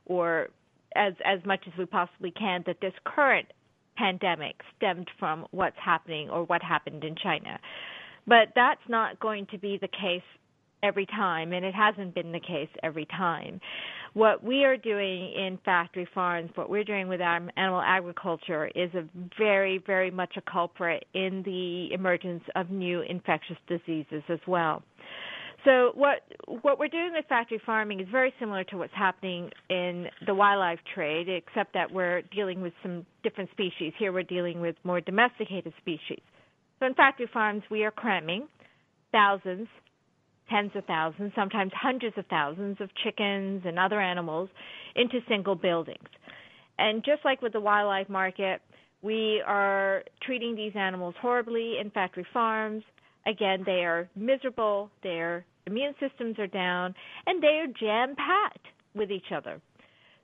or 0.06 0.50
as, 0.96 1.14
as 1.26 1.40
much 1.46 1.62
as 1.68 1.74
we 1.78 1.86
possibly 1.86 2.32
can 2.32 2.64
that 2.68 2.82
this 2.82 2.94
current 3.04 3.48
pandemic 3.98 4.62
stemmed 4.78 5.10
from 5.20 5.46
what's 5.52 5.78
happening 5.84 6.30
or 6.30 6.44
what 6.44 6.64
happened 6.64 7.04
in 7.04 7.16
China. 7.16 7.60
But 8.28 8.50
that's 8.56 8.82
not 8.88 9.20
going 9.20 9.48
to 9.48 9.58
be 9.58 9.78
the 9.78 9.88
case 9.88 10.24
every 10.82 11.06
time, 11.06 11.52
and 11.52 11.66
it 11.66 11.76
hasn't 11.76 12.16
been 12.16 12.32
the 12.32 12.40
case 12.40 12.70
every 12.84 13.06
time. 13.06 13.60
What 14.14 14.44
we 14.44 14.64
are 14.64 14.78
doing 14.78 15.34
in 15.34 15.60
factory 15.66 16.08
farms, 16.14 16.52
what 16.56 16.70
we're 16.70 16.84
doing 16.84 17.08
with 17.08 17.22
animal 17.22 17.82
agriculture, 17.82 18.70
is 18.74 18.94
a 18.94 19.04
very, 19.38 19.78
very 19.86 20.10
much 20.10 20.36
a 20.38 20.42
culprit 20.42 21.06
in 21.14 21.44
the 21.44 21.94
emergence 21.94 22.44
of 22.56 22.70
new 22.70 23.02
infectious 23.02 23.58
diseases 23.68 24.24
as 24.30 24.40
well. 24.48 24.82
So 25.66 25.92
what 25.94 26.22
what 26.62 26.80
we're 26.80 26.88
doing 26.88 27.12
with 27.14 27.26
factory 27.28 27.62
farming 27.66 28.00
is 28.00 28.08
very 28.12 28.34
similar 28.40 28.64
to 28.66 28.78
what's 28.78 28.94
happening 28.94 29.50
in 29.70 30.08
the 30.26 30.34
wildlife 30.34 30.80
trade, 30.96 31.28
except 31.28 31.74
that 31.74 31.92
we're 31.92 32.22
dealing 32.34 32.62
with 32.62 32.74
some 32.82 33.06
different 33.24 33.52
species. 33.52 33.94
Here 34.00 34.14
we're 34.14 34.24
dealing 34.24 34.62
with 34.62 34.76
more 34.84 35.02
domesticated 35.02 35.74
species. 35.82 36.22
So 36.80 36.86
in 36.86 36.94
factory 36.94 37.30
farms, 37.32 37.64
we 37.70 37.84
are 37.84 37.92
cramming 37.92 38.48
thousands, 39.12 39.68
tens 40.50 40.72
of 40.76 40.86
thousands, 40.86 41.34
sometimes 41.36 41.72
hundreds 41.76 42.18
of 42.18 42.26
thousands 42.28 42.78
of 42.80 42.90
chickens 43.04 43.64
and 43.66 43.78
other 43.78 44.00
animals 44.00 44.50
into 44.96 45.20
single 45.28 45.56
buildings. 45.56 46.08
And 46.78 47.04
just 47.04 47.26
like 47.26 47.42
with 47.42 47.52
the 47.52 47.60
wildlife 47.60 48.08
market, 48.08 48.62
we 49.02 49.44
are 49.46 50.04
treating 50.22 50.56
these 50.56 50.74
animals 50.76 51.16
horribly 51.22 51.78
in 51.80 51.92
factory 51.92 52.26
farms. 52.34 52.84
Again, 53.26 53.64
they 53.66 53.84
are 53.86 54.10
miserable, 54.16 54.90
their 55.04 55.46
immune 55.68 55.94
systems 56.00 56.40
are 56.40 56.48
down, 56.48 56.96
and 57.28 57.42
they 57.42 57.60
are 57.60 57.68
jam 57.68 58.16
packed 58.16 58.68
with 58.96 59.12
each 59.12 59.32
other. 59.32 59.62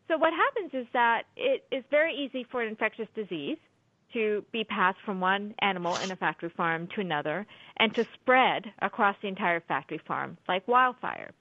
So, 0.07 0.17
what 0.17 0.33
happens 0.33 0.71
is 0.73 0.87
that 0.93 1.23
it 1.35 1.65
is 1.71 1.83
very 1.89 2.15
easy 2.15 2.45
for 2.51 2.61
an 2.61 2.69
infectious 2.69 3.07
disease 3.15 3.57
to 4.13 4.45
be 4.51 4.63
passed 4.63 4.99
from 5.05 5.19
one 5.19 5.53
animal 5.59 5.95
in 5.97 6.11
a 6.11 6.15
factory 6.15 6.49
farm 6.55 6.87
to 6.95 7.01
another 7.01 7.45
and 7.77 7.93
to 7.95 8.05
spread 8.13 8.65
across 8.81 9.15
the 9.21 9.27
entire 9.27 9.59
factory 9.61 9.99
farm 10.07 10.37
like 10.47 10.67
wildfire. 10.67 11.31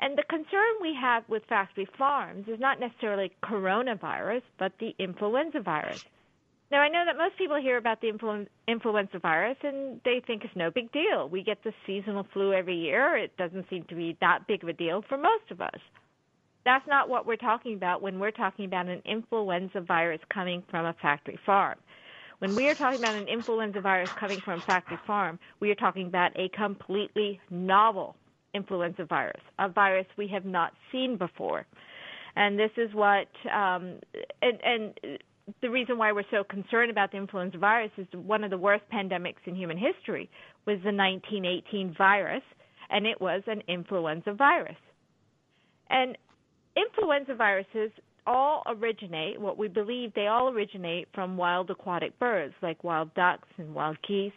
And 0.00 0.16
the 0.16 0.22
concern 0.24 0.80
we 0.80 0.94
have 0.94 1.24
with 1.28 1.44
factory 1.48 1.88
farms 1.96 2.46
is 2.48 2.60
not 2.60 2.78
necessarily 2.78 3.32
coronavirus, 3.42 4.42
but 4.58 4.72
the 4.78 4.94
influenza 4.98 5.60
virus. 5.60 6.04
Now, 6.70 6.80
I 6.80 6.88
know 6.88 7.04
that 7.06 7.16
most 7.16 7.38
people 7.38 7.60
hear 7.60 7.78
about 7.78 8.00
the 8.02 8.12
influ- 8.12 8.46
influenza 8.66 9.18
virus 9.18 9.56
and 9.62 10.00
they 10.04 10.20
think 10.26 10.44
it's 10.44 10.54
no 10.54 10.70
big 10.70 10.92
deal. 10.92 11.28
We 11.28 11.42
get 11.42 11.64
the 11.64 11.72
seasonal 11.86 12.26
flu 12.32 12.52
every 12.52 12.76
year. 12.76 13.16
It 13.16 13.36
doesn't 13.38 13.66
seem 13.70 13.84
to 13.84 13.94
be 13.94 14.16
that 14.20 14.40
big 14.46 14.62
of 14.62 14.68
a 14.68 14.74
deal 14.74 15.02
for 15.08 15.16
most 15.16 15.50
of 15.50 15.62
us. 15.62 15.80
That's 16.66 16.86
not 16.86 17.08
what 17.08 17.24
we're 17.24 17.36
talking 17.36 17.74
about 17.74 18.02
when 18.02 18.18
we're 18.18 18.30
talking 18.30 18.66
about 18.66 18.86
an 18.86 19.00
influenza 19.06 19.80
virus 19.80 20.20
coming 20.32 20.62
from 20.70 20.84
a 20.84 20.94
factory 21.00 21.38
farm. 21.46 21.78
When 22.40 22.54
we 22.54 22.68
are 22.68 22.74
talking 22.74 22.98
about 22.98 23.14
an 23.14 23.28
influenza 23.28 23.80
virus 23.80 24.10
coming 24.20 24.40
from 24.44 24.60
a 24.60 24.62
factory 24.66 24.98
farm, 25.06 25.38
we 25.60 25.70
are 25.70 25.74
talking 25.74 26.06
about 26.06 26.32
a 26.38 26.50
completely 26.50 27.40
novel 27.50 28.14
influenza 28.52 29.06
virus, 29.06 29.40
a 29.58 29.68
virus 29.68 30.06
we 30.18 30.28
have 30.28 30.44
not 30.44 30.72
seen 30.92 31.16
before. 31.16 31.66
And 32.36 32.58
this 32.58 32.70
is 32.76 32.92
what, 32.92 33.28
um, 33.52 33.98
and, 34.42 34.60
and 34.62 35.18
the 35.62 35.70
reason 35.70 35.98
why 35.98 36.12
we're 36.12 36.24
so 36.30 36.44
concerned 36.44 36.90
about 36.90 37.10
the 37.10 37.18
influenza 37.18 37.58
virus 37.58 37.90
is 37.96 38.06
one 38.12 38.44
of 38.44 38.50
the 38.50 38.58
worst 38.58 38.84
pandemics 38.92 39.46
in 39.46 39.54
human 39.54 39.76
history 39.76 40.30
was 40.66 40.78
the 40.84 40.92
1918 40.92 41.94
virus, 41.96 42.42
and 42.90 43.06
it 43.06 43.20
was 43.20 43.42
an 43.46 43.62
influenza 43.68 44.32
virus. 44.32 44.76
And 45.90 46.16
influenza 46.76 47.34
viruses 47.34 47.90
all 48.26 48.62
originate, 48.66 49.40
what 49.40 49.56
we 49.56 49.68
believe 49.68 50.12
they 50.14 50.26
all 50.26 50.50
originate 50.50 51.08
from 51.14 51.36
wild 51.36 51.70
aquatic 51.70 52.18
birds 52.18 52.54
like 52.62 52.84
wild 52.84 53.12
ducks 53.14 53.48
and 53.56 53.74
wild 53.74 53.96
geese. 54.06 54.32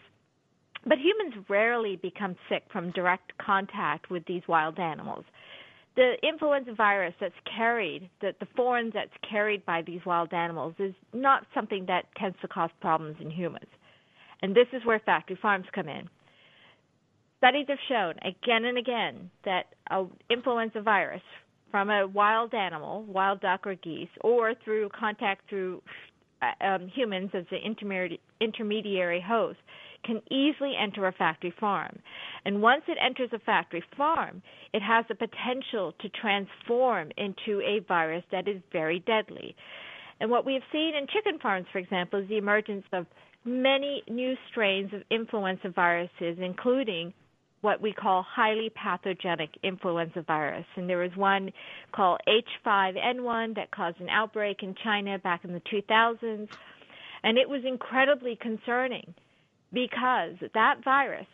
But 0.85 0.97
humans 0.97 1.45
rarely 1.49 1.97
become 1.97 2.35
sick 2.49 2.63
from 2.71 2.91
direct 2.91 3.37
contact 3.37 4.09
with 4.09 4.25
these 4.25 4.41
wild 4.47 4.79
animals. 4.79 5.25
The 5.95 6.13
influenza 6.23 6.73
virus 6.73 7.13
that's 7.19 7.33
carried, 7.57 8.09
the, 8.21 8.33
the 8.39 8.47
foreign 8.55 8.91
that's 8.93 9.11
carried 9.29 9.65
by 9.65 9.81
these 9.81 9.99
wild 10.05 10.33
animals, 10.33 10.73
is 10.79 10.93
not 11.13 11.45
something 11.53 11.85
that 11.87 12.05
tends 12.17 12.37
to 12.41 12.47
cause 12.47 12.69
problems 12.79 13.17
in 13.19 13.29
humans. 13.29 13.67
And 14.41 14.55
this 14.55 14.67
is 14.73 14.85
where 14.85 14.99
factory 14.99 15.37
farms 15.41 15.65
come 15.73 15.89
in. 15.89 16.09
Studies 17.39 17.65
have 17.69 17.77
shown 17.89 18.13
again 18.19 18.65
and 18.65 18.77
again 18.77 19.29
that 19.45 19.65
an 19.89 20.09
influenza 20.29 20.81
virus 20.81 21.21
from 21.71 21.89
a 21.89 22.07
wild 22.07 22.53
animal, 22.53 23.03
wild 23.03 23.41
duck 23.41 23.65
or 23.65 23.75
geese, 23.75 24.09
or 24.21 24.53
through 24.63 24.89
contact 24.97 25.49
through 25.49 25.81
uh, 26.41 26.65
um, 26.65 26.87
humans 26.93 27.31
as 27.33 27.45
the 27.49 27.57
intermediary, 27.57 28.19
intermediary 28.39 29.21
host, 29.21 29.59
can 30.03 30.21
easily 30.29 30.73
enter 30.81 31.07
a 31.07 31.11
factory 31.11 31.53
farm. 31.59 31.99
And 32.45 32.61
once 32.61 32.83
it 32.87 32.97
enters 33.03 33.29
a 33.33 33.39
factory 33.39 33.83
farm, 33.97 34.41
it 34.73 34.81
has 34.81 35.05
the 35.07 35.15
potential 35.15 35.93
to 35.99 36.09
transform 36.09 37.11
into 37.17 37.61
a 37.61 37.79
virus 37.87 38.23
that 38.31 38.47
is 38.47 38.61
very 38.71 38.99
deadly. 38.99 39.55
And 40.19 40.29
what 40.29 40.45
we 40.45 40.53
have 40.53 40.63
seen 40.71 40.93
in 40.95 41.07
chicken 41.07 41.39
farms, 41.39 41.65
for 41.71 41.79
example, 41.79 42.19
is 42.19 42.29
the 42.29 42.37
emergence 42.37 42.85
of 42.93 43.05
many 43.43 44.03
new 44.07 44.35
strains 44.49 44.93
of 44.93 45.01
influenza 45.09 45.69
viruses, 45.69 46.37
including 46.39 47.13
what 47.61 47.81
we 47.81 47.93
call 47.93 48.23
highly 48.23 48.69
pathogenic 48.71 49.49
influenza 49.63 50.21
virus. 50.21 50.65
And 50.75 50.89
there 50.89 50.97
was 50.97 51.15
one 51.15 51.51
called 51.91 52.19
H5N1 52.27 53.55
that 53.55 53.71
caused 53.71 53.99
an 53.99 54.09
outbreak 54.09 54.63
in 54.63 54.75
China 54.83 55.17
back 55.19 55.43
in 55.43 55.53
the 55.53 55.61
2000s. 55.61 56.49
And 57.23 57.37
it 57.37 57.47
was 57.47 57.61
incredibly 57.65 58.35
concerning 58.35 59.13
because 59.73 60.35
that 60.53 60.83
virus 60.83 61.27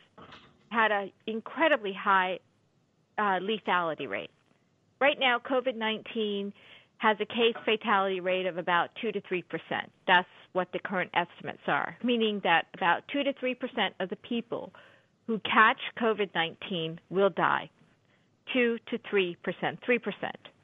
had 0.70 0.92
an 0.92 1.12
incredibly 1.26 1.94
high 1.94 2.40
uh, 3.18 3.40
lethality 3.40 4.08
rate. 4.08 4.30
Right 5.00 5.18
now, 5.20 5.40
COVID 5.40 5.76
19 5.76 6.54
has 6.98 7.18
a 7.20 7.26
case 7.26 7.56
fatality 7.64 8.20
rate 8.20 8.46
of 8.48 8.58
about 8.58 8.90
2 9.02 9.12
to 9.12 9.22
3 9.22 9.42
percent. 9.44 9.92
That's 10.08 10.28
what 10.54 10.72
the 10.74 10.80
current 10.80 11.12
estimates 11.14 11.62
are, 11.68 11.96
meaning 12.04 12.42
that 12.44 12.66
about 12.74 13.04
2 13.14 13.24
to 13.24 13.34
3 13.34 13.56
percent 13.56 13.94
of 14.00 14.10
the 14.10 14.16
people 14.18 14.74
who 15.28 15.40
catch 15.40 15.80
COVID 16.00 16.30
19 16.34 17.00
will 17.10 17.30
die. 17.30 17.70
2 18.54 18.78
to 18.90 18.98
3%, 19.00 19.36
3%. 19.46 19.78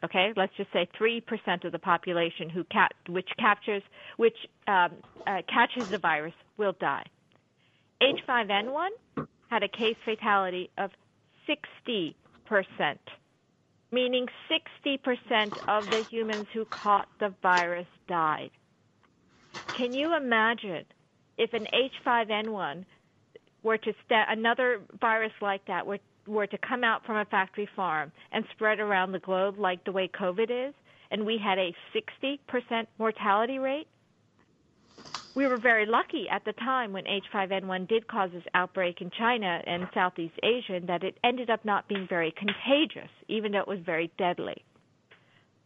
Okay, 0.05 0.34
let's 0.38 0.53
just 0.55 0.71
say 0.71 0.88
3% 0.99 1.65
of 1.65 1.71
the 1.71 1.80
population 1.80 2.49
who 2.49 2.63
cap- 2.65 2.93
which 3.09 3.30
captures 3.38 3.84
which 4.17 4.38
um, 4.67 4.91
uh, 5.28 5.41
catches 5.47 5.89
the 5.89 5.97
virus 5.97 6.34
will 6.57 6.74
die. 6.80 7.05
H5N1 8.01 8.89
had 9.49 9.63
a 9.63 9.67
case 9.67 9.95
fatality 10.05 10.69
of 10.77 10.91
60%, 11.47 12.15
meaning 13.91 14.27
60% 14.85 15.57
of 15.67 15.89
the 15.89 16.03
humans 16.09 16.47
who 16.53 16.65
caught 16.65 17.07
the 17.19 17.33
virus 17.41 17.87
died. 18.07 18.51
Can 19.77 19.93
you 19.93 20.15
imagine 20.15 20.85
if 21.37 21.53
an 21.53 21.67
H5N1 22.05 22.85
were 23.63 23.77
to 23.77 23.93
st- 24.05 24.27
another 24.29 24.81
virus 24.99 25.33
like 25.41 25.65
that 25.67 25.85
were 25.85 25.99
were 26.27 26.47
to 26.47 26.57
come 26.59 26.83
out 26.83 27.05
from 27.05 27.17
a 27.17 27.25
factory 27.25 27.69
farm 27.75 28.11
and 28.31 28.45
spread 28.53 28.79
around 28.79 29.11
the 29.11 29.19
globe 29.19 29.59
like 29.59 29.83
the 29.83 29.91
way 29.91 30.09
COVID 30.09 30.69
is, 30.69 30.73
and 31.11 31.25
we 31.25 31.37
had 31.37 31.57
a 31.57 31.75
60% 31.93 32.87
mortality 32.97 33.59
rate, 33.59 33.87
we 35.36 35.47
were 35.47 35.57
very 35.57 35.86
lucky 35.86 36.27
at 36.29 36.45
the 36.45 36.53
time 36.53 36.93
when 36.93 37.05
H5N1 37.05 37.88
did 37.88 38.07
cause 38.07 38.29
this 38.34 38.43
outbreak 38.53 39.01
in 39.01 39.09
China 39.17 39.61
and 39.65 39.88
Southeast 39.93 40.36
Asia 40.43 40.79
that 40.86 41.03
it 41.03 41.17
ended 41.23 41.49
up 41.49 41.65
not 41.65 41.88
being 41.88 42.07
very 42.07 42.34
contagious, 42.38 43.09
even 43.27 43.51
though 43.51 43.59
it 43.59 43.67
was 43.67 43.79
very 43.79 44.11
deadly. 44.17 44.63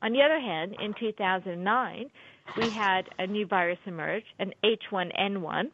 On 0.01 0.13
the 0.13 0.22
other 0.22 0.39
hand, 0.39 0.76
in 0.80 0.93
2009, 0.99 2.09
we 2.55 2.70
had 2.70 3.09
a 3.20 3.28
new 3.28 3.45
virus 3.45 3.80
emerge, 3.86 4.24
an 4.39 4.53
H1N1 4.63 5.70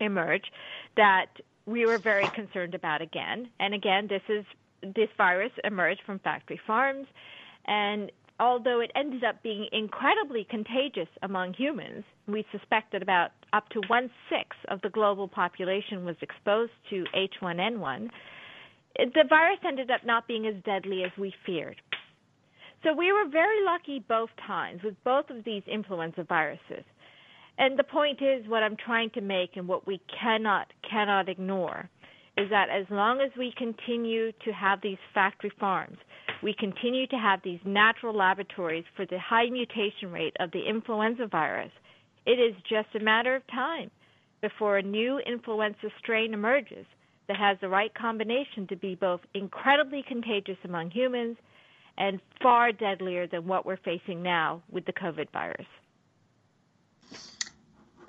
emerge, 0.00 0.44
that 0.96 1.26
we 1.66 1.86
were 1.86 1.98
very 1.98 2.26
concerned 2.28 2.74
about 2.74 3.00
again. 3.00 3.48
And 3.60 3.74
again, 3.74 4.08
this 4.08 4.22
is 4.28 4.44
this 4.94 5.08
virus 5.16 5.52
emerged 5.62 6.02
from 6.04 6.18
factory 6.18 6.60
farms, 6.66 7.06
and 7.66 8.10
although 8.40 8.80
it 8.80 8.90
ended 8.96 9.24
up 9.24 9.42
being 9.42 9.68
incredibly 9.72 10.46
contagious 10.50 11.08
among 11.22 11.54
humans, 11.54 12.04
we 12.26 12.44
suspect 12.50 12.92
that 12.92 13.02
about 13.02 13.30
up 13.52 13.68
to 13.70 13.80
one 13.88 14.10
sixth 14.28 14.58
of 14.68 14.80
the 14.82 14.90
global 14.90 15.28
population 15.28 16.04
was 16.04 16.16
exposed 16.20 16.72
to 16.90 17.04
H1N1. 17.14 18.08
The 18.96 19.24
virus 19.28 19.58
ended 19.66 19.90
up 19.90 20.04
not 20.04 20.26
being 20.26 20.46
as 20.46 20.54
deadly 20.64 21.04
as 21.04 21.10
we 21.18 21.32
feared. 21.46 21.80
So 22.82 22.92
we 22.92 23.12
were 23.12 23.28
very 23.30 23.64
lucky 23.64 24.04
both 24.06 24.30
times 24.46 24.82
with 24.84 24.94
both 25.04 25.30
of 25.30 25.44
these 25.44 25.62
influenza 25.66 26.24
viruses. 26.24 26.84
And 27.56 27.78
the 27.78 27.84
point 27.84 28.20
is 28.20 28.46
what 28.48 28.62
I'm 28.62 28.76
trying 28.76 29.10
to 29.10 29.20
make 29.20 29.56
and 29.56 29.66
what 29.66 29.86
we 29.86 30.00
cannot 30.20 30.66
cannot 30.88 31.28
ignore 31.28 31.88
is 32.36 32.50
that 32.50 32.68
as 32.68 32.84
long 32.90 33.20
as 33.20 33.30
we 33.38 33.54
continue 33.56 34.32
to 34.44 34.52
have 34.52 34.80
these 34.82 34.98
factory 35.14 35.52
farms, 35.60 35.98
we 36.44 36.52
continue 36.52 37.06
to 37.06 37.16
have 37.16 37.40
these 37.42 37.58
natural 37.64 38.14
laboratories 38.14 38.84
for 38.94 39.06
the 39.06 39.18
high 39.18 39.48
mutation 39.48 40.12
rate 40.12 40.36
of 40.40 40.50
the 40.50 40.68
influenza 40.68 41.26
virus, 41.26 41.72
it 42.26 42.38
is 42.38 42.54
just 42.68 42.94
a 42.94 43.02
matter 43.02 43.34
of 43.34 43.46
time 43.46 43.90
before 44.42 44.76
a 44.76 44.82
new 44.82 45.18
influenza 45.20 45.88
strain 45.98 46.34
emerges 46.34 46.84
that 47.28 47.38
has 47.38 47.56
the 47.62 47.68
right 47.68 47.94
combination 47.94 48.66
to 48.66 48.76
be 48.76 48.94
both 48.94 49.20
incredibly 49.32 50.04
contagious 50.06 50.58
among 50.64 50.90
humans 50.90 51.38
and 51.96 52.20
far 52.42 52.72
deadlier 52.72 53.26
than 53.26 53.46
what 53.46 53.64
we're 53.64 53.78
facing 53.78 54.22
now 54.22 54.62
with 54.70 54.84
the 54.84 54.92
COVID 54.92 55.30
virus. 55.32 55.66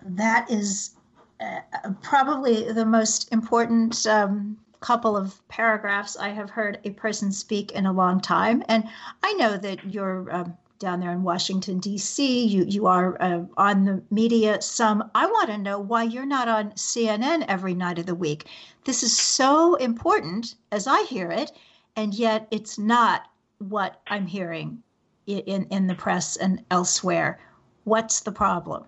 That 0.03 0.51
is 0.51 0.95
uh, 1.39 1.59
probably 2.01 2.69
the 2.73 2.85
most 2.85 3.31
important 3.31 4.05
um, 4.07 4.57
couple 4.79 5.15
of 5.17 5.45
paragraphs 5.47 6.17
I 6.17 6.29
have 6.29 6.49
heard 6.49 6.79
a 6.83 6.91
person 6.91 7.31
speak 7.31 7.71
in 7.71 7.85
a 7.85 7.93
long 7.93 8.19
time. 8.19 8.63
And 8.67 8.83
I 9.23 9.33
know 9.33 9.57
that 9.57 9.93
you're 9.93 10.33
um, 10.33 10.57
down 10.79 10.99
there 10.99 11.11
in 11.11 11.23
Washington, 11.23 11.79
D.C., 11.79 12.45
you, 12.45 12.65
you 12.67 12.85
are 12.85 13.21
uh, 13.21 13.43
on 13.57 13.85
the 13.85 14.03
media 14.11 14.61
some. 14.61 15.09
I 15.15 15.25
want 15.25 15.49
to 15.49 15.57
know 15.57 15.79
why 15.79 16.03
you're 16.03 16.25
not 16.25 16.47
on 16.47 16.71
CNN 16.71 17.45
every 17.47 17.73
night 17.73 17.99
of 17.99 18.05
the 18.05 18.15
week. 18.15 18.45
This 18.83 19.01
is 19.01 19.17
so 19.17 19.75
important 19.75 20.55
as 20.71 20.87
I 20.87 21.03
hear 21.03 21.31
it, 21.31 21.51
and 21.95 22.13
yet 22.13 22.47
it's 22.51 22.77
not 22.77 23.23
what 23.59 24.01
I'm 24.07 24.27
hearing 24.27 24.83
in, 25.25 25.65
in 25.65 25.87
the 25.87 25.95
press 25.95 26.35
and 26.35 26.63
elsewhere. 26.69 27.39
What's 27.85 28.19
the 28.19 28.31
problem? 28.31 28.85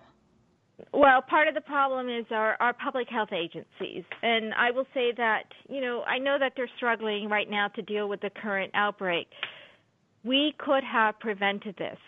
Well, 0.92 1.22
part 1.22 1.48
of 1.48 1.54
the 1.54 1.60
problem 1.60 2.08
is 2.08 2.24
our, 2.30 2.56
our 2.60 2.72
public 2.72 3.08
health 3.08 3.32
agencies. 3.32 4.04
And 4.22 4.54
I 4.54 4.70
will 4.70 4.86
say 4.94 5.12
that, 5.16 5.44
you 5.68 5.80
know, 5.80 6.02
I 6.02 6.18
know 6.18 6.38
that 6.38 6.52
they're 6.56 6.70
struggling 6.76 7.28
right 7.28 7.48
now 7.48 7.68
to 7.68 7.82
deal 7.82 8.08
with 8.08 8.20
the 8.20 8.30
current 8.30 8.72
outbreak. 8.74 9.26
We 10.24 10.54
could 10.58 10.84
have 10.84 11.18
prevented 11.20 11.76
this. 11.76 11.98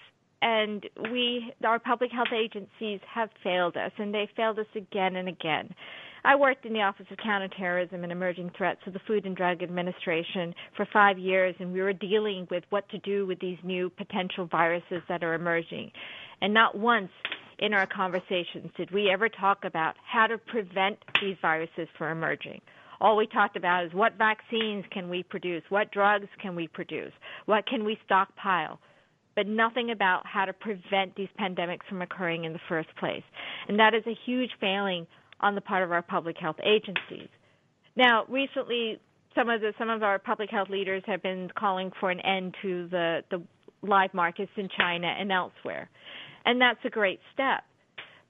And 0.42 0.84
we, 1.12 1.52
our 1.64 1.78
public 1.78 2.10
health 2.10 2.32
agencies 2.34 3.00
have 3.12 3.28
failed 3.44 3.76
us, 3.76 3.92
and 3.98 4.14
they 4.14 4.26
failed 4.34 4.58
us 4.58 4.66
again 4.74 5.16
and 5.16 5.28
again. 5.28 5.68
I 6.24 6.34
worked 6.36 6.64
in 6.64 6.72
the 6.72 6.80
Office 6.80 7.06
of 7.10 7.18
Counterterrorism 7.18 8.02
and 8.02 8.12
Emerging 8.12 8.50
Threats 8.56 8.80
of 8.86 8.94
the 8.94 9.00
Food 9.06 9.26
and 9.26 9.36
Drug 9.36 9.62
Administration 9.62 10.54
for 10.76 10.86
five 10.92 11.18
years, 11.18 11.54
and 11.58 11.72
we 11.72 11.82
were 11.82 11.92
dealing 11.92 12.46
with 12.50 12.64
what 12.70 12.88
to 12.90 12.98
do 12.98 13.26
with 13.26 13.38
these 13.40 13.58
new 13.62 13.90
potential 13.90 14.46
viruses 14.46 15.02
that 15.08 15.22
are 15.22 15.34
emerging. 15.34 15.90
And 16.42 16.54
not 16.54 16.76
once 16.76 17.10
in 17.60 17.74
our 17.74 17.86
conversations 17.86 18.70
did 18.76 18.90
we 18.90 19.10
ever 19.10 19.28
talk 19.28 19.64
about 19.64 19.94
how 20.04 20.26
to 20.26 20.38
prevent 20.38 20.98
these 21.20 21.36
viruses 21.40 21.88
from 21.96 22.12
emerging. 22.12 22.60
All 23.00 23.16
we 23.16 23.26
talked 23.26 23.56
about 23.56 23.84
is 23.84 23.94
what 23.94 24.18
vaccines 24.18 24.84
can 24.90 25.08
we 25.08 25.22
produce, 25.22 25.62
what 25.68 25.90
drugs 25.92 26.28
can 26.40 26.54
we 26.56 26.68
produce, 26.68 27.12
what 27.46 27.66
can 27.66 27.84
we 27.84 27.98
stockpile, 28.04 28.78
but 29.36 29.46
nothing 29.46 29.90
about 29.90 30.26
how 30.26 30.44
to 30.44 30.52
prevent 30.52 31.14
these 31.16 31.28
pandemics 31.38 31.86
from 31.88 32.02
occurring 32.02 32.44
in 32.44 32.52
the 32.52 32.60
first 32.68 32.88
place. 32.98 33.22
And 33.68 33.78
that 33.78 33.94
is 33.94 34.02
a 34.06 34.18
huge 34.26 34.50
failing 34.60 35.06
on 35.40 35.54
the 35.54 35.60
part 35.60 35.82
of 35.82 35.92
our 35.92 36.02
public 36.02 36.36
health 36.38 36.58
agencies. 36.62 37.28
Now, 37.96 38.24
recently, 38.28 39.00
some 39.34 39.48
of 39.48 39.60
the 39.60 39.72
some 39.78 39.90
of 39.90 40.02
our 40.02 40.18
public 40.18 40.50
health 40.50 40.68
leaders 40.68 41.02
have 41.06 41.22
been 41.22 41.50
calling 41.56 41.92
for 42.00 42.10
an 42.10 42.20
end 42.20 42.54
to 42.62 42.88
the 42.88 43.20
the 43.30 43.42
live 43.82 44.12
markets 44.12 44.50
in 44.56 44.68
China 44.76 45.06
and 45.06 45.32
elsewhere, 45.32 45.88
and 46.44 46.60
that's 46.60 46.84
a 46.84 46.90
great 46.90 47.20
step. 47.32 47.64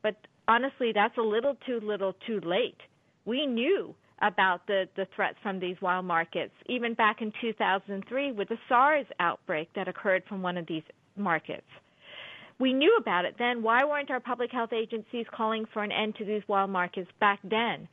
But 0.03 0.17
honestly, 0.49 0.93
that's 0.95 1.17
a 1.19 1.23
little 1.23 1.57
too 1.67 1.81
little, 1.83 2.15
too 2.27 2.41
late. 2.41 2.79
We 3.25 3.47
knew 3.47 3.95
about 4.23 4.67
the 4.67 4.89
the 4.97 5.07
threats 5.17 5.37
from 5.43 5.61
these 5.61 5.77
wild 5.81 6.05
markets 6.05 6.53
even 6.67 6.93
back 6.93 7.23
in 7.23 7.33
2003 7.41 8.33
with 8.33 8.49
the 8.49 8.59
SARS 8.69 9.07
outbreak 9.19 9.71
that 9.75 9.89
occurred 9.89 10.23
from 10.29 10.43
one 10.43 10.59
of 10.59 10.67
these 10.67 10.83
markets 11.17 11.65
we 12.61 12.75
knew 12.75 12.97
about 13.01 13.25
it 13.25 13.37
then. 13.39 13.63
Why 13.63 13.85
weren't 13.85 14.11
our 14.11 14.21
public 14.21 14.53
health 14.53 14.73
agencies 14.73 15.27
calling 15.35 15.65
for 15.73 15.83
an 15.83 15.91
end 15.91 16.17
to 16.17 16.25
these 16.25 16.43
wild 16.47 16.71
markets 16.71 17.11
back 17.19 17.41
then? 17.43 17.89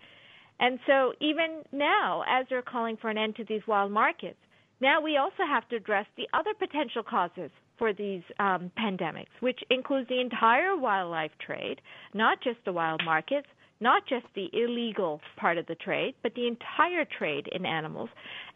And 0.59 0.79
so 0.85 1.13
even 1.21 1.63
now, 1.71 2.23
as 2.27 2.45
they're 2.49 2.61
calling 2.61 2.97
for 2.97 3.09
an 3.09 3.17
end 3.17 3.37
to 3.37 3.45
these 3.45 3.61
wild 3.65 3.91
markets, 3.91 4.37
now 4.81 5.01
we 5.01 5.17
also 5.17 5.43
have 5.47 5.67
to 5.69 5.77
address 5.77 6.05
the 6.17 6.27
other 6.33 6.53
potential 6.53 7.01
causes 7.01 7.49
for 7.77 7.93
these 7.93 8.21
um, 8.39 8.71
pandemics, 8.77 9.27
which 9.39 9.59
includes 9.69 10.09
the 10.09 10.19
entire 10.19 10.75
wildlife 10.75 11.31
trade, 11.45 11.81
not 12.13 12.41
just 12.41 12.57
the 12.65 12.73
wild 12.73 13.01
markets, 13.05 13.47
not 13.79 14.03
just 14.07 14.25
the 14.35 14.49
illegal 14.53 15.21
part 15.37 15.57
of 15.57 15.67
the 15.67 15.75
trade, 15.75 16.15
but 16.23 16.33
the 16.35 16.47
entire 16.47 17.05
trade 17.17 17.47
in 17.51 17.65
animals. 17.65 18.09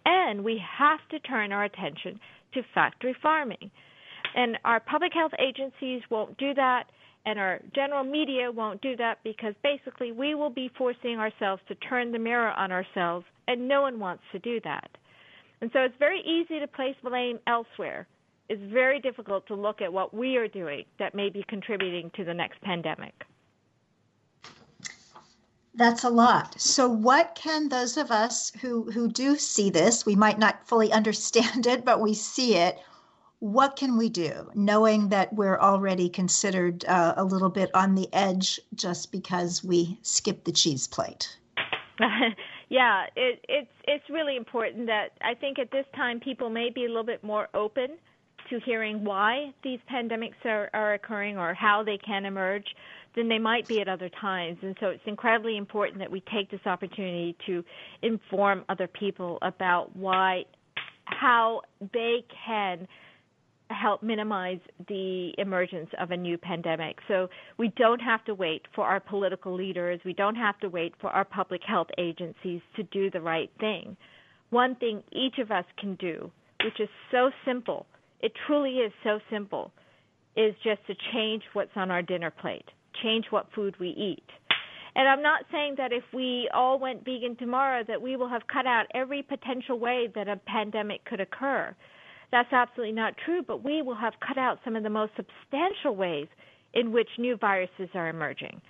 And 0.05 0.43
we 0.43 0.59
have 0.78 0.99
to 1.11 1.19
turn 1.19 1.51
our 1.51 1.63
attention 1.63 2.19
to 2.53 2.61
factory 2.74 3.15
farming. 3.22 3.69
And 4.36 4.57
our 4.65 4.80
public 4.80 5.13
health 5.13 5.34
agencies 5.39 6.01
won't 6.09 6.38
do 6.38 6.53
that, 6.55 6.86
and 7.26 7.38
our 7.38 7.59
general 7.76 8.03
media 8.03 8.51
won't 8.51 8.82
do 8.82 8.95
that 8.95 9.19
because 9.24 9.53
basically 9.61 10.11
we 10.11 10.34
will 10.34 10.49
be 10.49 10.72
forcing 10.78 11.19
ourselves 11.19 11.61
to 11.67 11.76
turn 11.76 12.11
the 12.11 12.19
mirror 12.19 12.51
on 12.51 12.72
ourselves, 12.72 13.26
and 13.47 13.67
no 13.67 13.82
one 13.82 13.99
wants 13.99 14.24
to 14.32 14.39
do 14.39 14.59
that. 14.63 14.89
And 15.61 15.69
so 15.74 15.80
it's 15.80 15.93
very 15.99 16.22
easy 16.22 16.59
to 16.59 16.67
place 16.67 16.95
blame 17.03 17.39
elsewhere. 17.45 18.07
It's 18.51 18.61
very 18.69 18.99
difficult 18.99 19.47
to 19.47 19.55
look 19.55 19.81
at 19.81 19.93
what 19.93 20.13
we 20.13 20.35
are 20.35 20.49
doing 20.49 20.83
that 20.99 21.15
may 21.15 21.29
be 21.29 21.41
contributing 21.47 22.11
to 22.17 22.25
the 22.25 22.33
next 22.33 22.59
pandemic. 22.59 23.23
That's 25.73 26.03
a 26.03 26.09
lot. 26.09 26.59
So, 26.59 26.89
what 26.89 27.33
can 27.33 27.69
those 27.69 27.95
of 27.95 28.11
us 28.11 28.51
who, 28.59 28.91
who 28.91 29.07
do 29.07 29.37
see 29.37 29.69
this, 29.69 30.05
we 30.05 30.17
might 30.17 30.37
not 30.37 30.67
fully 30.67 30.91
understand 30.99 31.65
it, 31.65 31.85
but 31.85 32.01
we 32.01 32.13
see 32.13 32.57
it, 32.57 32.77
what 33.39 33.77
can 33.77 33.97
we 33.97 34.09
do 34.09 34.51
knowing 34.53 35.07
that 35.07 35.33
we're 35.33 35.57
already 35.57 36.09
considered 36.09 36.83
uh, 36.85 37.13
a 37.15 37.23
little 37.23 37.49
bit 37.49 37.71
on 37.73 37.95
the 37.95 38.07
edge 38.13 38.59
just 38.75 39.13
because 39.13 39.63
we 39.63 39.97
skipped 40.03 40.45
the 40.45 40.51
cheese 40.51 40.87
plate 40.87 41.39
yeah 42.69 43.05
it, 43.15 43.43
it's 43.49 43.71
it's 43.85 44.07
really 44.11 44.37
important 44.37 44.85
that 44.85 45.13
i 45.21 45.33
think 45.33 45.57
at 45.57 45.71
this 45.71 45.87
time 45.95 46.19
people 46.19 46.51
may 46.51 46.69
be 46.69 46.85
a 46.85 46.87
little 46.87 47.03
bit 47.03 47.23
more 47.23 47.47
open 47.55 47.97
to 48.51 48.59
hearing 48.65 49.03
why 49.03 49.51
these 49.63 49.79
pandemics 49.91 50.45
are, 50.45 50.69
are 50.73 50.93
occurring 50.93 51.37
or 51.37 51.53
how 51.53 51.83
they 51.83 51.97
can 51.97 52.25
emerge 52.25 52.65
than 53.15 53.27
they 53.27 53.39
might 53.39 53.67
be 53.67 53.81
at 53.81 53.87
other 53.87 54.09
times. 54.21 54.57
And 54.61 54.75
so 54.79 54.87
it's 54.87 55.03
incredibly 55.05 55.57
important 55.57 55.99
that 55.99 56.11
we 56.11 56.21
take 56.33 56.51
this 56.51 56.61
opportunity 56.65 57.35
to 57.47 57.63
inform 58.01 58.63
other 58.69 58.87
people 58.87 59.37
about 59.41 59.95
why, 59.95 60.43
how 61.05 61.61
they 61.93 62.23
can 62.45 62.87
help 63.69 64.03
minimize 64.03 64.59
the 64.89 65.31
emergence 65.37 65.89
of 65.99 66.11
a 66.11 66.17
new 66.17 66.37
pandemic. 66.37 66.97
So 67.07 67.29
we 67.57 67.69
don't 67.77 68.01
have 68.01 68.23
to 68.25 68.33
wait 68.33 68.63
for 68.75 68.85
our 68.85 68.99
political 68.99 69.55
leaders, 69.55 70.01
we 70.03 70.13
don't 70.13 70.35
have 70.35 70.59
to 70.59 70.67
wait 70.67 70.93
for 70.99 71.09
our 71.09 71.23
public 71.23 71.61
health 71.65 71.87
agencies 71.97 72.61
to 72.75 72.83
do 72.83 73.09
the 73.09 73.21
right 73.21 73.49
thing. 73.59 73.95
One 74.49 74.75
thing 74.75 75.03
each 75.13 75.37
of 75.39 75.51
us 75.51 75.63
can 75.79 75.95
do, 75.95 76.29
which 76.65 76.81
is 76.81 76.89
so 77.11 77.31
simple, 77.45 77.85
it 78.22 78.32
truly 78.47 78.78
is 78.78 78.91
so 79.03 79.19
simple, 79.30 79.72
is 80.36 80.55
just 80.63 80.86
to 80.88 80.95
change 81.13 81.43
what's 81.53 81.72
on 81.76 81.91
our 81.91 82.01
dinner 82.01 82.32
plate, 82.32 82.65
change 83.03 83.26
what 83.30 83.47
food 83.53 83.76
we 83.80 83.89
eat. 83.89 84.24
And 84.95 85.07
I'm 85.07 85.22
not 85.22 85.45
saying 85.51 85.76
that 85.78 85.93
if 85.93 86.03
we 86.13 86.49
all 86.53 86.78
went 86.78 87.05
vegan 87.05 87.36
tomorrow 87.38 87.84
that 87.88 88.01
we 88.01 88.15
will 88.15 88.30
have 88.30 88.41
cut 88.51 88.65
out 88.65 88.86
every 88.93 89.24
potential 89.24 89.80
way 89.80 90.09
that 90.15 90.28
a 90.28 90.36
pandemic 90.36 91.05
could 91.05 91.22
occur 91.22 91.76
that's 92.32 92.51
absolutely 92.53 92.93
not 92.93 93.15
true, 93.26 93.43
but 93.45 93.63
we 93.63 93.82
will 93.82 93.95
have 93.95 94.13
cut 94.26 94.38
out 94.38 94.59
some 94.63 94.76
of 94.76 94.84
the 94.84 94.89
most 94.89 95.11
substantial 95.15 95.95
ways 95.95 96.28
in 96.74 96.91
which 96.91 97.09
new 97.17 97.36
viruses 97.36 97.89
are 97.93 98.09
emerging. 98.09 98.61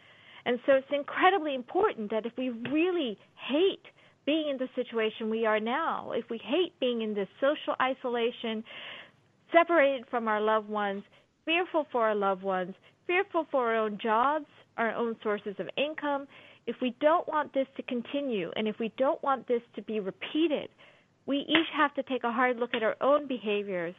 And 0.46 0.60
so 0.66 0.74
it's 0.74 0.88
incredibly 0.92 1.54
important 1.54 2.10
that 2.10 2.26
if 2.26 2.34
we 2.38 2.50
really 2.50 3.18
hate 3.48 3.84
being 4.26 4.50
in 4.50 4.58
the 4.58 4.68
situation 4.76 5.30
we 5.30 5.46
are 5.46 5.60
now, 5.60 6.12
if 6.16 6.26
we 6.30 6.40
hate 6.44 6.74
being 6.80 7.04
in 7.04 7.14
this 7.14 7.28
social 7.40 7.76
isolation, 7.80 8.64
separated 9.52 10.06
from 10.10 10.28
our 10.28 10.42
loved 10.42 10.70
ones, 10.70 11.04
fearful 11.46 11.86
for 11.92 12.04
our 12.04 12.16
loved 12.16 12.44
ones, 12.44 12.74
fearful 13.08 13.46
for 13.52 13.70
our 13.70 13.76
own 13.76 13.98
jobs, 14.02 14.46
our 14.78 14.94
own 14.94 15.16
sources 15.24 15.56
of 15.60 15.68
income, 15.78 16.28
if 16.68 16.76
we 16.82 16.96
don't 17.02 17.28
want 17.28 17.54
this 17.54 17.68
to 17.76 17.84
continue 17.84 18.52
and 18.56 18.68
if 18.68 18.78
we 18.80 18.94
don't 18.98 19.22
want 19.24 19.48
this 19.48 19.62
to 19.76 19.82
be 19.82 20.00
repeated, 20.00 20.70
we 21.26 21.40
each 21.40 21.68
have 21.76 21.94
to 21.96 22.04
take 22.04 22.24
a 22.24 22.32
hard 22.32 22.58
look 22.58 22.74
at 22.74 22.84
our 22.84 22.96
own 23.02 23.28
behaviors 23.28 23.96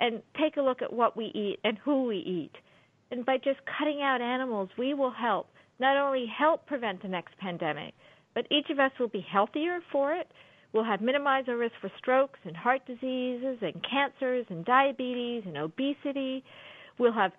and 0.00 0.22
take 0.40 0.56
a 0.56 0.62
look 0.62 0.82
at 0.82 0.92
what 0.92 1.16
we 1.16 1.26
eat 1.26 1.58
and 1.64 1.78
who 1.78 2.04
we 2.04 2.18
eat. 2.18 2.52
And 3.10 3.24
by 3.24 3.36
just 3.36 3.58
cutting 3.78 4.00
out 4.02 4.20
animals, 4.20 4.68
we 4.78 4.94
will 4.94 5.10
help 5.10 5.48
not 5.80 5.96
only 5.96 6.26
help 6.26 6.66
prevent 6.66 7.02
the 7.02 7.08
next 7.08 7.36
pandemic, 7.38 7.94
but 8.34 8.46
each 8.50 8.70
of 8.70 8.78
us 8.78 8.92
will 8.98 9.08
be 9.08 9.24
healthier 9.30 9.80
for 9.90 10.14
it. 10.14 10.28
We'll 10.72 10.84
have 10.84 11.00
minimized 11.00 11.48
our 11.48 11.56
risk 11.56 11.74
for 11.80 11.90
strokes 11.98 12.38
and 12.44 12.56
heart 12.56 12.82
diseases 12.86 13.58
and 13.62 13.82
cancers 13.88 14.46
and 14.50 14.64
diabetes 14.64 15.44
and 15.46 15.56
obesity. 15.56 16.44
We'll 16.98 17.12
have 17.12 17.32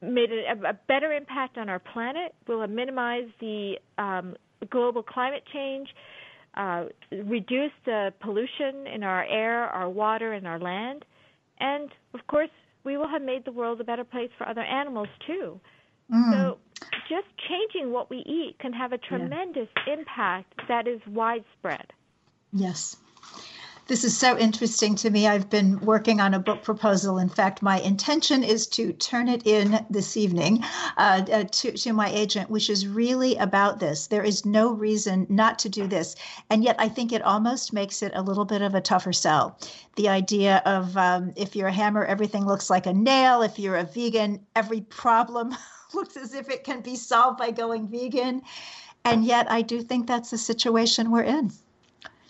made 0.00 0.30
a, 0.30 0.68
a 0.68 0.72
better 0.86 1.12
impact 1.12 1.58
on 1.58 1.68
our 1.68 1.78
planet. 1.78 2.34
We'll 2.46 2.60
have 2.60 2.70
minimized 2.70 3.32
the 3.40 3.74
um, 3.98 4.36
global 4.70 5.02
climate 5.02 5.42
change, 5.52 5.88
uh, 6.56 6.84
reduced 7.10 7.74
the 7.84 8.12
pollution 8.20 8.86
in 8.86 9.02
our 9.02 9.24
air, 9.24 9.64
our 9.64 9.88
water, 9.88 10.32
and 10.32 10.46
our 10.46 10.58
land. 10.58 11.04
And 11.58 11.90
of 12.14 12.26
course, 12.28 12.50
we 12.84 12.96
will 12.96 13.08
have 13.08 13.22
made 13.22 13.44
the 13.44 13.52
world 13.52 13.80
a 13.80 13.84
better 13.84 14.04
place 14.04 14.30
for 14.38 14.48
other 14.48 14.62
animals 14.62 15.08
too. 15.26 15.60
Mm. 16.12 16.32
So 16.32 16.58
just 17.08 17.26
changing 17.48 17.92
what 17.92 18.10
we 18.10 18.18
eat 18.18 18.56
can 18.60 18.72
have 18.72 18.92
a 18.92 18.98
tremendous 18.98 19.68
yeah. 19.86 19.94
impact 19.94 20.52
that 20.68 20.86
is 20.86 21.00
widespread. 21.08 21.86
Yes. 22.54 22.96
This 23.86 24.02
is 24.02 24.16
so 24.16 24.38
interesting 24.38 24.94
to 24.94 25.10
me. 25.10 25.26
I've 25.26 25.50
been 25.50 25.78
working 25.80 26.18
on 26.18 26.32
a 26.32 26.38
book 26.38 26.62
proposal. 26.62 27.18
In 27.18 27.28
fact, 27.28 27.60
my 27.62 27.80
intention 27.80 28.42
is 28.42 28.66
to 28.68 28.94
turn 28.94 29.28
it 29.28 29.46
in 29.46 29.84
this 29.90 30.16
evening 30.16 30.64
uh, 30.96 31.22
uh, 31.30 31.44
to, 31.44 31.72
to 31.72 31.92
my 31.92 32.08
agent, 32.10 32.48
which 32.48 32.70
is 32.70 32.86
really 32.86 33.36
about 33.36 33.80
this. 33.80 34.06
There 34.06 34.22
is 34.22 34.46
no 34.46 34.72
reason 34.72 35.26
not 35.28 35.58
to 35.58 35.68
do 35.68 35.86
this. 35.86 36.16
And 36.48 36.64
yet, 36.64 36.76
I 36.78 36.88
think 36.88 37.12
it 37.12 37.20
almost 37.22 37.74
makes 37.74 38.02
it 38.02 38.12
a 38.14 38.22
little 38.22 38.46
bit 38.46 38.62
of 38.62 38.74
a 38.74 38.80
tougher 38.80 39.12
sell. 39.12 39.58
The 39.96 40.08
idea 40.08 40.62
of 40.64 40.96
um, 40.96 41.32
if 41.36 41.54
you're 41.54 41.68
a 41.68 41.72
hammer, 41.72 42.06
everything 42.06 42.46
looks 42.46 42.70
like 42.70 42.86
a 42.86 42.94
nail. 42.94 43.42
If 43.42 43.58
you're 43.58 43.76
a 43.76 43.84
vegan, 43.84 44.40
every 44.56 44.80
problem 44.80 45.54
looks 45.92 46.16
as 46.16 46.32
if 46.32 46.48
it 46.48 46.64
can 46.64 46.80
be 46.80 46.96
solved 46.96 47.36
by 47.36 47.50
going 47.50 47.88
vegan. 47.88 48.42
And 49.04 49.26
yet, 49.26 49.50
I 49.50 49.60
do 49.60 49.82
think 49.82 50.06
that's 50.06 50.30
the 50.30 50.38
situation 50.38 51.10
we're 51.10 51.24
in. 51.24 51.52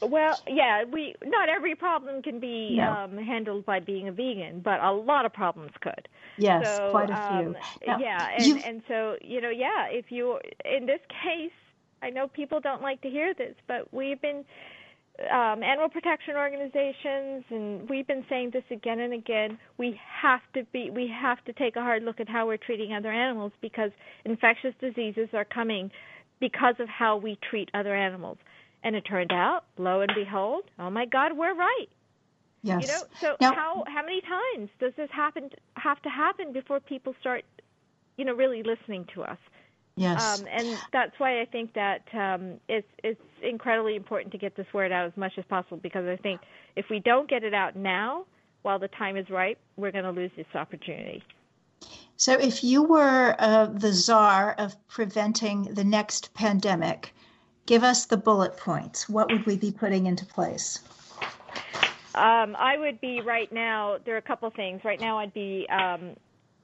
Well, 0.03 0.39
yeah, 0.47 0.85
we 0.85 1.15
not 1.25 1.49
every 1.49 1.75
problem 1.75 2.23
can 2.23 2.41
be 2.41 2.77
no. 2.77 2.91
um, 2.91 3.17
handled 3.17 3.65
by 3.65 3.81
being 3.81 4.09
a 4.09 4.13
vegan, 4.13 4.61
but 4.61 4.81
a 4.81 4.93
lot 4.93 5.25
of 5.25 5.33
problems 5.33 5.73
could. 5.81 6.09
Yes, 6.37 6.77
so, 6.77 6.91
quite 6.91 7.11
a 7.11 7.17
few. 7.17 7.49
Um, 7.49 7.57
now, 7.87 7.99
yeah, 7.99 8.29
and, 8.39 8.65
and 8.65 8.83
so 8.89 9.17
you 9.23 9.41
know, 9.41 9.51
yeah, 9.51 9.87
if 9.89 10.11
you 10.11 10.39
in 10.65 10.87
this 10.87 11.01
case, 11.09 11.53
I 12.03 12.11
know 12.11 12.29
people 12.29 12.61
don't 12.61 12.83
like 12.83 13.01
to 13.03 13.09
hear 13.09 13.35
this, 13.35 13.55
but 13.67 13.93
we've 13.95 14.21
been 14.21 14.45
um, 15.31 15.63
animal 15.63 15.89
protection 15.89 16.35
organizations, 16.37 17.45
and 17.51 17.89
we've 17.89 18.07
been 18.07 18.25
saying 18.29 18.51
this 18.53 18.65
again 18.71 18.99
and 19.01 19.15
again. 19.15 19.59
We 19.79 19.99
have 20.23 20.41
to 20.55 20.65
be, 20.73 20.91
we 20.91 21.09
have 21.09 21.43
to 21.45 21.53
take 21.53 21.77
a 21.77 21.81
hard 21.81 22.03
look 22.03 22.21
at 22.21 22.29
how 22.29 22.47
we're 22.47 22.57
treating 22.57 22.93
other 22.93 23.13
animals 23.13 23.53
because 23.61 23.93
infectious 24.25 24.75
diseases 24.81 25.29
are 25.33 25.45
coming 25.45 25.91
because 26.41 26.75
of 26.81 26.89
how 26.89 27.17
we 27.17 27.39
treat 27.49 27.71
other 27.75 27.95
animals. 27.95 28.39
And 28.85 28.95
it 28.95 29.01
turned 29.03 29.33
out, 29.33 29.65
lo 29.79 30.03
and 30.03 30.13
behold, 30.15 30.65
oh 30.79 30.91
my 30.91 31.07
God, 31.07 31.37
we're 31.37 31.55
right. 31.55 31.87
Yes. 32.63 32.83
You 32.83 32.89
know, 32.89 33.03
so 33.21 33.37
now, 33.41 33.55
how 33.55 33.85
how 33.87 34.03
many 34.03 34.21
times 34.21 34.71
does 34.79 34.93
this 34.97 35.11
happen 35.11 35.51
have 35.77 36.01
to 36.03 36.09
happen 36.09 36.53
before 36.53 36.81
people 36.81 37.15
start, 37.21 37.45
you 38.17 38.25
know, 38.25 38.35
really 38.35 38.63
listening 38.63 39.07
to 39.15 39.23
us? 39.23 39.39
Yes. 39.97 40.41
Um, 40.41 40.47
and 40.51 40.79
that's 40.93 41.13
why 41.19 41.41
I 41.41 41.45
think 41.45 41.75
that 41.75 42.03
um, 42.15 42.61
it's 42.69 42.87
it's 43.03 43.21
incredibly 43.43 43.97
important 43.97 44.33
to 44.33 44.39
get 44.39 44.57
this 44.57 44.67
word 44.73 44.93
out 44.93 45.07
as 45.07 45.17
much 45.17 45.33
as 45.39 45.45
possible 45.45 45.77
because 45.77 46.07
I 46.07 46.17
think 46.17 46.41
if 46.77 46.87
we 46.91 47.01
don't 47.01 47.29
get 47.29 47.45
it 47.45 47.55
out 47.55 47.77
now, 47.77 48.25
while 48.63 48.79
the 48.79 48.89
time 48.89 49.17
is 49.17 49.29
right, 49.31 49.59
we're 49.77 49.93
going 49.93 50.05
to 50.05 50.11
lose 50.11 50.31
this 50.37 50.47
opportunity. 50.55 51.23
So, 52.17 52.33
if 52.33 52.65
you 52.65 52.83
were 52.83 53.37
uh, 53.39 53.67
the 53.67 53.93
czar 53.93 54.55
of 54.59 54.75
preventing 54.89 55.65
the 55.65 55.85
next 55.85 56.33
pandemic, 56.35 57.15
give 57.67 57.83
us 57.83 58.07
the 58.07 58.17
bullet 58.17 58.57
points. 58.57 59.09
What 59.09 59.31
would 59.31 59.47
we 59.47 59.57
be 59.57 59.73
putting 59.73 60.07
into 60.07 60.27
place? 60.27 60.81
Um, 62.15 62.55
I 62.57 62.77
would 62.79 63.01
be 63.01 63.21
right 63.21 63.53
now. 63.53 63.97
There 64.05 64.15
are 64.15 64.19
a 64.19 64.23
couple 64.23 64.49
things. 64.51 64.83
Right 64.85 65.01
now, 65.01 65.19
I'd 65.19 65.35
be 65.35 65.67
um, 65.69 66.15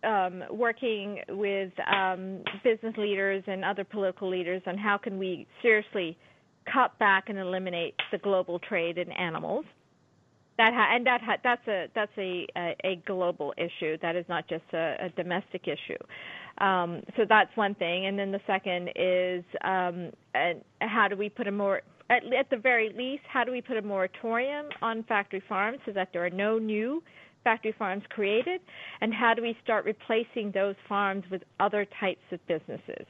um, 0.04 0.44
working 0.50 1.20
with 1.28 1.72
um, 1.92 2.42
business 2.62 2.96
leaders 2.96 3.42
and 3.46 3.64
other 3.64 3.84
political 3.84 4.28
leaders 4.30 4.62
on 4.66 4.78
how 4.78 4.96
can 4.96 5.18
we 5.18 5.46
seriously 5.60 6.16
cut 6.72 6.96
back 6.98 7.28
and 7.28 7.38
eliminate 7.38 7.94
the 8.12 8.18
global 8.18 8.58
trade 8.58 8.98
in 8.98 9.10
animals. 9.12 9.64
That 10.56 10.72
ha- 10.74 10.94
and 10.94 11.06
that 11.06 11.22
ha- 11.22 11.38
that's 11.42 11.66
a 11.68 11.88
that's 11.94 12.12
a, 12.18 12.46
a, 12.56 12.76
a 12.84 12.96
global 13.06 13.54
issue. 13.56 13.96
That 14.02 14.14
is 14.14 14.26
not 14.28 14.46
just 14.46 14.64
a, 14.72 14.96
a 15.00 15.08
domestic 15.16 15.66
issue. 15.66 15.98
Um, 16.58 17.02
so 17.16 17.24
that's 17.28 17.54
one 17.56 17.74
thing. 17.74 18.06
And 18.06 18.18
then 18.18 18.32
the 18.32 18.40
second 18.46 18.90
is 18.96 19.44
um, 19.64 20.10
how 20.80 21.08
do 21.08 21.16
we 21.16 21.28
put 21.28 21.46
a 21.46 21.52
more 21.52 21.82
at, 22.10 22.24
at 22.34 22.50
the 22.50 22.56
very 22.56 22.92
least, 22.96 23.22
how 23.32 23.44
do 23.44 23.52
we 23.52 23.60
put 23.62 23.76
a 23.76 23.82
moratorium 23.82 24.66
on 24.82 25.04
factory 25.04 25.42
farms 25.48 25.78
so 25.86 25.92
that 25.92 26.08
there 26.12 26.24
are 26.24 26.30
no 26.30 26.58
new 26.58 27.02
factory 27.44 27.74
farms 27.78 28.02
created? 28.10 28.60
And 29.00 29.14
how 29.14 29.32
do 29.34 29.42
we 29.42 29.56
start 29.62 29.84
replacing 29.84 30.50
those 30.52 30.74
farms 30.88 31.24
with 31.30 31.42
other 31.60 31.86
types 32.00 32.20
of 32.32 32.40
businesses? 32.46 33.06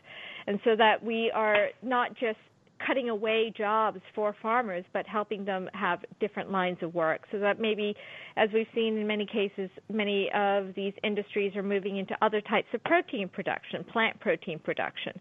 And 0.47 0.61
so 0.65 0.77
that 0.77 1.03
we 1.03 1.31
are 1.35 1.69
not 1.83 2.15
just 2.15 2.39
cutting 2.87 3.09
away 3.09 3.53
jobs 3.57 4.01
for 4.15 4.35
farmers, 4.41 4.85
but 4.93 5.07
helping 5.07 5.45
them 5.45 5.69
have 5.75 6.05
different 6.21 6.51
lines 6.51 6.79
of 6.83 6.95
work. 6.95 7.23
So 7.31 7.39
that 7.39 7.61
maybe, 7.61 7.95
as 8.37 8.49
we've 8.53 8.67
seen 8.75 8.97
in 8.97 9.07
many 9.07 9.27
cases, 9.27 9.71
many 9.93 10.31
of 10.35 10.75
these 10.75 10.95
industries 11.05 11.55
are 11.57 11.63
moving 11.63 11.99
into 11.99 12.17
other 12.23 12.41
types 12.41 12.69
of 12.73 12.83
protein 12.85 13.29
production, 13.29 13.85
plant 13.85 14.19
protein 14.21 14.59
production. 14.59 15.19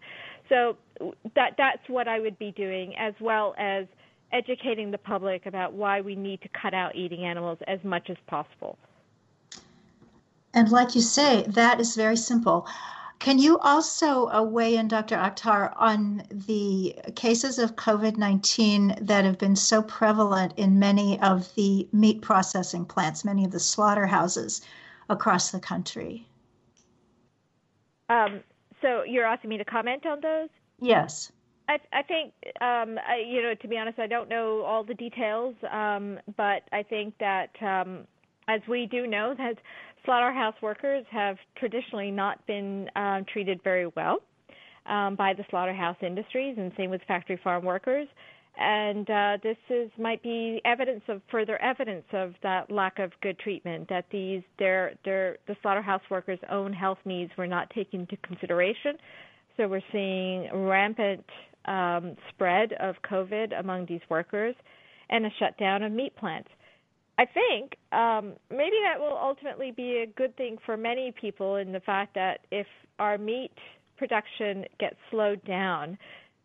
So 0.47 0.77
that 1.35 1.55
that's 1.57 1.87
what 1.87 2.07
I 2.07 2.19
would 2.19 2.39
be 2.39 2.51
doing, 2.51 2.95
as 2.97 3.13
well 3.19 3.55
as 3.57 3.85
educating 4.31 4.91
the 4.91 4.97
public 4.97 5.45
about 5.45 5.73
why 5.73 6.01
we 6.01 6.15
need 6.15 6.41
to 6.41 6.49
cut 6.61 6.73
out 6.73 6.95
eating 6.95 7.25
animals 7.25 7.57
as 7.67 7.79
much 7.83 8.09
as 8.09 8.17
possible. 8.27 8.77
And 10.53 10.71
like 10.71 10.95
you 10.95 11.01
say, 11.01 11.43
that 11.47 11.79
is 11.79 11.95
very 11.95 12.17
simple. 12.17 12.67
Can 13.19 13.37
you 13.37 13.59
also 13.59 14.29
uh, 14.29 14.41
weigh 14.41 14.77
in, 14.77 14.87
Dr. 14.87 15.17
Akhtar, 15.17 15.73
on 15.75 16.23
the 16.31 16.95
cases 17.15 17.59
of 17.59 17.75
COVID 17.75 18.15
19 18.15 18.95
that 19.01 19.25
have 19.25 19.37
been 19.37 19.57
so 19.57 19.81
prevalent 19.83 20.53
in 20.55 20.79
many 20.79 21.19
of 21.19 21.53
the 21.55 21.87
meat 21.91 22.21
processing 22.21 22.85
plants, 22.85 23.25
many 23.25 23.43
of 23.43 23.51
the 23.51 23.59
slaughterhouses 23.59 24.61
across 25.09 25.51
the 25.51 25.59
country? 25.59 26.25
Um, 28.07 28.39
so 28.81 29.03
you're 29.03 29.25
asking 29.25 29.49
me 29.49 29.57
to 29.57 29.65
comment 29.65 30.05
on 30.05 30.21
those? 30.21 30.49
Yes. 30.79 31.31
I, 31.67 31.77
I 31.91 32.01
think, 32.03 32.33
um, 32.61 32.97
I, 33.05 33.23
you 33.27 33.43
know, 33.43 33.53
to 33.53 33.67
be 33.67 33.77
honest, 33.77 33.99
I 33.99 34.07
don't 34.07 34.29
know 34.29 34.61
all 34.61 34.83
the 34.85 34.93
details, 34.93 35.55
um, 35.69 36.19
but 36.37 36.63
I 36.71 36.83
think 36.83 37.15
that 37.19 37.49
um, 37.61 38.07
as 38.47 38.61
we 38.67 38.87
do 38.87 39.05
know 39.05 39.35
that 39.37 39.57
slaughterhouse 40.05 40.55
workers 40.61 41.05
have 41.11 41.37
traditionally 41.57 42.11
not 42.11 42.45
been 42.47 42.89
uh, 42.95 43.21
treated 43.31 43.61
very 43.63 43.87
well 43.95 44.19
um, 44.85 45.15
by 45.15 45.33
the 45.33 45.45
slaughterhouse 45.49 45.97
industries, 46.01 46.55
and 46.57 46.71
same 46.77 46.89
with 46.89 47.01
factory 47.07 47.39
farm 47.43 47.63
workers. 47.63 48.07
And 48.57 49.09
uh, 49.09 49.37
this 49.41 49.57
is 49.69 49.89
might 49.97 50.21
be 50.21 50.61
evidence 50.65 51.03
of 51.07 51.21
further 51.31 51.61
evidence 51.61 52.03
of 52.11 52.33
that 52.43 52.69
lack 52.69 52.99
of 52.99 53.11
good 53.21 53.39
treatment. 53.39 53.87
That 53.87 54.05
these 54.11 54.41
their 54.57 54.95
their 55.05 55.37
the 55.47 55.55
slaughterhouse 55.61 56.01
workers' 56.09 56.39
own 56.51 56.73
health 56.73 56.97
needs 57.05 57.31
were 57.37 57.47
not 57.47 57.69
taken 57.69 58.01
into 58.01 58.17
consideration. 58.17 58.97
So 59.55 59.67
we're 59.67 59.81
seeing 59.91 60.49
rampant 60.53 61.23
um, 61.65 62.15
spread 62.29 62.73
of 62.73 62.95
COVID 63.09 63.57
among 63.57 63.85
these 63.85 64.01
workers, 64.09 64.55
and 65.09 65.25
a 65.25 65.29
shutdown 65.39 65.83
of 65.83 65.91
meat 65.91 66.15
plants. 66.17 66.49
I 67.19 67.25
think 67.25 67.75
um, 67.91 68.35
maybe 68.49 68.77
that 68.85 68.97
will 68.97 69.17
ultimately 69.21 69.71
be 69.71 69.97
a 69.97 70.07
good 70.07 70.37
thing 70.37 70.57
for 70.65 70.77
many 70.77 71.11
people 71.11 71.57
in 71.57 71.73
the 71.73 71.81
fact 71.81 72.15
that 72.15 72.45
if 72.49 72.65
our 72.97 73.17
meat 73.17 73.51
production 73.97 74.63
gets 74.79 74.95
slowed 75.11 75.43
down, 75.43 75.97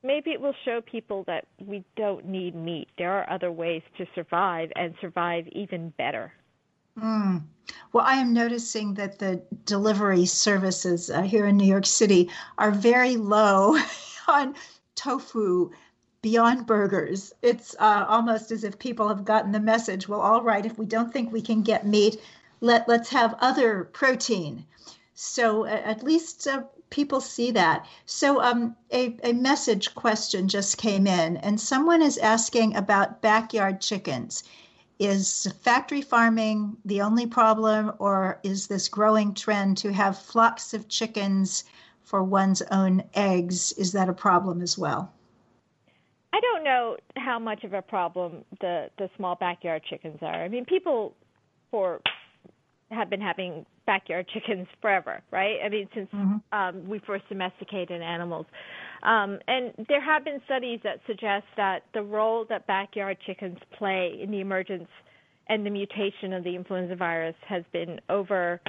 maybe 0.03 0.31
it 0.31 0.41
will 0.41 0.55
show 0.65 0.81
people 0.81 1.23
that 1.29 1.47
we 1.65 1.85
don't 1.95 2.27
need 2.27 2.57
meat. 2.57 2.89
There 2.99 3.13
are 3.13 3.31
other 3.31 3.53
ways 3.53 3.83
to 3.99 4.07
survive 4.17 4.73
and 4.75 4.97
survive 5.01 5.47
even 5.53 5.91
better. 5.91 6.33
Mm. 6.99 7.45
Well, 7.93 8.05
I 8.05 8.17
am 8.17 8.33
noticing 8.33 8.95
that 8.95 9.21
the 9.21 9.41
delivery 9.67 10.27
services 10.27 11.09
uh, 11.09 11.23
here 11.23 11.47
in 11.47 11.57
New 11.57 11.69
York 11.69 11.87
City 11.87 12.29
are 12.59 12.73
very 12.73 13.17
low 13.17 13.79
on 14.27 14.57
tofu 14.97 15.71
beyond 16.25 16.67
burgers. 16.67 17.35
It's 17.43 17.77
uh, 17.79 18.07
almost 18.09 18.51
as 18.51 18.65
if 18.65 18.79
people 18.79 19.09
have 19.09 19.27
gotten 19.27 19.53
the 19.53 19.61
message. 19.61 20.09
Well, 20.09 20.23
all 20.23 20.43
right, 20.43 20.65
if 20.65 20.79
we 20.79 20.87
don't 20.87 21.13
think 21.13 21.31
we 21.31 21.43
can 21.43 21.61
get 21.61 21.87
meat, 21.87 22.19
let 22.63 22.89
let's 22.89 23.11
have 23.11 23.37
other 23.41 23.85
protein. 23.93 24.65
So 25.13 25.67
at 25.67 26.03
least 26.03 26.49
uh, 26.49 26.63
people 26.89 27.21
see 27.21 27.51
that. 27.51 27.85
So 28.07 28.41
um, 28.41 28.75
a, 28.91 29.19
a 29.23 29.35
message 29.35 29.95
question 29.95 30.49
just 30.49 30.79
came 30.79 31.07
in, 31.07 31.37
and 31.37 31.61
someone 31.61 32.01
is 32.01 32.17
asking 32.17 32.75
about 32.75 33.21
backyard 33.21 33.83
chickens. 33.83 34.45
Is 34.99 35.47
factory 35.61 36.01
farming 36.01 36.79
the 36.87 37.03
only 37.03 37.27
problem, 37.27 37.93
or 37.99 38.41
is 38.43 38.67
this 38.67 38.89
growing 38.89 39.35
trend 39.35 39.77
to 39.79 39.93
have 39.93 40.19
flocks 40.19 40.73
of 40.73 40.89
chickens 40.89 41.65
for 42.03 42.23
one's 42.23 42.63
own 42.71 43.05
eggs? 43.13 43.73
Is 43.73 43.93
that 43.93 44.09
a 44.09 44.15
problem 44.15 44.63
as 44.63 44.79
well? 44.79 45.14
I 46.35 46.41
don't 46.41 46.65
know 46.65 46.97
how 47.17 47.39
much 47.39 47.63
of 47.63 47.75
a 47.75 47.83
problem 47.83 48.45
the 48.61 48.89
the 48.99 49.09
small 49.17 49.37
backyard 49.37 49.83
chickens 49.89 50.19
are. 50.21 50.43
I 50.43 50.49
mean, 50.49 50.65
people 50.65 51.15
for 51.71 52.01
have 52.91 53.09
been 53.09 53.21
having 53.21 53.65
backyard 53.87 54.27
chickens 54.35 54.67
forever, 54.81 55.23
right? 55.31 55.59
I 55.65 55.69
mean, 55.69 55.89
since 55.95 56.09
mm-hmm. 56.13 56.59
um, 56.59 56.89
we 56.89 56.99
first 57.07 57.29
domesticated 57.29 58.03
animals. 58.03 58.47
Um, 59.05 59.39
and 59.47 59.73
there 59.89 60.01
have 60.01 60.25
been 60.25 60.41
studies 60.45 60.81
that 60.83 60.99
suggest 61.07 61.45
that 61.57 61.85
the 61.93 62.03
role 62.03 62.47
that 62.49 62.67
backyard 62.67 63.19
chickens 63.25 63.59
play 63.79 64.19
in 64.21 64.33
the 64.33 64.41
emergence 64.41 64.89
and 65.49 65.65
the 65.65 65.71
mutation 65.71 66.33
of 66.33 66.43
the 66.43 66.57
influenza 66.57 66.97
virus 66.97 67.37
has 67.47 67.63
been 67.73 68.01
over 68.09 68.61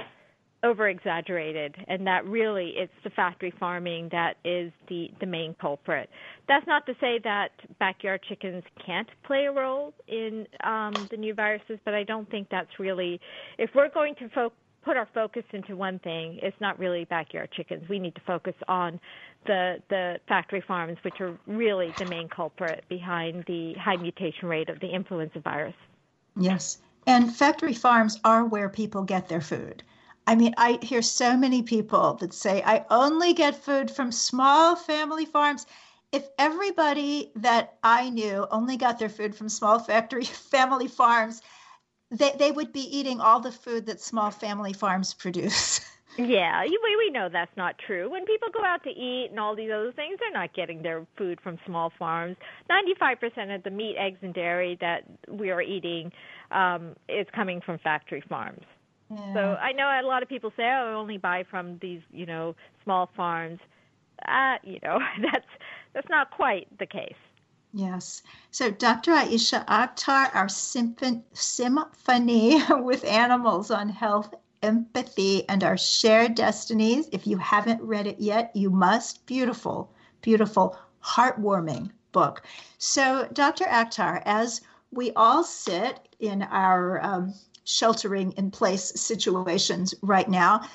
over 0.62 0.88
exaggerated 0.88 1.76
and 1.86 2.06
that 2.06 2.24
really 2.26 2.74
it's 2.76 2.92
the 3.04 3.10
factory 3.10 3.52
farming 3.60 4.08
that 4.10 4.36
is 4.44 4.72
the 4.88 5.10
the 5.20 5.26
main 5.26 5.54
culprit. 5.60 6.08
That's 6.48 6.66
not 6.66 6.86
to 6.86 6.94
say 7.00 7.20
that 7.24 7.50
backyard 7.78 8.22
chickens 8.28 8.64
can't 8.84 9.08
play 9.24 9.46
a 9.46 9.52
role 9.52 9.94
in 10.08 10.46
um, 10.64 10.94
the 11.10 11.16
new 11.16 11.34
viruses 11.34 11.78
but 11.84 11.94
i 11.94 12.02
don't 12.02 12.30
think 12.30 12.48
that's 12.50 12.78
really 12.78 13.20
if 13.58 13.70
we're 13.74 13.90
going 13.90 14.14
to 14.16 14.28
fo- 14.30 14.52
put 14.86 14.96
our 14.96 15.08
focus 15.12 15.42
into 15.52 15.76
one 15.76 15.98
thing 15.98 16.38
it's 16.42 16.58
not 16.60 16.78
really 16.78 17.04
backyard 17.04 17.50
chickens. 17.54 17.86
We 17.88 17.98
need 17.98 18.14
to 18.14 18.20
focus 18.22 18.54
on 18.68 19.00
the 19.46 19.82
the 19.90 20.18
factory 20.28 20.62
farms 20.66 20.96
which 21.02 21.20
are 21.20 21.36
really 21.46 21.92
the 21.98 22.06
main 22.06 22.28
culprit 22.28 22.84
behind 22.88 23.44
the 23.46 23.74
high 23.74 23.96
mutation 23.96 24.48
rate 24.48 24.68
of 24.68 24.80
the 24.80 24.88
influenza 24.88 25.40
virus. 25.40 25.74
Yes. 26.38 26.78
And 27.06 27.34
factory 27.34 27.74
farms 27.74 28.18
are 28.24 28.44
where 28.44 28.68
people 28.68 29.02
get 29.02 29.28
their 29.28 29.40
food 29.40 29.82
I 30.26 30.34
mean, 30.34 30.54
I 30.56 30.78
hear 30.82 31.02
so 31.02 31.36
many 31.36 31.62
people 31.62 32.14
that 32.14 32.34
say, 32.34 32.62
I 32.64 32.84
only 32.90 33.32
get 33.32 33.62
food 33.62 33.90
from 33.90 34.10
small 34.10 34.74
family 34.74 35.24
farms. 35.24 35.66
If 36.10 36.28
everybody 36.38 37.30
that 37.36 37.76
I 37.82 38.10
knew 38.10 38.46
only 38.50 38.76
got 38.76 38.98
their 38.98 39.08
food 39.08 39.36
from 39.36 39.48
small 39.48 39.78
factory 39.78 40.24
family 40.50 40.88
farms, 40.88 41.42
they, 42.10 42.32
they 42.38 42.50
would 42.50 42.72
be 42.72 42.98
eating 42.98 43.20
all 43.20 43.40
the 43.40 43.52
food 43.52 43.86
that 43.86 44.00
small 44.00 44.30
family 44.30 44.72
farms 44.72 45.14
produce. 45.14 45.80
Yeah, 46.18 46.62
we 46.62 46.96
we 46.96 47.10
know 47.10 47.28
that's 47.30 47.54
not 47.58 47.76
true. 47.86 48.08
When 48.08 48.24
people 48.24 48.48
go 48.50 48.64
out 48.64 48.82
to 48.84 48.90
eat 48.90 49.28
and 49.30 49.38
all 49.38 49.54
these 49.54 49.70
other 49.70 49.92
things, 49.92 50.18
they're 50.18 50.32
not 50.32 50.54
getting 50.54 50.80
their 50.80 51.06
food 51.18 51.38
from 51.42 51.58
small 51.66 51.92
farms. 51.98 52.36
Ninety-five 52.70 53.20
percent 53.20 53.50
of 53.50 53.62
the 53.64 53.70
meat, 53.70 53.96
eggs, 53.98 54.16
and 54.22 54.32
dairy 54.32 54.78
that 54.80 55.02
we 55.28 55.50
are 55.50 55.60
eating 55.60 56.10
um, 56.52 56.96
is 57.06 57.26
coming 57.34 57.60
from 57.60 57.78
factory 57.80 58.24
farms. 58.30 58.64
Yeah. 59.10 59.34
So 59.34 59.40
I 59.40 59.72
know 59.72 59.86
a 59.86 60.06
lot 60.06 60.22
of 60.22 60.28
people 60.28 60.52
say, 60.56 60.64
"Oh, 60.64 60.90
I 60.90 60.94
only 60.94 61.18
buy 61.18 61.44
from 61.44 61.78
these, 61.78 62.02
you 62.12 62.26
know, 62.26 62.56
small 62.82 63.10
farms." 63.16 63.60
Uh, 64.26 64.56
you 64.64 64.78
know, 64.82 64.98
that's 65.32 65.46
that's 65.92 66.08
not 66.08 66.30
quite 66.30 66.66
the 66.78 66.86
case. 66.86 67.14
Yes. 67.72 68.22
So 68.50 68.70
Dr. 68.70 69.12
Aysha 69.12 69.66
Akhtar, 69.66 70.34
our 70.34 70.48
symphony 70.48 71.22
with 72.70 73.04
animals 73.04 73.70
on 73.70 73.88
health, 73.90 74.34
empathy, 74.62 75.46
and 75.48 75.62
our 75.62 75.76
shared 75.76 76.34
destinies. 76.34 77.08
If 77.12 77.26
you 77.26 77.36
haven't 77.36 77.82
read 77.82 78.06
it 78.06 78.18
yet, 78.18 78.50
you 78.54 78.70
must. 78.70 79.26
Beautiful, 79.26 79.92
beautiful, 80.22 80.78
heartwarming 81.04 81.90
book. 82.12 82.42
So, 82.78 83.28
Dr. 83.32 83.66
Akhtar, 83.66 84.22
as 84.24 84.62
we 84.90 85.12
all 85.12 85.44
sit 85.44 86.08
in 86.18 86.42
our 86.44 87.04
um, 87.04 87.34
sheltering 87.66 88.32
in 88.32 88.50
place 88.50 88.98
situations 88.98 89.94
right 90.00 90.28
now. 90.28 90.66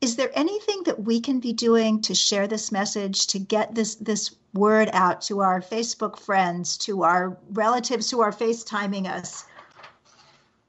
Is 0.00 0.16
there 0.16 0.30
anything 0.34 0.82
that 0.84 1.02
we 1.02 1.20
can 1.20 1.40
be 1.40 1.52
doing 1.52 2.00
to 2.02 2.14
share 2.14 2.46
this 2.46 2.72
message, 2.72 3.26
to 3.26 3.38
get 3.38 3.74
this 3.74 3.96
this 3.96 4.34
word 4.54 4.88
out 4.94 5.20
to 5.22 5.40
our 5.40 5.60
Facebook 5.60 6.18
friends, 6.18 6.78
to 6.78 7.02
our 7.02 7.36
relatives 7.52 8.10
who 8.10 8.22
are 8.22 8.32
FaceTiming 8.32 9.06
us? 9.06 9.44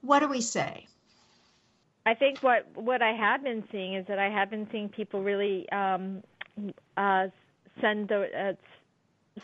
What 0.01 0.20
do 0.20 0.28
we 0.28 0.41
say? 0.41 0.88
I 2.05 2.16
think 2.16 2.39
what 2.39 2.66
what 2.76 3.01
I 3.01 3.14
have 3.14 3.43
been 3.43 3.64
seeing 3.72 3.93
is 3.93 4.05
that 4.07 4.20
I 4.20 4.30
have 4.30 4.49
been 4.49 4.68
seeing 4.72 4.89
people 4.89 5.22
really 5.22 5.70
um, 5.70 6.24
uh, 6.97 7.28
send 7.80 8.09
the 8.09 8.28
uh, 8.38 8.53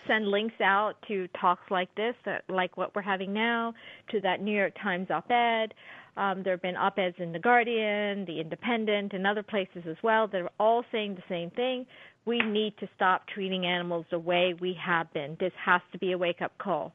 send 0.05 0.27
links 0.27 0.59
out 0.59 1.01
to 1.07 1.27
talks 1.39 1.71
like 1.71 1.93
this, 1.95 2.15
like 2.49 2.75
what 2.75 2.93
we're 2.93 3.01
having 3.01 3.31
now, 3.31 3.73
to 4.09 4.19
that 4.21 4.41
New 4.41 4.55
York 4.55 4.73
Times 4.81 5.09
op-ed, 5.09 5.73
um, 6.17 6.43
there 6.43 6.53
have 6.53 6.61
been 6.61 6.75
op 6.75 6.97
eds 6.97 7.15
in 7.19 7.31
The 7.31 7.39
Guardian, 7.39 8.25
The 8.25 8.39
Independent, 8.41 9.13
and 9.13 9.25
other 9.25 9.43
places 9.43 9.83
as 9.87 9.97
well 10.03 10.27
that 10.27 10.41
are 10.41 10.51
all 10.59 10.83
saying 10.91 11.15
the 11.15 11.23
same 11.29 11.51
thing. 11.51 11.85
We 12.25 12.39
need 12.39 12.73
to 12.79 12.89
stop 12.95 13.27
treating 13.27 13.65
animals 13.65 14.05
the 14.09 14.19
way 14.19 14.53
we 14.59 14.75
have 14.83 15.13
been. 15.13 15.37
This 15.39 15.53
has 15.63 15.81
to 15.91 15.97
be 15.97 16.11
a 16.11 16.17
wake 16.17 16.41
up 16.41 16.57
call. 16.57 16.91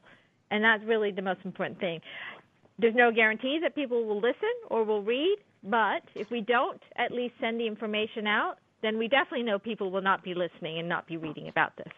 And 0.51 0.63
that's 0.63 0.83
really 0.83 1.11
the 1.11 1.21
most 1.21 1.39
important 1.45 1.79
thing. 1.79 2.01
There's 2.77 2.95
no 2.95 3.11
guarantee 3.11 3.59
that 3.63 3.75
people 3.75 4.05
will 4.05 4.19
listen 4.19 4.53
or 4.69 4.83
will 4.83 5.01
read, 5.01 5.37
but 5.63 6.03
if 6.15 6.29
we 6.29 6.41
don't 6.41 6.81
at 6.97 7.11
least 7.11 7.35
send 7.39 7.59
the 7.59 7.67
information 7.67 8.27
out, 8.27 8.55
then 8.81 8.97
we 8.97 9.07
definitely 9.07 9.43
know 9.43 9.57
people 9.57 9.89
will 9.89 10.01
not 10.01 10.23
be 10.23 10.33
listening 10.33 10.79
and 10.79 10.89
not 10.89 11.07
be 11.07 11.17
reading 11.17 11.47
about 11.47 11.75
this. 11.77 11.93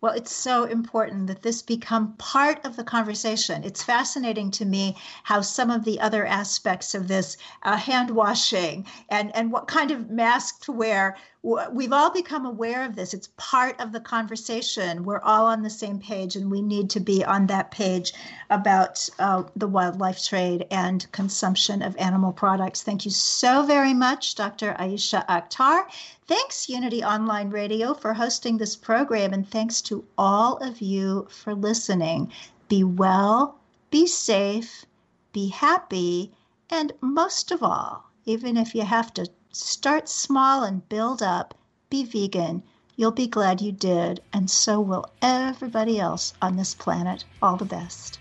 Well, 0.00 0.14
it's 0.14 0.32
so 0.32 0.64
important 0.64 1.26
that 1.26 1.42
this 1.42 1.60
become 1.60 2.14
part 2.14 2.64
of 2.64 2.76
the 2.76 2.84
conversation. 2.84 3.64
It's 3.64 3.82
fascinating 3.82 4.50
to 4.52 4.64
me 4.64 4.96
how 5.24 5.42
some 5.42 5.70
of 5.70 5.84
the 5.84 6.00
other 6.00 6.24
aspects 6.24 6.94
of 6.94 7.06
this, 7.06 7.36
uh, 7.64 7.76
hand 7.76 8.10
washing 8.10 8.86
and, 9.10 9.34
and 9.36 9.52
what 9.52 9.68
kind 9.68 9.90
of 9.90 10.08
mask 10.08 10.64
to 10.64 10.72
wear, 10.72 11.18
we've 11.42 11.92
all 11.92 12.10
become 12.10 12.44
aware 12.44 12.84
of 12.84 12.96
this. 12.96 13.14
It's 13.14 13.28
part 13.36 13.78
of 13.80 13.92
the 13.92 14.00
conversation. 14.00 15.04
We're 15.04 15.20
all 15.20 15.46
on 15.46 15.62
the 15.62 15.70
same 15.70 15.98
page, 15.98 16.36
and 16.36 16.50
we 16.50 16.60
need 16.60 16.90
to 16.90 17.00
be 17.00 17.24
on 17.24 17.46
that 17.46 17.70
page 17.70 18.12
about 18.50 19.08
uh, 19.18 19.44
the 19.56 19.66
wildlife 19.66 20.22
trade 20.22 20.66
and 20.70 21.10
consumption 21.12 21.82
of 21.82 21.96
animal 21.96 22.32
products. 22.32 22.82
Thank 22.82 23.04
you 23.04 23.10
so 23.10 23.62
very 23.64 23.94
much, 23.94 24.34
Dr. 24.34 24.74
Aysha 24.78 25.26
Akhtar. 25.26 25.84
Thanks, 26.30 26.68
Unity 26.68 27.02
Online 27.02 27.50
Radio, 27.50 27.92
for 27.92 28.14
hosting 28.14 28.56
this 28.56 28.76
program, 28.76 29.32
and 29.32 29.50
thanks 29.50 29.82
to 29.82 30.04
all 30.16 30.58
of 30.58 30.80
you 30.80 31.26
for 31.28 31.56
listening. 31.56 32.30
Be 32.68 32.84
well, 32.84 33.58
be 33.90 34.06
safe, 34.06 34.86
be 35.32 35.48
happy, 35.48 36.30
and 36.70 36.92
most 37.00 37.50
of 37.50 37.64
all, 37.64 38.04
even 38.26 38.56
if 38.56 38.76
you 38.76 38.82
have 38.82 39.12
to 39.14 39.28
start 39.50 40.08
small 40.08 40.62
and 40.62 40.88
build 40.88 41.20
up, 41.20 41.52
be 41.90 42.04
vegan. 42.04 42.62
You'll 42.94 43.10
be 43.10 43.26
glad 43.26 43.60
you 43.60 43.72
did, 43.72 44.20
and 44.32 44.48
so 44.48 44.80
will 44.80 45.06
everybody 45.20 45.98
else 45.98 46.32
on 46.40 46.54
this 46.54 46.76
planet. 46.76 47.24
All 47.42 47.56
the 47.56 47.64
best. 47.64 48.20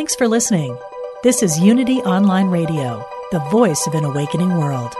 Thanks 0.00 0.16
for 0.16 0.28
listening. 0.28 0.78
This 1.22 1.42
is 1.42 1.60
Unity 1.60 1.98
Online 1.98 2.46
Radio, 2.46 3.06
the 3.32 3.38
voice 3.50 3.86
of 3.86 3.92
an 3.92 4.02
awakening 4.02 4.48
world. 4.56 4.94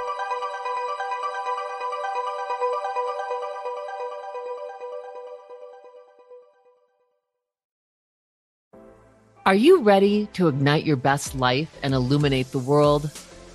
Are 9.47 9.55
you 9.55 9.81
ready 9.81 10.27
to 10.35 10.49
ignite 10.49 10.85
your 10.85 10.97
best 10.97 11.35
life 11.35 11.75
and 11.83 11.95
illuminate 11.95 12.53
the 12.53 12.59
world? 12.59 13.11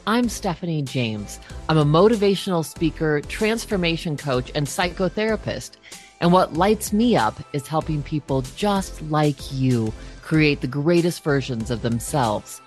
I'm 0.08 0.30
Stephanie 0.30 0.82
James. 0.82 1.40
I'm 1.70 1.78
a 1.78 1.86
motivational 1.86 2.66
speaker, 2.66 3.22
transformation 3.22 4.18
coach, 4.18 4.52
and 4.56 4.66
psychotherapist. 4.66 5.74
And 6.22 6.32
what 6.32 6.54
lights 6.54 6.94
me 6.94 7.16
up 7.16 7.40
is 7.54 7.68
helping 7.68 8.02
people 8.02 8.42
just 8.56 9.02
like 9.04 9.52
you 9.52 9.94
create 10.22 10.62
the 10.62 10.68
greatest 10.68 11.24
versions 11.24 11.70
of 11.70 11.82
themselves. 11.82 12.62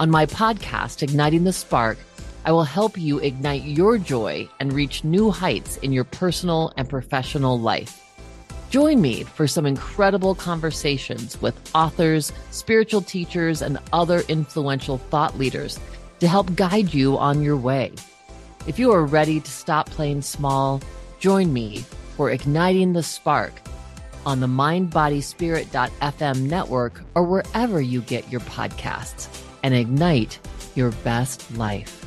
On 0.00 0.10
my 0.10 0.26
podcast, 0.26 1.02
Igniting 1.02 1.44
the 1.44 1.52
Spark, 1.52 1.98
I 2.44 2.52
will 2.52 2.64
help 2.64 2.98
you 2.98 3.18
ignite 3.18 3.62
your 3.62 3.96
joy 3.98 4.48
and 4.60 4.72
reach 4.72 5.04
new 5.04 5.30
heights 5.30 5.76
in 5.78 5.92
your 5.92 6.04
personal 6.04 6.72
and 6.76 6.88
professional 6.88 7.58
life. 7.58 8.00
Join 8.70 9.00
me 9.00 9.22
for 9.22 9.46
some 9.46 9.66
incredible 9.66 10.34
conversations 10.34 11.40
with 11.40 11.54
authors, 11.74 12.32
spiritual 12.50 13.02
teachers, 13.02 13.62
and 13.62 13.78
other 13.92 14.20
influential 14.28 14.98
thought 14.98 15.38
leaders 15.38 15.78
to 16.20 16.28
help 16.28 16.54
guide 16.54 16.92
you 16.92 17.16
on 17.16 17.42
your 17.42 17.56
way. 17.56 17.92
If 18.66 18.78
you 18.78 18.90
are 18.92 19.04
ready 19.04 19.40
to 19.40 19.50
stop 19.50 19.88
playing 19.90 20.22
small, 20.22 20.80
join 21.20 21.52
me 21.52 21.84
for 22.16 22.30
Igniting 22.30 22.92
the 22.92 23.02
Spark 23.02 23.60
on 24.26 24.40
the 24.40 24.46
mindbodyspirit.fm 24.46 26.40
network 26.40 27.02
or 27.14 27.24
wherever 27.24 27.80
you 27.80 28.00
get 28.02 28.30
your 28.30 28.40
podcasts 28.42 29.28
and 29.62 29.74
ignite 29.74 30.38
your 30.74 30.90
best 31.02 31.50
life. 31.56 32.03